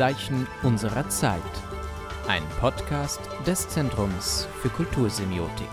Zeichen 0.00 0.46
unserer 0.62 1.06
Zeit. 1.10 1.42
Ein 2.26 2.42
Podcast 2.58 3.20
des 3.46 3.68
Zentrums 3.68 4.48
für 4.62 4.70
Kultursemiotik. 4.70 5.68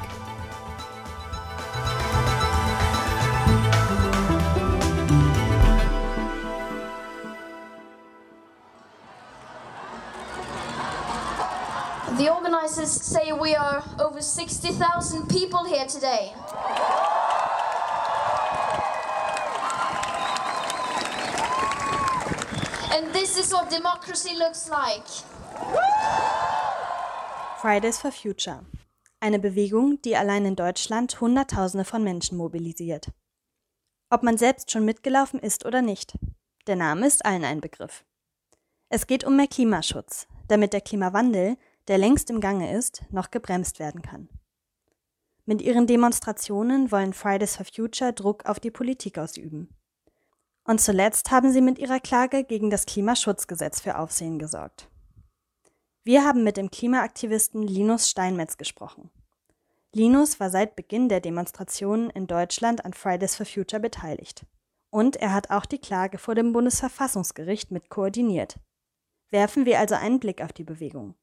The 12.17 12.29
organizers 12.29 12.91
say 12.91 13.31
we 13.31 13.55
are 13.57 13.81
over 13.97 14.21
60,000 14.21 15.29
people 15.29 15.63
here 15.63 15.87
today. 15.87 16.33
Democracy 24.07 24.35
looks 24.37 24.69
like. 24.69 25.03
Fridays 27.61 27.97
for 27.99 28.11
Future. 28.11 28.65
Eine 29.19 29.39
Bewegung, 29.39 30.01
die 30.03 30.15
allein 30.15 30.45
in 30.45 30.55
Deutschland 30.55 31.19
Hunderttausende 31.19 31.85
von 31.85 32.03
Menschen 32.03 32.37
mobilisiert. 32.37 33.11
Ob 34.09 34.23
man 34.23 34.37
selbst 34.37 34.71
schon 34.71 34.85
mitgelaufen 34.85 35.39
ist 35.39 35.65
oder 35.65 35.81
nicht, 35.81 36.17
der 36.67 36.75
Name 36.75 37.07
ist 37.07 37.25
allen 37.25 37.43
ein 37.43 37.61
Begriff. 37.61 38.05
Es 38.89 39.07
geht 39.07 39.25
um 39.25 39.35
mehr 39.35 39.47
Klimaschutz, 39.47 40.27
damit 40.47 40.71
der 40.71 40.81
Klimawandel, 40.81 41.57
der 41.87 41.97
längst 41.97 42.29
im 42.29 42.39
Gange 42.39 42.77
ist, 42.77 43.01
noch 43.09 43.31
gebremst 43.31 43.79
werden 43.79 44.01
kann. 44.01 44.29
Mit 45.45 45.61
ihren 45.61 45.87
Demonstrationen 45.87 46.91
wollen 46.91 47.13
Fridays 47.13 47.55
for 47.57 47.65
Future 47.65 48.13
Druck 48.13 48.45
auf 48.45 48.59
die 48.59 48.71
Politik 48.71 49.17
ausüben. 49.17 49.76
Und 50.67 50.81
zuletzt 50.81 51.31
haben 51.31 51.51
sie 51.51 51.61
mit 51.61 51.79
ihrer 51.79 52.01
Klage 52.01 52.43
gegen 52.43 52.69
das 52.69 52.85
Klimaschutzgesetz 52.85 53.79
für 53.79 53.97
Aufsehen 53.97 54.37
gesorgt. 54.37 54.89
Wir 56.03 56.25
haben 56.25 56.43
mit 56.43 56.57
dem 56.57 56.69
Klimaaktivisten 56.69 57.63
Linus 57.63 58.09
Steinmetz 58.09 58.57
gesprochen. 58.57 59.09
Linus 59.93 60.41
war 60.41 60.49
seit 60.49 60.75
Beginn 60.75 61.07
der 61.07 61.21
Demonstrationen 61.21 62.09
in 62.09 62.27
Deutschland 62.27 62.83
an 62.83 62.93
Fridays 62.93 63.35
for 63.35 63.45
Future 63.45 63.79
beteiligt. 63.79 64.45
Und 64.89 65.15
er 65.15 65.33
hat 65.33 65.51
auch 65.51 65.65
die 65.65 65.79
Klage 65.79 66.17
vor 66.17 66.35
dem 66.35 66.51
Bundesverfassungsgericht 66.51 67.71
mit 67.71 67.89
koordiniert. 67.89 68.59
Werfen 69.29 69.65
wir 69.65 69.79
also 69.79 69.95
einen 69.95 70.19
Blick 70.19 70.41
auf 70.41 70.51
die 70.51 70.63
Bewegung. 70.63 71.15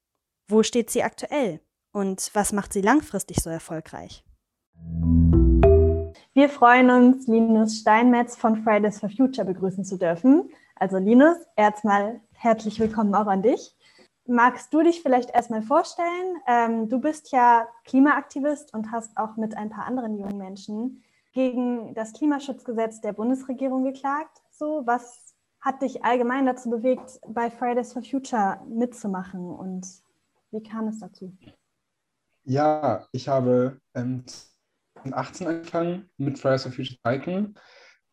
Wo 0.48 0.62
steht 0.62 0.90
sie 0.90 1.02
aktuell? 1.02 1.60
Und 1.92 2.30
was 2.32 2.52
macht 2.52 2.72
sie 2.72 2.80
langfristig 2.80 3.42
so 3.42 3.50
erfolgreich? 3.50 4.24
Wir 6.36 6.48
freuen 6.48 6.90
uns, 6.90 7.28
Linus 7.28 7.78
Steinmetz 7.78 8.34
von 8.34 8.64
Fridays 8.64 8.98
for 8.98 9.08
Future 9.08 9.46
begrüßen 9.46 9.84
zu 9.84 9.96
dürfen. 9.96 10.50
Also 10.74 10.98
Linus, 10.98 11.36
erstmal 11.54 12.20
herzlich 12.32 12.80
willkommen 12.80 13.14
auch 13.14 13.28
an 13.28 13.42
dich. 13.42 13.76
Magst 14.26 14.74
du 14.74 14.82
dich 14.82 15.00
vielleicht 15.00 15.30
erstmal 15.30 15.62
vorstellen? 15.62 16.36
Ähm, 16.48 16.88
du 16.88 16.98
bist 16.98 17.30
ja 17.30 17.68
Klimaaktivist 17.84 18.74
und 18.74 18.90
hast 18.90 19.16
auch 19.16 19.36
mit 19.36 19.56
ein 19.56 19.70
paar 19.70 19.86
anderen 19.86 20.18
jungen 20.18 20.36
Menschen 20.36 21.04
gegen 21.34 21.94
das 21.94 22.12
Klimaschutzgesetz 22.14 23.00
der 23.00 23.12
Bundesregierung 23.12 23.84
geklagt. 23.84 24.42
So, 24.50 24.82
was 24.86 25.36
hat 25.60 25.82
dich 25.82 26.04
allgemein 26.04 26.46
dazu 26.46 26.68
bewegt, 26.68 27.20
bei 27.28 27.48
Fridays 27.48 27.92
for 27.92 28.02
Future 28.02 28.60
mitzumachen 28.68 29.54
und 29.54 29.86
wie 30.50 30.64
kam 30.64 30.88
es 30.88 30.98
dazu? 30.98 31.32
Ja, 32.42 33.06
ich 33.12 33.28
habe 33.28 33.78
ähm, 33.94 34.24
2018 35.04 35.46
angefangen 35.46 36.10
mit 36.16 36.38
Fridays 36.38 36.62
for 36.62 36.72
Future 36.72 36.98
Biken 37.02 37.54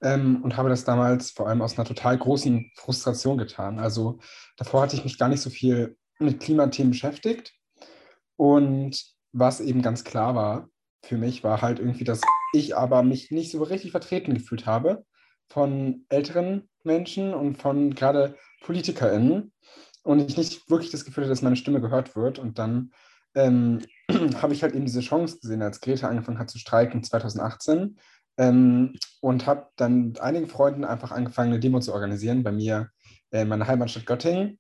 ähm, 0.02 0.44
und 0.44 0.58
habe 0.58 0.70
das 0.70 0.84
damals 0.84 1.32
vor 1.32 1.48
allem 1.48 1.62
aus 1.62 1.78
einer 1.78 1.88
total 1.88 2.18
großen 2.18 2.72
Frustration 2.76 3.38
getan. 3.38 3.80
Also 3.80 4.20
davor 4.58 4.84
hatte 4.84 4.96
ich 4.96 5.04
mich 5.04 5.18
gar 5.18 5.30
nicht 5.30 5.42
so 5.42 5.50
viel 5.50 5.98
mit 6.20 6.40
Klimathemen 6.40 6.92
beschäftigt. 6.92 7.54
Und 8.36 9.04
was 9.32 9.62
eben 9.62 9.82
ganz 9.82 10.04
klar 10.04 10.36
war 10.36 10.70
für 11.04 11.18
mich, 11.18 11.44
war 11.44 11.62
halt 11.62 11.80
irgendwie, 11.80 12.04
dass 12.04 12.22
ich 12.54 12.76
aber 12.76 13.04
mich 13.04 13.32
nicht 13.32 13.52
so 13.52 13.64
richtig 13.64 13.92
vertreten 13.92 14.34
gefühlt 14.34 14.66
habe 14.66 15.06
von 15.50 16.06
älteren 16.10 16.70
Menschen 16.84 17.34
und 17.34 17.56
von 17.56 17.94
gerade 17.94 18.36
PolitikerInnen 18.62 19.52
und 20.04 20.20
ich 20.20 20.38
nicht 20.38 20.70
wirklich 20.70 20.92
das 20.92 21.06
Gefühl 21.06 21.24
hatte, 21.24 21.32
dass 21.32 21.42
meine 21.42 21.56
Stimme 21.56 21.82
gehört 21.82 22.16
wird. 22.16 22.40
Und 22.40 22.58
dann 22.58 22.92
ähm, 23.36 23.80
habe 24.42 24.54
ich 24.54 24.64
halt 24.64 24.76
eben 24.76 24.86
diese 24.86 25.02
Chance 25.02 25.40
gesehen, 25.40 25.62
als 25.62 25.82
Greta 25.82 26.08
angefangen 26.08 26.40
hat 26.40 26.50
zu 26.50 26.60
streiken 26.60 27.04
2018 27.04 27.98
ähm, 28.38 28.94
und 29.22 29.46
habe 29.46 29.68
dann 29.76 30.08
mit 30.08 30.20
einigen 30.20 30.48
Freunden 30.48 30.84
einfach 30.84 31.12
angefangen, 31.12 31.52
eine 31.52 31.60
Demo 31.60 31.80
zu 31.80 31.94
organisieren 31.94 32.44
bei 32.44 32.52
mir 32.52 32.90
in 33.34 33.48
meiner 33.48 33.66
Heimatstadt 33.66 34.06
Göttingen. 34.06 34.60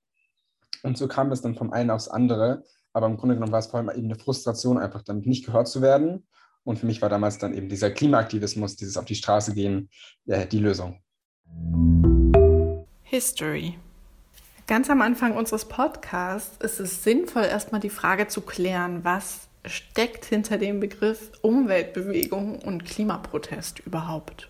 Und 0.83 0.97
so 0.97 1.07
kam 1.07 1.29
das 1.29 1.41
dann 1.41 1.55
vom 1.55 1.73
einen 1.73 1.89
aufs 1.89 2.07
andere. 2.07 2.63
Aber 2.93 3.07
im 3.07 3.17
Grunde 3.17 3.35
genommen 3.35 3.51
war 3.51 3.59
es 3.59 3.67
vor 3.67 3.79
allem 3.79 3.89
eben 3.89 4.05
eine 4.05 4.15
Frustration, 4.15 4.77
einfach 4.77 5.01
damit 5.01 5.25
nicht 5.25 5.45
gehört 5.45 5.67
zu 5.67 5.81
werden. 5.81 6.27
Und 6.63 6.77
für 6.79 6.85
mich 6.85 7.01
war 7.01 7.09
damals 7.09 7.37
dann 7.37 7.53
eben 7.53 7.69
dieser 7.69 7.89
Klimaaktivismus, 7.89 8.75
dieses 8.75 8.97
auf 8.97 9.05
die 9.05 9.15
Straße 9.15 9.53
gehen, 9.53 9.89
äh, 10.27 10.45
die 10.45 10.59
Lösung. 10.59 11.01
History. 13.03 13.77
Ganz 14.71 14.89
am 14.89 15.01
Anfang 15.01 15.35
unseres 15.35 15.65
Podcasts 15.65 16.55
ist 16.63 16.79
es 16.79 17.03
sinnvoll, 17.03 17.43
erstmal 17.43 17.81
die 17.81 17.89
Frage 17.89 18.29
zu 18.29 18.39
klären, 18.39 19.03
was 19.03 19.49
steckt 19.65 20.23
hinter 20.23 20.57
dem 20.57 20.79
Begriff 20.79 21.29
Umweltbewegung 21.41 22.57
und 22.59 22.85
Klimaprotest 22.85 23.81
überhaupt. 23.81 24.47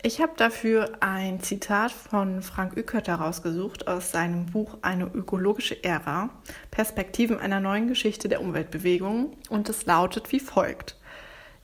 Ich 0.00 0.20
habe 0.20 0.30
dafür 0.36 0.92
ein 1.00 1.40
Zitat 1.40 1.90
von 1.90 2.40
Frank 2.42 2.76
Ückert 2.76 3.08
herausgesucht 3.08 3.88
aus 3.88 4.12
seinem 4.12 4.46
Buch 4.46 4.78
Eine 4.82 5.06
ökologische 5.06 5.82
Ära, 5.82 6.30
Perspektiven 6.70 7.40
einer 7.40 7.58
neuen 7.58 7.88
Geschichte 7.88 8.28
der 8.28 8.42
Umweltbewegung 8.42 9.32
und 9.48 9.68
es 9.68 9.86
lautet 9.86 10.30
wie 10.30 10.38
folgt. 10.38 10.94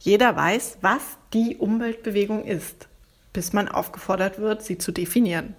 Jeder 0.00 0.34
weiß, 0.34 0.78
was 0.80 1.02
die 1.32 1.58
Umweltbewegung 1.58 2.44
ist, 2.44 2.88
bis 3.32 3.52
man 3.52 3.68
aufgefordert 3.68 4.40
wird, 4.40 4.64
sie 4.64 4.78
zu 4.78 4.90
definieren. 4.90 5.54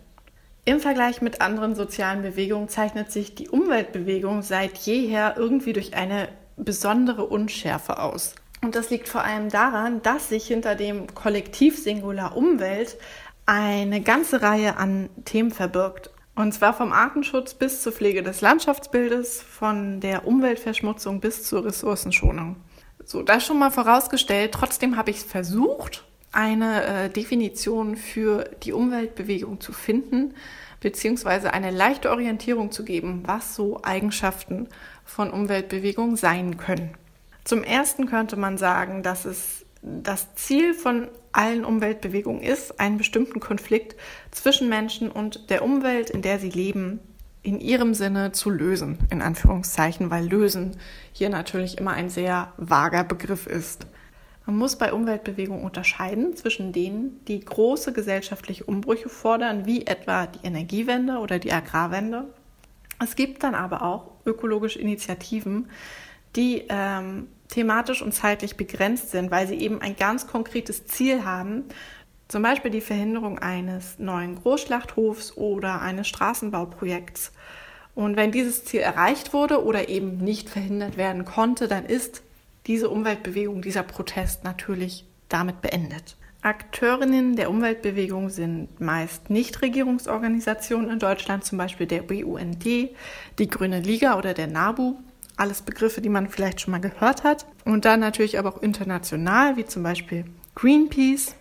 Im 0.64 0.80
Vergleich 0.80 1.22
mit 1.22 1.42
anderen 1.42 1.74
sozialen 1.74 2.22
Bewegungen 2.22 2.70
zeichnet 2.70 3.12
sich 3.12 3.34
die 3.34 3.50
Umweltbewegung 3.50 4.44
seit 4.44 4.78
jeher 4.78 5.36
irgendwie 5.36 5.74
durch 5.74 5.96
eine 5.96 6.28
besondere 6.56 7.26
Unschärfe 7.26 7.98
aus. 7.98 8.36
Und 8.64 8.76
das 8.76 8.92
liegt 8.92 9.10
vor 9.10 9.24
allem 9.24 9.50
daran, 9.50 10.04
dass 10.04 10.30
sich 10.30 10.46
hinter 10.46 10.76
dem 10.76 11.14
Kollektivsingular 11.16 12.38
Umwelt 12.38 12.98
eine 13.48 14.02
ganze 14.02 14.44
Reihe 14.44 14.78
an 14.78 15.10
Themen 15.26 15.50
verbirgt. 15.50 16.12
Und 16.36 16.54
zwar 16.54 16.74
vom 16.74 16.94
Artenschutz 16.94 17.56
bis 17.56 17.82
zur 17.82 17.92
Pflege 17.92 18.22
des 18.22 18.42
Landschaftsbildes, 18.42 19.42
von 19.42 20.00
der 20.00 20.28
Umweltverschmutzung 20.28 21.20
bis 21.22 21.44
zur 21.44 21.66
Ressourcenschonung. 21.66 22.56
So, 23.04 23.24
das 23.24 23.44
schon 23.44 23.58
mal 23.58 23.72
vorausgestellt. 23.72 24.54
Trotzdem 24.54 24.96
habe 24.96 25.10
ich 25.10 25.22
versucht, 25.22 26.06
eine 26.32 26.86
äh, 26.86 27.10
Definition 27.10 27.96
für 27.96 28.50
die 28.64 28.74
Umweltbewegung 28.74 29.60
zu 29.60 29.74
finden, 29.74 30.34
beziehungsweise 30.80 31.54
eine 31.54 31.72
leichte 31.72 32.10
Orientierung 32.10 32.72
zu 32.72 32.84
geben, 32.84 33.24
was 33.26 33.56
so 33.56 33.82
Eigenschaften 33.84 34.68
von 35.06 35.30
Umweltbewegung 35.30 36.16
sein 36.16 36.58
können. 36.58 36.92
Zum 37.44 37.64
Ersten 37.64 38.08
könnte 38.08 38.38
man 38.38 38.58
sagen, 38.58 39.04
dass 39.04 39.26
es 39.26 39.66
das 39.82 40.34
Ziel 40.36 40.74
von 40.74 41.08
allen 41.32 41.66
Umweltbewegungen 41.66 42.44
ist, 42.44 42.80
einen 42.80 42.98
bestimmten 42.98 43.40
Konflikt 43.40 43.96
zwischen 44.32 44.70
Menschen 44.70 45.10
und 45.10 45.50
der 45.50 45.64
Umwelt, 45.64 46.10
in 46.10 46.22
der 46.22 46.40
sie 46.40 46.50
leben, 46.50 47.00
in 47.44 47.60
ihrem 47.60 47.94
Sinne 47.94 48.32
zu 48.32 48.50
lösen, 48.50 49.00
in 49.10 49.22
Anführungszeichen, 49.22 50.12
weil 50.12 50.28
lösen 50.28 50.78
hier 51.12 51.30
natürlich 51.30 51.78
immer 51.78 51.92
ein 51.92 52.10
sehr 52.10 52.54
vager 52.58 53.04
Begriff 53.04 53.48
ist. 53.48 53.88
Man 54.46 54.58
muss 54.58 54.76
bei 54.76 54.92
Umweltbewegungen 54.92 55.64
unterscheiden 55.64 56.36
zwischen 56.36 56.74
denen, 56.74 57.24
die 57.26 57.40
große 57.40 57.94
gesellschaftliche 57.94 58.64
Umbrüche 58.64 59.10
fordern, 59.10 59.66
wie 59.66 59.86
etwa 59.86 60.26
die 60.26 60.46
Energiewende 60.46 61.20
oder 61.20 61.38
die 61.38 61.54
Agrarwende. 61.54 62.26
Es 63.00 63.16
gibt 63.16 63.44
dann 63.44 63.56
aber 63.56 63.84
auch 63.84 64.12
ökologische 64.26 64.80
Initiativen, 64.80 65.70
die 66.36 66.66
ähm, 66.70 67.28
thematisch 67.50 68.02
und 68.02 68.14
zeitlich 68.14 68.58
begrenzt 68.58 69.12
sind, 69.12 69.32
weil 69.32 69.48
sie 69.48 69.56
eben 69.56 69.82
ein 69.82 69.96
ganz 69.96 70.28
konkretes 70.28 70.86
Ziel 70.86 71.24
haben, 71.26 71.66
zum 72.28 72.44
Beispiel 72.44 72.72
die 72.72 72.82
Verhinderung 72.82 73.40
eines 73.40 74.00
neuen 74.00 74.36
Großschlachthofs 74.36 75.36
oder 75.36 75.82
eines 75.82 76.08
Straßenbauprojekts. 76.08 77.34
Und 77.94 78.16
wenn 78.16 78.32
dieses 78.32 78.64
Ziel 78.64 78.80
erreicht 78.80 79.34
wurde 79.34 79.64
oder 79.64 79.90
eben 79.90 80.18
nicht 80.18 80.50
verhindert 80.50 80.96
werden 80.96 81.26
konnte, 81.26 81.68
dann 81.68 81.86
ist 81.86 82.24
diese 82.68 82.90
Umweltbewegung, 82.90 83.62
dieser 83.62 83.84
Protest 83.84 84.44
natürlich 84.44 85.06
damit 85.30 85.62
beendet. 85.62 86.18
Akteurinnen 86.44 87.36
der 87.36 87.52
Umweltbewegung 87.52 88.30
sind 88.30 88.80
meist 88.82 89.30
Nichtregierungsorganisationen 89.30 90.90
in 90.90 91.00
Deutschland, 91.00 91.46
zum 91.46 91.60
Beispiel 91.60 91.86
der 91.86 92.02
BUND, 92.02 92.66
die 92.66 93.48
Grüne 93.48 93.80
Liga 93.80 94.18
oder 94.18 94.34
der 94.34 94.48
NABU. 94.48 94.96
Alles 95.38 95.62
Begriffe, 95.62 96.02
die 96.02 96.10
man 96.10 96.30
vielleicht 96.30 96.62
schon 96.62 96.72
mal 96.72 96.82
gehört 96.82 97.24
hat. 97.24 97.46
Und 97.64 97.86
dann 97.86 98.00
natürlich 98.00 98.40
aber 98.40 98.50
auch 98.50 98.62
international, 98.62 99.56
wie 99.56 99.66
zum 99.66 99.84
Beispiel 99.84 100.26
Greenpeace 100.56 101.36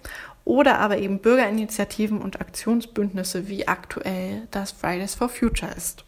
oder 0.45 0.79
aber 0.79 0.99
eben 0.99 1.19
Bürgerinitiativen 1.19 2.21
und 2.21 2.41
Aktionsbündnisse, 2.41 3.49
wie 3.49 3.69
aktuell 3.69 4.47
das 4.51 4.73
Fridays 4.73 5.15
for 5.15 5.29
Future 5.29 5.73
ist. 5.75 6.05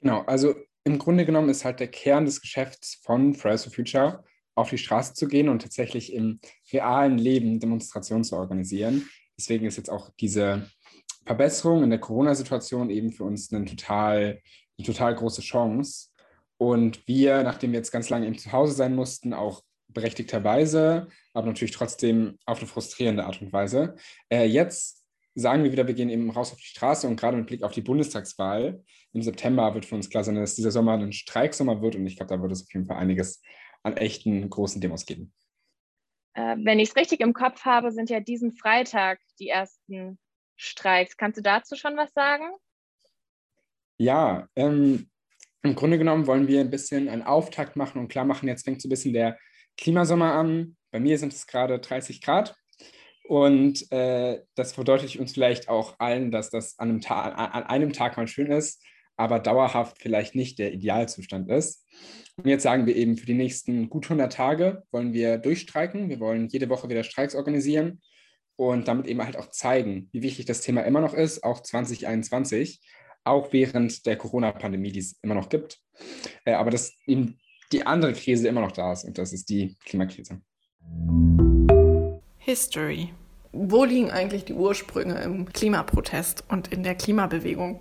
Genau, 0.00 0.22
also 0.26 0.54
im 0.86 1.00
Grunde 1.00 1.26
genommen 1.26 1.48
ist 1.48 1.64
halt 1.64 1.80
der 1.80 1.88
Kern 1.88 2.26
des 2.26 2.40
Geschäfts 2.40 3.00
von 3.02 3.34
Fridays 3.34 3.64
for 3.64 3.72
Future, 3.72 4.22
auf 4.54 4.70
die 4.70 4.78
Straße 4.78 5.14
zu 5.14 5.26
gehen 5.26 5.48
und 5.48 5.60
tatsächlich 5.60 6.12
im 6.12 6.38
realen 6.72 7.18
Leben 7.18 7.58
Demonstrationen 7.58 8.22
zu 8.22 8.36
organisieren. 8.36 9.08
Deswegen 9.36 9.66
ist 9.66 9.76
jetzt 9.76 9.90
auch 9.90 10.10
diese 10.20 10.70
Verbesserung 11.24 11.82
in 11.82 11.90
der 11.90 11.98
Corona-Situation 11.98 12.88
eben 12.90 13.10
für 13.10 13.24
uns 13.24 13.52
eine 13.52 13.64
total, 13.64 14.40
eine 14.78 14.86
total 14.86 15.16
große 15.16 15.42
Chance. 15.42 16.10
Und 16.56 17.06
wir, 17.08 17.42
nachdem 17.42 17.72
wir 17.72 17.80
jetzt 17.80 17.90
ganz 17.90 18.08
lange 18.08 18.28
eben 18.28 18.38
zu 18.38 18.52
Hause 18.52 18.74
sein 18.74 18.94
mussten, 18.94 19.34
auch 19.34 19.64
berechtigterweise, 19.88 21.08
aber 21.34 21.48
natürlich 21.48 21.74
trotzdem 21.74 22.38
auf 22.46 22.58
eine 22.58 22.68
frustrierende 22.68 23.24
Art 23.24 23.42
und 23.42 23.52
Weise, 23.52 23.96
äh, 24.30 24.44
jetzt 24.44 25.04
sagen 25.36 25.62
wir 25.62 25.70
wieder, 25.70 25.86
wir 25.86 25.94
gehen 25.94 26.08
eben 26.08 26.30
raus 26.30 26.52
auf 26.52 26.58
die 26.58 26.66
Straße 26.66 27.06
und 27.06 27.20
gerade 27.20 27.36
mit 27.36 27.46
Blick 27.46 27.62
auf 27.62 27.72
die 27.72 27.82
Bundestagswahl 27.82 28.82
im 29.12 29.22
September 29.22 29.74
wird 29.74 29.84
für 29.84 29.94
uns 29.94 30.08
klar 30.08 30.24
sein, 30.24 30.34
dass 30.34 30.54
dieser 30.54 30.70
Sommer 30.70 30.94
ein 30.94 31.12
Streiksommer 31.12 31.82
wird 31.82 31.94
und 31.94 32.06
ich 32.06 32.16
glaube, 32.16 32.34
da 32.34 32.42
wird 32.42 32.52
es 32.52 32.62
auf 32.62 32.72
jeden 32.72 32.86
Fall 32.86 32.96
einiges 32.96 33.42
an 33.82 33.96
echten 33.96 34.48
großen 34.48 34.80
Demos 34.80 35.04
geben. 35.04 35.32
Äh, 36.34 36.56
wenn 36.58 36.78
ich 36.78 36.88
es 36.88 36.96
richtig 36.96 37.20
im 37.20 37.34
Kopf 37.34 37.64
habe, 37.64 37.92
sind 37.92 38.08
ja 38.08 38.20
diesen 38.20 38.52
Freitag 38.52 39.20
die 39.38 39.48
ersten 39.48 40.18
Streiks. 40.56 41.16
Kannst 41.16 41.38
du 41.38 41.42
dazu 41.42 41.76
schon 41.76 41.96
was 41.96 42.12
sagen? 42.14 42.44
Ja, 43.98 44.48
ähm, 44.56 45.10
im 45.62 45.74
Grunde 45.74 45.98
genommen 45.98 46.26
wollen 46.26 46.48
wir 46.48 46.60
ein 46.60 46.70
bisschen 46.70 47.08
einen 47.08 47.22
Auftakt 47.22 47.76
machen 47.76 48.00
und 48.00 48.08
klar 48.08 48.24
machen, 48.24 48.48
jetzt 48.48 48.64
fängt 48.64 48.80
so 48.80 48.88
ein 48.88 48.90
bisschen 48.90 49.12
der 49.12 49.38
Klimasommer 49.76 50.32
an. 50.32 50.76
Bei 50.90 51.00
mir 51.00 51.18
sind 51.18 51.32
es 51.32 51.46
gerade 51.46 51.78
30 51.78 52.22
Grad 52.22 52.56
und 53.28 53.90
äh, 53.90 54.40
das 54.54 54.72
verdeutlicht 54.72 55.18
uns 55.18 55.32
vielleicht 55.32 55.68
auch 55.68 55.96
allen, 55.98 56.30
dass 56.30 56.50
das 56.50 56.78
an 56.78 56.90
einem, 56.90 57.00
an 57.06 57.62
einem 57.64 57.92
Tag 57.92 58.16
mal 58.16 58.28
schön 58.28 58.50
ist, 58.50 58.82
aber 59.16 59.40
dauerhaft 59.40 59.98
vielleicht 60.00 60.34
nicht 60.34 60.58
der 60.58 60.72
Idealzustand 60.72 61.50
ist. 61.50 61.84
Und 62.36 62.48
jetzt 62.48 62.62
sagen 62.62 62.86
wir 62.86 62.94
eben, 62.94 63.16
für 63.16 63.26
die 63.26 63.34
nächsten 63.34 63.88
gut 63.88 64.04
100 64.04 64.32
Tage 64.32 64.82
wollen 64.90 65.12
wir 65.12 65.38
durchstreiken. 65.38 66.08
Wir 66.08 66.20
wollen 66.20 66.48
jede 66.48 66.68
Woche 66.68 66.88
wieder 66.88 67.02
Streiks 67.02 67.34
organisieren 67.34 68.00
und 68.56 68.88
damit 68.88 69.06
eben 69.06 69.24
halt 69.24 69.36
auch 69.36 69.50
zeigen, 69.50 70.08
wie 70.12 70.22
wichtig 70.22 70.46
das 70.46 70.60
Thema 70.60 70.82
immer 70.82 71.00
noch 71.00 71.14
ist, 71.14 71.42
auch 71.42 71.62
2021, 71.62 72.80
auch 73.24 73.52
während 73.52 74.06
der 74.06 74.16
Corona-Pandemie, 74.16 74.92
die 74.92 75.00
es 75.00 75.18
immer 75.22 75.34
noch 75.34 75.48
gibt. 75.48 75.80
Äh, 76.44 76.52
aber 76.52 76.70
dass 76.70 76.92
eben 77.06 77.38
die 77.72 77.84
andere 77.84 78.12
Krise 78.12 78.48
immer 78.48 78.60
noch 78.60 78.72
da 78.72 78.92
ist 78.92 79.04
und 79.04 79.18
das 79.18 79.32
ist 79.32 79.48
die 79.48 79.76
Klimakrise. 79.84 80.40
History. 82.46 83.12
Wo 83.50 83.82
liegen 83.82 84.12
eigentlich 84.12 84.44
die 84.44 84.54
Ursprünge 84.54 85.20
im 85.20 85.52
Klimaprotest 85.52 86.44
und 86.46 86.68
in 86.68 86.84
der 86.84 86.94
Klimabewegung? 86.94 87.80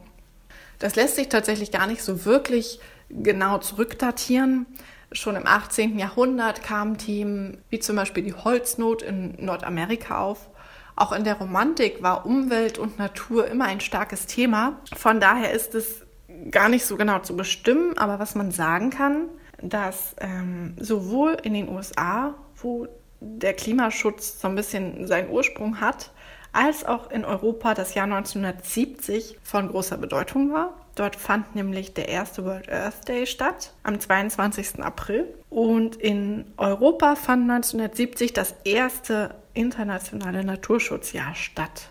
Das 0.80 0.96
lässt 0.96 1.18
sich 1.18 1.30
tatsächlich 1.30 1.70
gar 1.72 1.86
nicht 1.86 2.02
so 2.02 2.26
wirklich 2.26 2.80
genau 3.12 3.60
zurückdatieren. 3.60 4.66
Schon 5.12 5.36
im 5.36 5.46
18. 5.46 6.00
Jahrhundert 6.00 6.64
kamen 6.64 6.98
Themen 6.98 7.60
wie 7.70 7.78
zum 7.78 7.96
Beispiel 7.96 8.24
die 8.24 8.34
Holznot 8.34 9.04
in 9.04 9.36
Nordamerika 9.38 10.18
auf. 10.18 10.50
Auch 10.96 11.12
in 11.12 11.26
der 11.26 11.36
Romantik 11.36 12.02
war 12.02 12.26
Umwelt 12.26 12.80
und 12.80 12.98
Natur 12.98 13.46
immer 13.48 13.66
ein 13.66 13.82
starkes 13.82 14.26
Thema. 14.26 14.82
Von 14.96 15.20
daher 15.20 15.52
ist 15.52 15.76
es 15.76 16.02
gar 16.50 16.70
nicht 16.70 16.88
so 16.88 16.98
genau 16.98 17.20
zu 17.20 17.38
bestimmen, 17.38 18.00
aber 18.00 18.18
was 18.18 18.34
man 18.34 18.50
sagen 18.50 18.90
kann, 18.90 19.30
dass 19.62 20.16
ähm, 20.20 20.74
sowohl 20.80 21.38
in 21.44 21.54
den 21.54 21.70
USA, 21.70 22.34
wo 22.56 22.88
der 23.26 23.54
Klimaschutz 23.54 24.40
so 24.40 24.48
ein 24.48 24.56
bisschen 24.56 25.08
seinen 25.08 25.30
Ursprung 25.30 25.80
hat, 25.82 26.12
als 26.54 26.86
auch 26.86 27.12
in 27.12 27.26
Europa 27.26 27.74
das 27.74 27.96
Jahr 27.96 28.06
1970 28.06 29.38
von 29.44 29.68
großer 29.68 29.98
Bedeutung 29.98 30.54
war. 30.54 30.74
Dort 30.96 31.18
fand 31.18 31.56
nämlich 31.56 31.94
der 31.94 32.08
erste 32.08 32.46
World 32.46 32.70
Earth 32.72 33.08
Day 33.10 33.28
statt, 33.28 33.74
am 33.84 34.00
22. 34.00 34.80
April. 34.80 35.34
Und 35.50 35.98
in 35.98 36.46
Europa 36.56 37.16
fand 37.16 37.50
1970 37.52 38.32
das 38.32 38.56
erste 38.64 39.36
internationale 39.54 40.46
Naturschutzjahr 40.46 41.36
statt. 41.36 41.90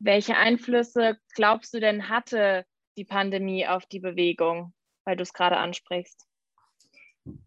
Welche 0.00 0.36
Einflüsse 0.36 1.18
glaubst 1.34 1.74
du 1.74 1.80
denn 1.80 2.08
hatte 2.08 2.64
die 2.96 3.04
Pandemie 3.04 3.66
auf 3.68 3.86
die 3.86 4.00
Bewegung, 4.00 4.72
weil 5.04 5.16
du 5.16 5.22
es 5.22 5.32
gerade 5.32 5.58
ansprichst? 5.58 6.27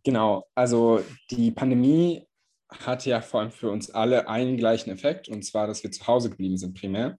Genau, 0.03 0.47
also 0.55 1.03
die 1.29 1.51
Pandemie 1.51 2.27
hatte 2.69 3.09
ja 3.09 3.21
vor 3.21 3.41
allem 3.41 3.51
für 3.51 3.69
uns 3.69 3.89
alle 3.91 4.27
einen 4.27 4.57
gleichen 4.57 4.89
Effekt, 4.89 5.27
und 5.27 5.43
zwar, 5.43 5.67
dass 5.67 5.83
wir 5.83 5.91
zu 5.91 6.07
Hause 6.07 6.29
geblieben 6.29 6.57
sind 6.57 6.79
primär. 6.79 7.17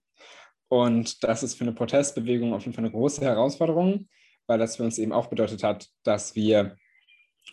Und 0.67 1.23
das 1.23 1.43
ist 1.43 1.55
für 1.55 1.63
eine 1.63 1.73
Protestbewegung 1.73 2.53
auf 2.53 2.63
jeden 2.63 2.73
Fall 2.73 2.83
eine 2.83 2.91
große 2.91 3.21
Herausforderung, 3.21 4.07
weil 4.47 4.57
das 4.57 4.77
für 4.77 4.83
uns 4.83 4.97
eben 4.97 5.13
auch 5.13 5.27
bedeutet 5.27 5.63
hat, 5.63 5.87
dass 6.03 6.35
wir 6.35 6.75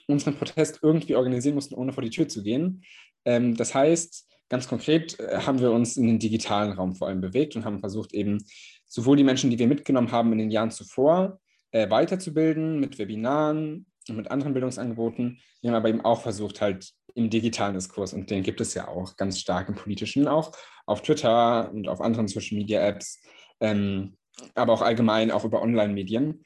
unseren 0.07 0.37
Protest 0.37 0.81
irgendwie 0.83 1.17
organisieren 1.17 1.55
mussten, 1.55 1.75
ohne 1.75 1.93
vor 1.93 2.03
die 2.03 2.11
Tür 2.11 2.29
zu 2.29 2.43
gehen. 2.43 2.83
Ähm, 3.25 3.56
das 3.56 3.75
heißt, 3.75 4.27
ganz 4.49 4.69
konkret 4.69 5.19
äh, 5.21 5.41
haben 5.41 5.61
wir 5.61 5.71
uns 5.71 5.97
in 5.97 6.06
den 6.06 6.19
digitalen 6.19 6.73
Raum 6.73 6.95
vor 6.95 7.09
allem 7.09 7.21
bewegt 7.21 7.56
und 7.56 7.65
haben 7.65 7.81
versucht, 7.81 8.15
eben 8.15 8.39
sowohl 8.87 9.17
die 9.17 9.25
Menschen, 9.25 9.51
die 9.51 9.59
wir 9.59 9.69
mitgenommen 9.69 10.13
haben 10.13 10.33
in 10.33 10.39
den 10.39 10.51
Jahren 10.51 10.71
zuvor, 10.71 11.41
äh, 11.73 11.91
weiterzubilden 11.91 12.81
mit 12.81 12.99
Webinaren 12.99 13.87
und 14.11 14.17
mit 14.17 14.31
anderen 14.31 14.53
Bildungsangeboten. 14.53 15.41
Wir 15.61 15.71
haben 15.71 15.77
aber 15.77 15.89
eben 15.89 16.01
auch 16.03 16.23
versucht, 16.23 16.61
halt 16.61 16.91
im 17.15 17.31
digitalen 17.31 17.75
Diskurs, 17.75 18.12
und 18.12 18.31
den 18.31 18.43
gibt 18.43 18.61
es 18.61 18.75
ja 18.75 18.89
auch 18.89 19.17
ganz 19.17 19.41
stark 19.41 19.69
im 19.69 19.75
politischen, 19.75 20.29
auch 20.29 20.53
auf 20.87 21.03
Twitter 21.03 21.71
und 21.73 21.89
auf 21.89 22.01
anderen 22.01 22.29
Social 22.29 22.59
Media 22.59 22.81
Apps, 22.87 23.23
ähm, 23.61 24.17
aber 24.55 24.73
auch 24.73 24.83
allgemein 24.83 25.31
auch 25.31 25.45
über 25.45 25.62
Online-Medien, 25.62 26.45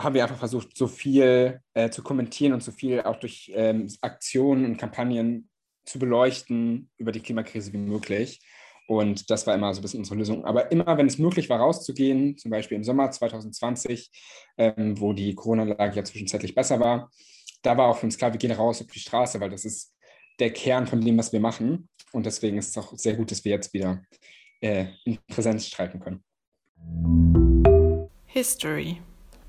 haben 0.00 0.14
wir 0.14 0.22
einfach 0.22 0.38
versucht, 0.38 0.76
so 0.76 0.88
viel 0.88 1.60
äh, 1.74 1.90
zu 1.90 2.02
kommentieren 2.02 2.52
und 2.52 2.62
so 2.62 2.72
viel 2.72 3.02
auch 3.02 3.16
durch 3.16 3.52
ähm, 3.54 3.88
Aktionen 4.00 4.64
und 4.64 4.76
Kampagnen 4.76 5.48
zu 5.84 5.98
beleuchten 5.98 6.90
über 6.96 7.12
die 7.12 7.20
Klimakrise 7.20 7.72
wie 7.72 7.78
möglich. 7.78 8.40
Und 8.86 9.30
das 9.30 9.46
war 9.46 9.54
immer 9.54 9.72
so 9.72 9.80
ein 9.80 9.82
bisschen 9.82 10.00
unsere 10.00 10.16
Lösung. 10.16 10.44
Aber 10.44 10.70
immer, 10.70 10.98
wenn 10.98 11.06
es 11.06 11.18
möglich 11.18 11.48
war, 11.48 11.58
rauszugehen, 11.58 12.36
zum 12.36 12.50
Beispiel 12.50 12.76
im 12.76 12.84
Sommer 12.84 13.10
2020, 13.10 14.10
ähm, 14.58 15.00
wo 15.00 15.12
die 15.12 15.34
Corona-Lage 15.34 15.96
ja 15.96 16.04
zwischenzeitlich 16.04 16.54
besser 16.54 16.80
war, 16.80 17.10
da 17.62 17.76
war 17.78 17.88
auch 17.88 17.96
für 17.96 18.06
uns 18.06 18.18
klar, 18.18 18.32
wir 18.32 18.38
gehen 18.38 18.52
raus 18.52 18.82
auf 18.82 18.88
die 18.88 18.98
Straße, 18.98 19.40
weil 19.40 19.50
das 19.50 19.64
ist 19.64 19.94
der 20.38 20.52
Kern 20.52 20.86
von 20.86 21.00
dem, 21.00 21.16
was 21.16 21.32
wir 21.32 21.40
machen. 21.40 21.88
Und 22.12 22.26
deswegen 22.26 22.58
ist 22.58 22.68
es 22.68 22.78
auch 22.78 22.92
sehr 22.96 23.14
gut, 23.14 23.30
dass 23.30 23.44
wir 23.44 23.52
jetzt 23.52 23.72
wieder 23.72 24.02
äh, 24.60 24.86
in 25.04 25.18
Präsenz 25.28 25.66
streiken 25.66 26.00
können. 26.00 26.22
History. 28.26 29.00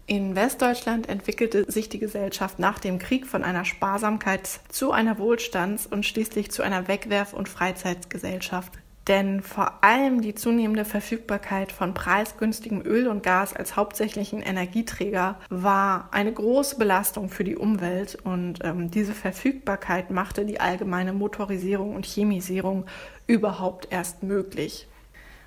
In 0.08 0.36
Westdeutschland 0.36 1.10
entwickelte 1.10 1.70
sich 1.70 1.90
die 1.90 1.98
Gesellschaft 1.98 2.60
nach 2.60 2.78
dem 2.78 3.00
Krieg 3.00 3.26
von 3.26 3.44
einer 3.44 3.66
Sparsamkeit 3.66 4.48
zu 4.70 4.92
einer 4.92 5.18
Wohlstands- 5.18 5.88
und 5.88 6.06
schließlich 6.06 6.52
zu 6.52 6.62
einer 6.62 6.88
Wegwerf- 6.88 7.34
und 7.34 7.50
Freizeitgesellschaft. 7.50 8.74
Denn 9.08 9.42
vor 9.42 9.84
allem 9.84 10.22
die 10.22 10.34
zunehmende 10.34 10.84
Verfügbarkeit 10.84 11.72
von 11.72 11.94
preisgünstigem 11.94 12.82
Öl 12.82 13.08
und 13.08 13.22
Gas 13.22 13.56
als 13.56 13.76
hauptsächlichen 13.76 14.42
Energieträger 14.42 15.40
war 15.50 16.10
eine 16.12 16.34
große 16.34 16.78
Belastung 16.78 17.30
für 17.30 17.44
die 17.44 17.56
Umwelt 17.56 18.18
und 18.24 18.60
ähm, 18.64 18.90
diese 18.90 19.14
Verfügbarkeit 19.14 20.10
machte 20.10 20.46
die 20.46 20.60
allgemeine 20.60 21.14
Motorisierung 21.14 21.96
und 21.96 22.08
Chemisierung 22.08 22.88
überhaupt 23.28 23.90
erst 23.92 24.24
möglich. 24.24 24.88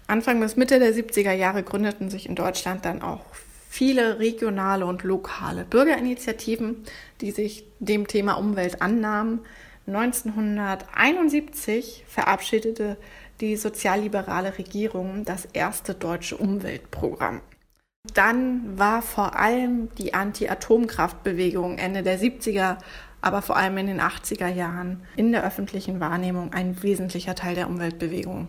Anfang 0.06 0.38
bis 0.40 0.56
Mitte 0.56 0.78
der 0.78 0.94
70er 0.94 1.32
Jahre 1.32 1.64
gründeten 1.64 2.10
sich 2.10 2.28
in 2.28 2.36
Deutschland 2.36 2.84
dann 2.84 3.02
auch 3.02 3.24
viele 3.68 4.20
regionale 4.20 4.86
und 4.86 5.02
lokale 5.02 5.64
Bürgerinitiativen, 5.64 6.84
die 7.20 7.32
sich 7.32 7.64
dem 7.80 8.06
Thema 8.06 8.34
Umwelt 8.34 8.80
annahmen. 8.80 9.40
1971 9.86 12.04
verabschiedete 12.08 12.96
die 13.40 13.57
sozialliberale 13.57 14.59
Regierung 14.59 15.25
das 15.25 15.45
erste 15.47 15.95
deutsche 15.95 16.37
Umweltprogramm. 16.37 17.40
Dann 18.14 18.78
war 18.78 19.02
vor 19.02 19.37
allem 19.37 19.95
die 19.97 20.14
Anti-Atomkraftbewegung 20.14 21.78
Ende 21.78 22.02
der 22.02 22.18
70er, 22.18 22.78
aber 23.21 23.42
vor 23.42 23.57
allem 23.57 23.76
in 23.78 23.87
den 23.88 24.00
80er 24.00 24.49
Jahren 24.49 25.02
in 25.16 25.33
der 25.33 25.45
öffentlichen 25.45 26.00
Wahrnehmung 26.00 26.52
ein 26.52 26.83
wesentlicher 26.83 27.35
Teil 27.35 27.54
der 27.54 27.68
Umweltbewegung. 27.68 28.49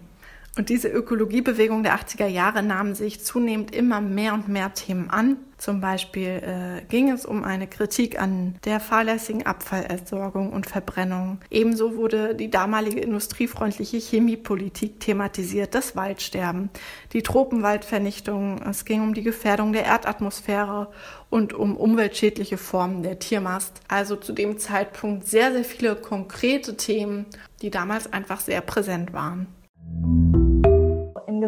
Und 0.58 0.70
diese 0.70 0.90
Ökologiebewegung 0.90 1.84
der 1.84 1.98
80er 1.98 2.28
Jahre 2.28 2.64
nahm 2.64 2.96
sich 2.96 3.24
zunehmend 3.24 3.74
immer 3.74 4.02
mehr 4.02 4.34
und 4.34 4.48
mehr 4.48 4.74
Themen 4.74 5.10
an. 5.10 5.38
Zum 5.58 5.82
Beispiel 5.82 6.42
äh, 6.42 6.86
ging 6.88 7.12
es 7.12 7.26
um 7.26 7.44
eine 7.44 7.68
Kritik 7.68 8.20
an 8.20 8.56
der 8.64 8.80
fahrlässigen 8.80 9.46
Abfallentsorgung 9.46 10.52
und 10.52 10.66
Verbrennung. 10.66 11.40
Ebenso 11.52 11.98
wurde 11.98 12.34
die 12.34 12.50
damalige 12.50 13.00
industriefreundliche 13.00 13.98
Chemiepolitik 13.98 15.00
thematisiert, 15.00 15.76
das 15.76 15.96
Waldsterben, 15.96 16.70
die 17.14 17.22
Tropenwaldvernichtung. 17.22 18.62
Es 18.64 18.86
ging 18.86 19.02
um 19.02 19.14
die 19.14 19.24
Gefährdung 19.24 19.74
der 19.74 19.86
Erdatmosphäre 19.86 20.88
und 21.30 21.54
um 21.54 21.76
umweltschädliche 21.78 22.58
Formen 22.58 23.04
der 23.04 23.20
Tiermast. 23.20 23.82
Also 23.88 24.16
zu 24.16 24.34
dem 24.34 24.58
Zeitpunkt 24.58 25.28
sehr, 25.28 25.52
sehr 25.52 25.66
viele 25.66 25.96
konkrete 25.96 26.76
Themen, 26.76 27.26
die 27.62 27.70
damals 27.70 28.12
einfach 28.12 28.40
sehr 28.40 28.62
präsent 28.62 29.14
waren. 29.14 29.48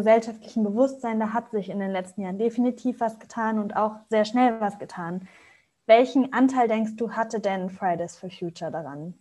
Gesellschaftlichen 0.02 0.64
Bewusstsein, 0.64 1.20
da 1.20 1.32
hat 1.32 1.52
sich 1.52 1.68
in 1.68 1.78
den 1.78 1.92
letzten 1.92 2.22
Jahren 2.22 2.38
definitiv 2.38 2.98
was 2.98 3.20
getan 3.20 3.60
und 3.60 3.76
auch 3.76 3.96
sehr 4.10 4.24
schnell 4.24 4.60
was 4.60 4.78
getan. 4.80 5.28
Welchen 5.86 6.32
Anteil 6.32 6.66
denkst 6.66 6.96
du, 6.96 7.12
hatte 7.12 7.38
denn 7.38 7.70
Fridays 7.70 8.16
for 8.16 8.28
Future 8.28 8.72
daran? 8.72 9.14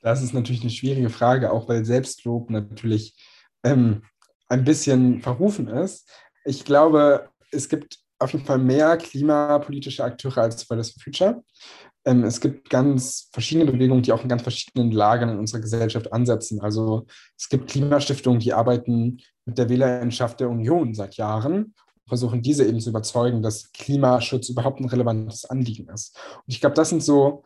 Das 0.00 0.22
ist 0.22 0.32
natürlich 0.32 0.62
eine 0.62 0.70
schwierige 0.70 1.10
Frage, 1.10 1.52
auch 1.52 1.68
weil 1.68 1.84
Selbstlob 1.84 2.48
natürlich 2.48 3.14
ähm, 3.62 4.02
ein 4.48 4.64
bisschen 4.64 5.20
verrufen 5.20 5.68
ist. 5.68 6.10
Ich 6.46 6.64
glaube, 6.64 7.28
es 7.50 7.68
gibt 7.68 7.98
auf 8.18 8.32
jeden 8.32 8.46
Fall 8.46 8.58
mehr 8.58 8.96
klimapolitische 8.96 10.02
Akteure 10.02 10.38
als 10.38 10.62
Fridays 10.62 10.92
for 10.92 11.02
Future. 11.02 11.42
Ähm, 12.04 12.24
es 12.24 12.40
gibt 12.40 12.70
ganz 12.70 13.28
verschiedene 13.32 13.70
Bewegungen, 13.70 14.02
die 14.02 14.12
auch 14.12 14.22
in 14.22 14.28
ganz 14.28 14.42
verschiedenen 14.42 14.90
Lagern 14.90 15.30
in 15.30 15.38
unserer 15.38 15.60
Gesellschaft 15.60 16.12
ansetzen. 16.12 16.60
Also 16.60 17.06
es 17.38 17.48
gibt 17.48 17.70
Klimastiftungen, 17.70 18.40
die 18.40 18.52
arbeiten 18.52 19.18
mit 19.44 19.58
der 19.58 19.68
Wählerinschaft 19.68 20.40
der 20.40 20.50
Union 20.50 20.94
seit 20.94 21.16
Jahren 21.16 21.74
versuchen 22.06 22.42
diese 22.42 22.66
eben 22.66 22.80
zu 22.80 22.90
überzeugen, 22.90 23.42
dass 23.42 23.72
Klimaschutz 23.72 24.48
überhaupt 24.48 24.80
ein 24.80 24.88
relevantes 24.88 25.44
Anliegen 25.44 25.88
ist. 25.88 26.16
Und 26.36 26.52
ich 26.52 26.60
glaube, 26.60 26.76
das 26.76 26.90
sind 26.90 27.02
so 27.02 27.44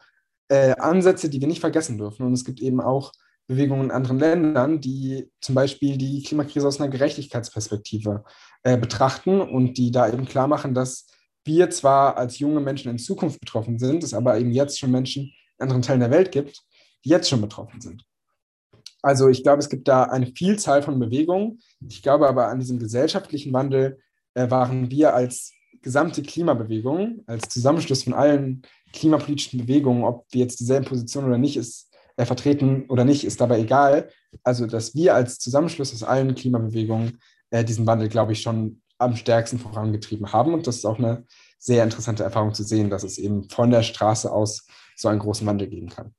äh, 0.49 0.75
Ansätze, 0.79 1.29
die 1.29 1.41
wir 1.41 1.49
nicht 1.49 1.61
vergessen 1.61 1.99
dürfen. 1.99 2.27
Und 2.27 2.33
es 2.33 2.45
gibt 2.45 2.61
eben 2.61 2.81
auch 2.81 3.13
Bewegungen 3.47 3.85
in 3.85 3.91
anderen 3.91 4.19
Ländern, 4.19 4.81
die 4.81 5.31
zum 5.41 5.55
Beispiel 5.55 5.97
die 5.97 6.23
Klimakrise 6.23 6.67
aus 6.67 6.81
einer 6.81 6.91
Gerechtigkeitsperspektive 6.91 8.25
äh, 8.63 8.77
betrachten 8.77 9.41
und 9.41 9.79
die 9.79 9.91
da 9.91 10.09
eben 10.09 10.27
klar 10.27 10.49
machen, 10.49 10.75
dass 10.75 11.07
wir 11.45 11.71
zwar 11.71 12.17
als 12.17 12.39
junge 12.39 12.61
Menschen 12.61 12.91
in 12.91 12.99
Zukunft 12.99 13.41
betroffen 13.41 13.79
sind, 13.79 14.05
es 14.05 14.15
aber 14.15 14.39
eben 14.39 14.53
jetzt 14.53 14.79
schon 14.79 14.91
Menschen 14.91 15.25
in 15.25 15.63
anderen 15.63 15.83
Teilen 15.83 16.01
der 16.01 16.11
Welt 16.11 16.33
gibt, 16.33 16.63
die 17.05 17.11
jetzt 17.11 17.29
schon 17.29 17.41
betroffen 17.41 17.81
sind. 17.81 18.05
Also 19.03 19.29
ich 19.29 19.43
glaube, 19.43 19.61
es 19.61 19.69
gibt 19.69 19.89
da 19.89 20.05
eine 20.05 20.27
Vielzahl 20.27 20.83
von 20.83 20.99
Bewegungen. 20.99 21.61
Ich 21.89 22.03
glaube 22.03 22.29
aber 22.29 22.49
an 22.49 22.59
diesem 22.59 22.79
gesellschaftlichen 22.79 23.53
Wandel 23.53 23.99
äh, 24.35 24.51
waren 24.51 24.91
wir 24.91 25.15
als 25.15 25.53
gesamte 25.83 26.23
Klimabewegung, 26.23 27.23
als 27.27 27.49
Zusammenschluss 27.49 28.03
von 28.03 28.15
allen 28.15 28.63
klimapolitischen 28.93 29.61
Bewegungen, 29.61 30.05
ob 30.05 30.27
wir 30.31 30.41
jetzt 30.41 30.59
dieselben 30.61 30.87
Positionen 30.87 31.29
oder 31.29 31.39
nicht 31.39 31.57
ist, 31.57 31.93
äh, 32.17 32.25
vertreten 32.25 32.87
oder 32.89 33.05
nicht, 33.05 33.25
ist 33.25 33.41
dabei 33.41 33.61
egal. 33.61 34.11
Also, 34.43 34.67
dass 34.67 34.95
wir 34.95 35.15
als 35.15 35.39
Zusammenschluss 35.39 35.93
aus 35.95 36.03
allen 36.03 36.35
Klimabewegungen 36.35 37.21
äh, 37.51 37.65
diesen 37.65 37.87
Wandel, 37.87 38.09
glaube 38.09 38.33
ich, 38.33 38.43
schon 38.43 38.83
am 38.99 39.17
stärksten 39.17 39.59
vorangetrieben 39.59 40.33
haben. 40.33 40.55
Und 40.55 40.67
das 40.67 40.77
ist 40.77 40.85
auch 40.85 40.99
eine 40.99 41.25
sehr 41.59 41.85
interessante 41.85 42.25
Erfahrung 42.25 42.55
zu 42.55 42.65
sehen, 42.65 42.91
dass 42.91 43.03
es 43.03 43.19
eben 43.19 43.49
von 43.49 43.71
der 43.71 43.83
Straße 43.83 44.31
aus 44.31 44.67
so 44.97 45.09
einen 45.09 45.21
großen 45.21 45.47
Wandel 45.47 45.69
geben 45.69 45.89
kann. 45.89 46.15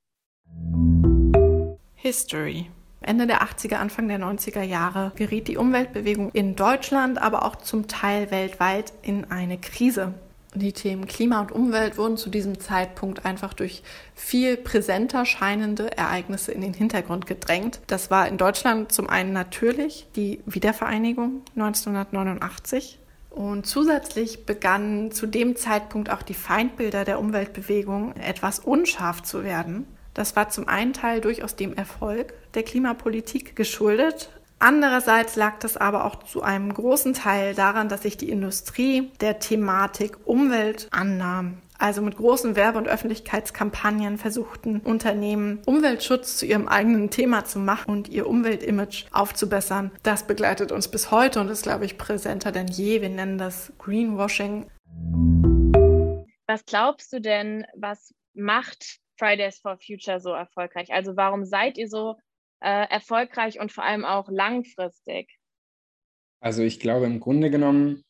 History. 1.95 2.69
Ende 3.01 3.27
der 3.27 3.41
80er, 3.43 3.75
Anfang 3.75 4.07
der 4.09 4.19
90er 4.19 4.61
Jahre 4.61 5.13
geriet 5.15 5.47
die 5.47 5.57
Umweltbewegung 5.57 6.31
in 6.31 6.55
Deutschland, 6.55 7.21
aber 7.21 7.45
auch 7.45 7.55
zum 7.55 7.87
Teil 7.87 8.29
weltweit 8.29 8.91
in 9.01 9.31
eine 9.31 9.57
Krise. 9.57 10.13
Die 10.55 10.73
Themen 10.73 11.05
Klima 11.05 11.41
und 11.41 11.51
Umwelt 11.51 11.97
wurden 11.97 12.17
zu 12.17 12.29
diesem 12.31 12.59
Zeitpunkt 12.59 13.23
einfach 13.23 13.53
durch 13.53 13.83
viel 14.15 14.57
präsenter 14.57 15.25
scheinende 15.25 15.95
Ereignisse 15.95 16.51
in 16.51 16.61
den 16.61 16.73
Hintergrund 16.73 17.27
gedrängt. 17.27 17.81
Das 17.85 18.09
war 18.09 18.27
in 18.27 18.37
Deutschland 18.37 18.91
zum 18.91 19.09
einen 19.09 19.31
natürlich 19.31 20.07
die 20.15 20.41
Wiedervereinigung 20.47 21.43
1989 21.55 22.97
und 23.29 23.67
zusätzlich 23.67 24.47
begannen 24.47 25.11
zu 25.11 25.27
dem 25.27 25.55
Zeitpunkt 25.55 26.09
auch 26.09 26.23
die 26.23 26.33
Feindbilder 26.33 27.05
der 27.05 27.19
Umweltbewegung 27.19 28.15
etwas 28.15 28.57
unscharf 28.57 29.21
zu 29.21 29.43
werden. 29.43 29.85
Das 30.15 30.35
war 30.35 30.49
zum 30.49 30.67
einen 30.67 30.93
Teil 30.93 31.21
durchaus 31.21 31.55
dem 31.55 31.75
Erfolg 31.75 32.33
der 32.55 32.63
Klimapolitik 32.63 33.55
geschuldet. 33.55 34.29
Andererseits 34.61 35.37
lag 35.37 35.57
das 35.59 35.77
aber 35.77 36.03
auch 36.03 36.21
zu 36.23 36.43
einem 36.43 36.73
großen 36.73 37.13
Teil 37.13 37.55
daran, 37.55 37.87
dass 37.87 38.01
sich 38.01 38.17
die 38.17 38.29
Industrie 38.29 39.09
der 39.21 39.39
Thematik 39.39 40.17
Umwelt 40.27 40.89
annahm. 40.91 41.61
Also 41.77 42.01
mit 42.01 42.17
großen 42.17 42.57
Werbe- 42.57 42.77
und 42.77 42.89
Öffentlichkeitskampagnen 42.89 44.17
versuchten 44.17 44.81
Unternehmen 44.81 45.61
Umweltschutz 45.65 46.35
zu 46.35 46.45
ihrem 46.45 46.67
eigenen 46.67 47.09
Thema 47.09 47.45
zu 47.45 47.57
machen 47.57 47.89
und 47.89 48.09
ihr 48.09 48.27
Umweltimage 48.27 49.05
aufzubessern. 49.13 49.91
Das 50.03 50.27
begleitet 50.27 50.73
uns 50.73 50.89
bis 50.89 51.09
heute 51.09 51.39
und 51.39 51.47
ist, 51.47 51.63
glaube 51.63 51.85
ich, 51.85 51.97
präsenter 51.97 52.51
denn 52.51 52.67
je. 52.67 53.01
Wir 53.01 53.07
nennen 53.07 53.37
das 53.37 53.71
Greenwashing. 53.79 54.69
Was 56.47 56.65
glaubst 56.65 57.13
du 57.13 57.21
denn, 57.21 57.65
was 57.77 58.13
macht 58.33 58.99
Fridays 59.17 59.59
for 59.59 59.77
Future 59.77 60.19
so 60.19 60.31
erfolgreich? 60.31 60.91
Also 60.91 61.15
warum 61.15 61.45
seid 61.45 61.77
ihr 61.77 61.87
so 61.87 62.17
äh, 62.61 62.87
erfolgreich 62.89 63.59
und 63.59 63.71
vor 63.71 63.83
allem 63.83 64.05
auch 64.05 64.29
langfristig? 64.29 65.29
Also 66.39 66.63
ich 66.63 66.79
glaube, 66.79 67.05
im 67.05 67.19
Grunde 67.19 67.49
genommen 67.49 68.03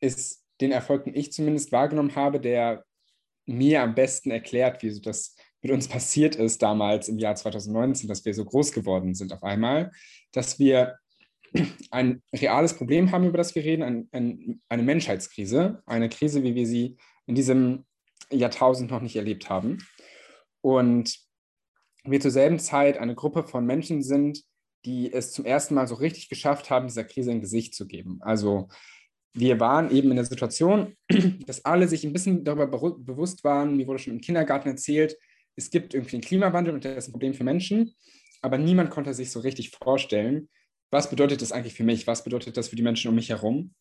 ist 0.00 0.44
den 0.60 0.72
Erfolg, 0.72 1.04
den 1.04 1.14
ich 1.14 1.32
zumindest 1.32 1.72
wahrgenommen 1.72 2.14
habe, 2.16 2.40
der 2.40 2.84
mir 3.46 3.82
am 3.82 3.94
besten 3.94 4.30
erklärt, 4.30 4.82
wie 4.82 5.00
das 5.00 5.36
mit 5.62 5.72
uns 5.72 5.88
passiert 5.88 6.36
ist 6.36 6.62
damals 6.62 7.08
im 7.08 7.18
Jahr 7.18 7.34
2019, 7.34 8.08
dass 8.08 8.24
wir 8.24 8.34
so 8.34 8.44
groß 8.44 8.72
geworden 8.72 9.14
sind 9.14 9.32
auf 9.32 9.42
einmal, 9.42 9.90
dass 10.32 10.58
wir 10.58 10.98
ein 11.90 12.22
reales 12.34 12.74
Problem 12.74 13.10
haben, 13.10 13.26
über 13.26 13.38
das 13.38 13.54
wir 13.54 13.64
reden, 13.64 13.82
ein, 13.82 14.08
ein, 14.12 14.60
eine 14.68 14.82
Menschheitskrise, 14.82 15.82
eine 15.86 16.08
Krise, 16.08 16.42
wie 16.42 16.54
wir 16.54 16.66
sie 16.66 16.96
in 17.26 17.34
diesem 17.34 17.84
Jahrtausend 18.30 18.90
noch 18.90 19.00
nicht 19.00 19.16
erlebt 19.16 19.48
haben. 19.48 19.78
Und 20.60 21.25
wir 22.10 22.20
zur 22.20 22.30
selben 22.30 22.58
Zeit 22.58 22.98
eine 22.98 23.14
Gruppe 23.14 23.44
von 23.44 23.66
Menschen 23.66 24.02
sind, 24.02 24.42
die 24.84 25.12
es 25.12 25.32
zum 25.32 25.44
ersten 25.44 25.74
Mal 25.74 25.88
so 25.88 25.96
richtig 25.96 26.28
geschafft 26.28 26.70
haben, 26.70 26.86
dieser 26.86 27.04
Krise 27.04 27.32
ein 27.32 27.40
Gesicht 27.40 27.74
zu 27.74 27.86
geben. 27.86 28.18
Also 28.20 28.68
wir 29.34 29.60
waren 29.60 29.90
eben 29.90 30.10
in 30.10 30.16
der 30.16 30.24
Situation, 30.24 30.96
dass 31.46 31.64
alle 31.64 31.88
sich 31.88 32.04
ein 32.04 32.12
bisschen 32.12 32.44
darüber 32.44 32.66
bewusst 32.68 33.44
waren, 33.44 33.76
mir 33.76 33.86
wurde 33.86 33.98
schon 33.98 34.14
im 34.14 34.20
Kindergarten 34.20 34.68
erzählt, 34.68 35.16
es 35.56 35.70
gibt 35.70 35.94
irgendwie 35.94 36.16
einen 36.16 36.22
Klimawandel 36.22 36.74
und 36.74 36.84
der 36.84 36.96
ist 36.96 37.08
ein 37.08 37.12
Problem 37.12 37.34
für 37.34 37.44
Menschen, 37.44 37.94
aber 38.42 38.58
niemand 38.58 38.90
konnte 38.90 39.12
sich 39.14 39.30
so 39.30 39.40
richtig 39.40 39.70
vorstellen, 39.70 40.48
was 40.90 41.10
bedeutet 41.10 41.42
das 41.42 41.52
eigentlich 41.52 41.74
für 41.74 41.84
mich, 41.84 42.06
was 42.06 42.24
bedeutet 42.24 42.56
das 42.56 42.68
für 42.68 42.76
die 42.76 42.82
Menschen 42.82 43.08
um 43.08 43.14
mich 43.14 43.30
herum. 43.30 43.74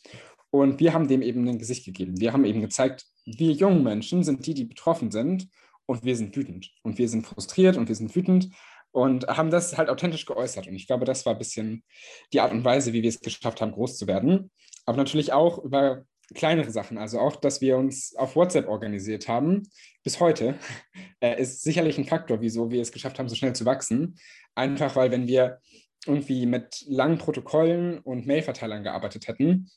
Und 0.50 0.80
wir 0.80 0.94
haben 0.94 1.08
dem 1.08 1.22
eben 1.22 1.48
ein 1.48 1.60
Gesicht 1.60 1.86
gegeben. 1.86 2.20
Wir 2.20 2.34
haben 2.34 2.46
eben 2.46 2.62
gezeigt, 2.62 3.06
wir 3.26 3.52
jungen 3.52 3.84
Menschen 3.84 4.24
sind 4.24 4.46
die, 4.46 4.54
die 4.54 4.64
betroffen 4.64 5.12
sind 5.12 5.48
und 5.86 6.04
wir 6.04 6.16
sind 6.16 6.36
wütend 6.36 6.72
und 6.84 6.98
wir 6.98 7.10
sind 7.10 7.26
frustriert 7.26 7.78
und 7.78 7.88
wir 7.88 7.96
sind 7.96 8.16
wütend 8.16 8.50
und 8.92 9.28
haben 9.28 9.52
das 9.52 9.78
halt 9.78 9.90
authentisch 9.90 10.26
geäußert. 10.26 10.68
Und 10.68 10.76
ich 10.76 10.88
glaube, 10.88 11.06
das 11.06 11.26
war 11.26 11.34
ein 11.34 11.40
bisschen 11.40 11.84
die 12.32 12.40
Art 12.40 12.52
und 12.52 12.64
Weise, 12.64 12.94
wie 12.94 13.04
wir 13.04 13.10
es 13.10 13.20
geschafft 13.20 13.62
haben, 13.62 13.74
groß 13.74 13.98
zu 13.98 14.08
werden. 14.08 14.52
Aber 14.86 14.98
natürlich 14.98 15.34
auch 15.34 15.58
über 15.64 16.06
kleinere 16.34 16.72
Sachen. 16.72 16.98
Also 16.98 17.20
auch, 17.20 17.36
dass 17.36 17.62
wir 17.62 17.78
uns 17.78 18.16
auf 18.16 18.36
WhatsApp 18.36 18.68
organisiert 18.68 19.28
haben, 19.28 19.64
bis 20.04 20.20
heute, 20.20 20.58
äh, 21.20 21.42
ist 21.42 21.64
sicherlich 21.64 21.98
ein 21.98 22.06
Faktor, 22.06 22.42
wieso 22.42 22.72
wir 22.72 22.82
es 22.82 22.92
geschafft 22.92 23.20
haben, 23.20 23.30
so 23.30 23.36
schnell 23.36 23.54
zu 23.54 23.66
wachsen. 23.66 24.18
Einfach 24.56 24.96
weil, 24.96 25.12
wenn 25.12 25.28
wir 25.28 25.60
irgendwie 26.08 26.46
mit 26.46 26.84
langen 26.88 27.18
Protokollen 27.18 28.00
und 28.00 28.26
Mailverteilern 28.26 28.84
gearbeitet 28.84 29.28
hätten, 29.28 29.70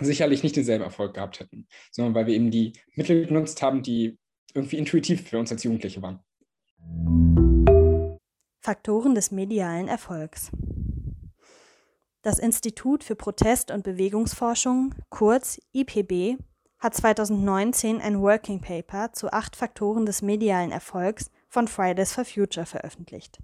sicherlich 0.00 0.42
nicht 0.42 0.56
denselben 0.56 0.84
Erfolg 0.84 1.14
gehabt 1.14 1.40
hätten, 1.40 1.66
sondern 1.90 2.14
weil 2.14 2.26
wir 2.26 2.34
eben 2.34 2.50
die 2.50 2.72
Mittel 2.94 3.26
genutzt 3.26 3.62
haben, 3.62 3.82
die 3.82 4.18
irgendwie 4.54 4.78
intuitiv 4.78 5.28
für 5.28 5.38
uns 5.38 5.52
als 5.52 5.62
Jugendliche 5.62 6.02
waren. 6.02 6.20
Faktoren 8.60 9.14
des 9.14 9.30
medialen 9.30 9.88
Erfolgs. 9.88 10.50
Das 12.22 12.38
Institut 12.38 13.04
für 13.04 13.14
Protest- 13.14 13.70
und 13.70 13.84
Bewegungsforschung, 13.84 14.94
kurz 15.08 15.60
IPB, 15.72 16.36
hat 16.78 16.94
2019 16.94 18.00
ein 18.00 18.20
Working 18.20 18.60
Paper 18.60 19.12
zu 19.12 19.32
acht 19.32 19.56
Faktoren 19.56 20.06
des 20.06 20.22
medialen 20.22 20.70
Erfolgs 20.70 21.30
von 21.48 21.66
Fridays 21.66 22.12
for 22.12 22.24
Future 22.24 22.66
veröffentlicht. 22.66 23.38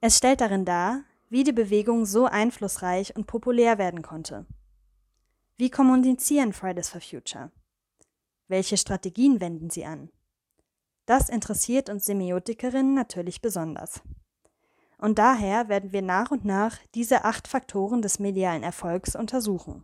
Es 0.00 0.18
stellt 0.18 0.40
darin 0.40 0.64
dar, 0.64 1.04
wie 1.28 1.44
die 1.44 1.52
Bewegung 1.52 2.04
so 2.04 2.26
einflussreich 2.26 3.14
und 3.16 3.26
populär 3.26 3.78
werden 3.78 4.02
konnte 4.02 4.46
wie 5.62 5.70
kommunizieren 5.70 6.52
Fridays 6.52 6.88
for 6.88 7.00
Future? 7.00 7.52
Welche 8.52 8.76
Strategien 8.76 9.40
wenden 9.40 9.70
sie 9.70 9.86
an? 9.86 10.10
Das 11.06 11.30
interessiert 11.30 11.88
uns 11.88 12.04
Semiotikerinnen 12.04 12.92
natürlich 12.92 13.40
besonders. 13.40 14.02
Und 14.98 15.18
daher 15.18 15.70
werden 15.70 15.92
wir 15.92 16.02
nach 16.02 16.30
und 16.30 16.44
nach 16.44 16.76
diese 16.94 17.24
acht 17.24 17.48
Faktoren 17.48 18.02
des 18.02 18.18
medialen 18.18 18.62
Erfolgs 18.62 19.16
untersuchen. 19.16 19.82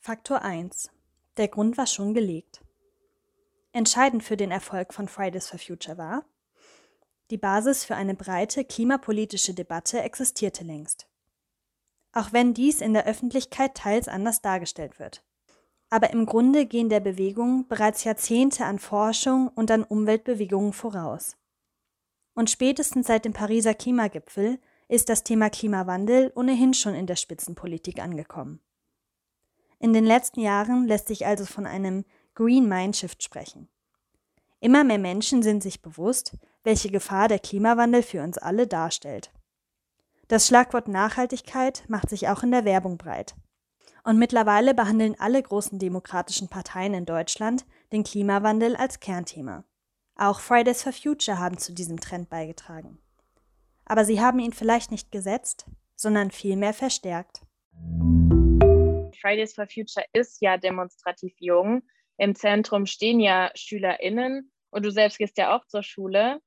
Faktor 0.00 0.40
1. 0.40 0.90
Der 1.36 1.48
Grund 1.48 1.76
war 1.76 1.86
schon 1.86 2.14
gelegt. 2.14 2.64
Entscheidend 3.72 4.24
für 4.24 4.38
den 4.38 4.50
Erfolg 4.52 4.94
von 4.94 5.06
Fridays 5.06 5.50
for 5.50 5.58
Future 5.58 5.98
war, 5.98 6.24
die 7.30 7.36
Basis 7.36 7.84
für 7.84 7.94
eine 7.94 8.14
breite 8.14 8.64
klimapolitische 8.64 9.52
Debatte 9.52 10.00
existierte 10.00 10.64
längst 10.64 11.06
auch 12.12 12.32
wenn 12.32 12.54
dies 12.54 12.80
in 12.80 12.92
der 12.92 13.06
Öffentlichkeit 13.06 13.74
teils 13.74 14.06
anders 14.06 14.42
dargestellt 14.42 14.98
wird. 14.98 15.24
Aber 15.92 16.10
im 16.14 16.24
Grunde 16.24 16.64
gehen 16.64 16.88
der 16.88 17.00
Bewegung 17.00 17.68
bereits 17.68 18.04
Jahrzehnte 18.04 18.64
an 18.64 18.78
Forschung 18.78 19.48
und 19.48 19.70
an 19.70 19.84
Umweltbewegungen 19.84 20.72
voraus. 20.72 21.36
Und 22.32 22.48
spätestens 22.48 23.08
seit 23.08 23.26
dem 23.26 23.34
Pariser 23.34 23.74
Klimagipfel 23.74 24.58
ist 24.88 25.10
das 25.10 25.22
Thema 25.22 25.50
Klimawandel 25.50 26.32
ohnehin 26.34 26.72
schon 26.72 26.94
in 26.94 27.06
der 27.06 27.16
Spitzenpolitik 27.16 28.02
angekommen. 28.02 28.62
In 29.80 29.92
den 29.92 30.06
letzten 30.06 30.40
Jahren 30.40 30.86
lässt 30.86 31.08
sich 31.08 31.26
also 31.26 31.44
von 31.44 31.66
einem 31.66 32.06
Green 32.34 32.66
Mindshift 32.66 33.22
sprechen. 33.22 33.68
Immer 34.60 34.84
mehr 34.84 34.98
Menschen 34.98 35.42
sind 35.42 35.62
sich 35.62 35.82
bewusst, 35.82 36.38
welche 36.64 36.88
Gefahr 36.88 37.28
der 37.28 37.38
Klimawandel 37.38 38.02
für 38.02 38.22
uns 38.22 38.38
alle 38.38 38.66
darstellt. 38.66 39.30
Das 40.28 40.46
Schlagwort 40.46 40.88
Nachhaltigkeit 40.88 41.84
macht 41.88 42.08
sich 42.08 42.28
auch 42.28 42.42
in 42.42 42.50
der 42.50 42.64
Werbung 42.64 42.96
breit. 42.96 43.34
Und 44.04 44.18
mittlerweile 44.18 44.74
behandeln 44.74 45.14
alle 45.18 45.40
großen 45.40 45.78
demokratischen 45.78 46.48
Parteien 46.48 46.94
in 46.94 47.06
Deutschland 47.06 47.64
den 47.92 48.02
Klimawandel 48.02 48.74
als 48.74 48.98
Kernthema. 48.98 49.64
Auch 50.16 50.40
Fridays 50.40 50.82
for 50.82 50.92
Future 50.92 51.38
haben 51.38 51.56
zu 51.56 51.72
diesem 51.72 52.00
Trend 52.00 52.28
beigetragen. 52.28 52.98
Aber 53.84 54.04
sie 54.04 54.20
haben 54.20 54.40
ihn 54.40 54.52
vielleicht 54.52 54.90
nicht 54.90 55.12
gesetzt, 55.12 55.66
sondern 55.94 56.30
vielmehr 56.30 56.74
verstärkt. 56.74 57.42
Fridays 59.20 59.54
for 59.54 59.66
Future 59.68 60.04
ist 60.12 60.40
ja 60.40 60.56
demonstrativ 60.56 61.34
jung. 61.38 61.82
Im 62.16 62.34
Zentrum 62.34 62.86
stehen 62.86 63.20
ja 63.20 63.50
SchülerInnen 63.54 64.50
und 64.70 64.84
du 64.84 64.90
selbst 64.90 65.18
gehst 65.18 65.38
ja 65.38 65.56
auch 65.56 65.64
zur 65.66 65.82
Schule. 65.82 66.40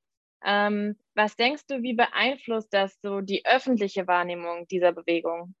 Ähm, 0.44 0.98
was 1.14 1.36
denkst 1.36 1.62
du, 1.68 1.82
wie 1.82 1.94
beeinflusst 1.94 2.72
das 2.72 2.98
so 3.00 3.20
die 3.22 3.46
öffentliche 3.46 4.06
Wahrnehmung 4.06 4.66
dieser 4.68 4.92
Bewegung? 4.92 5.54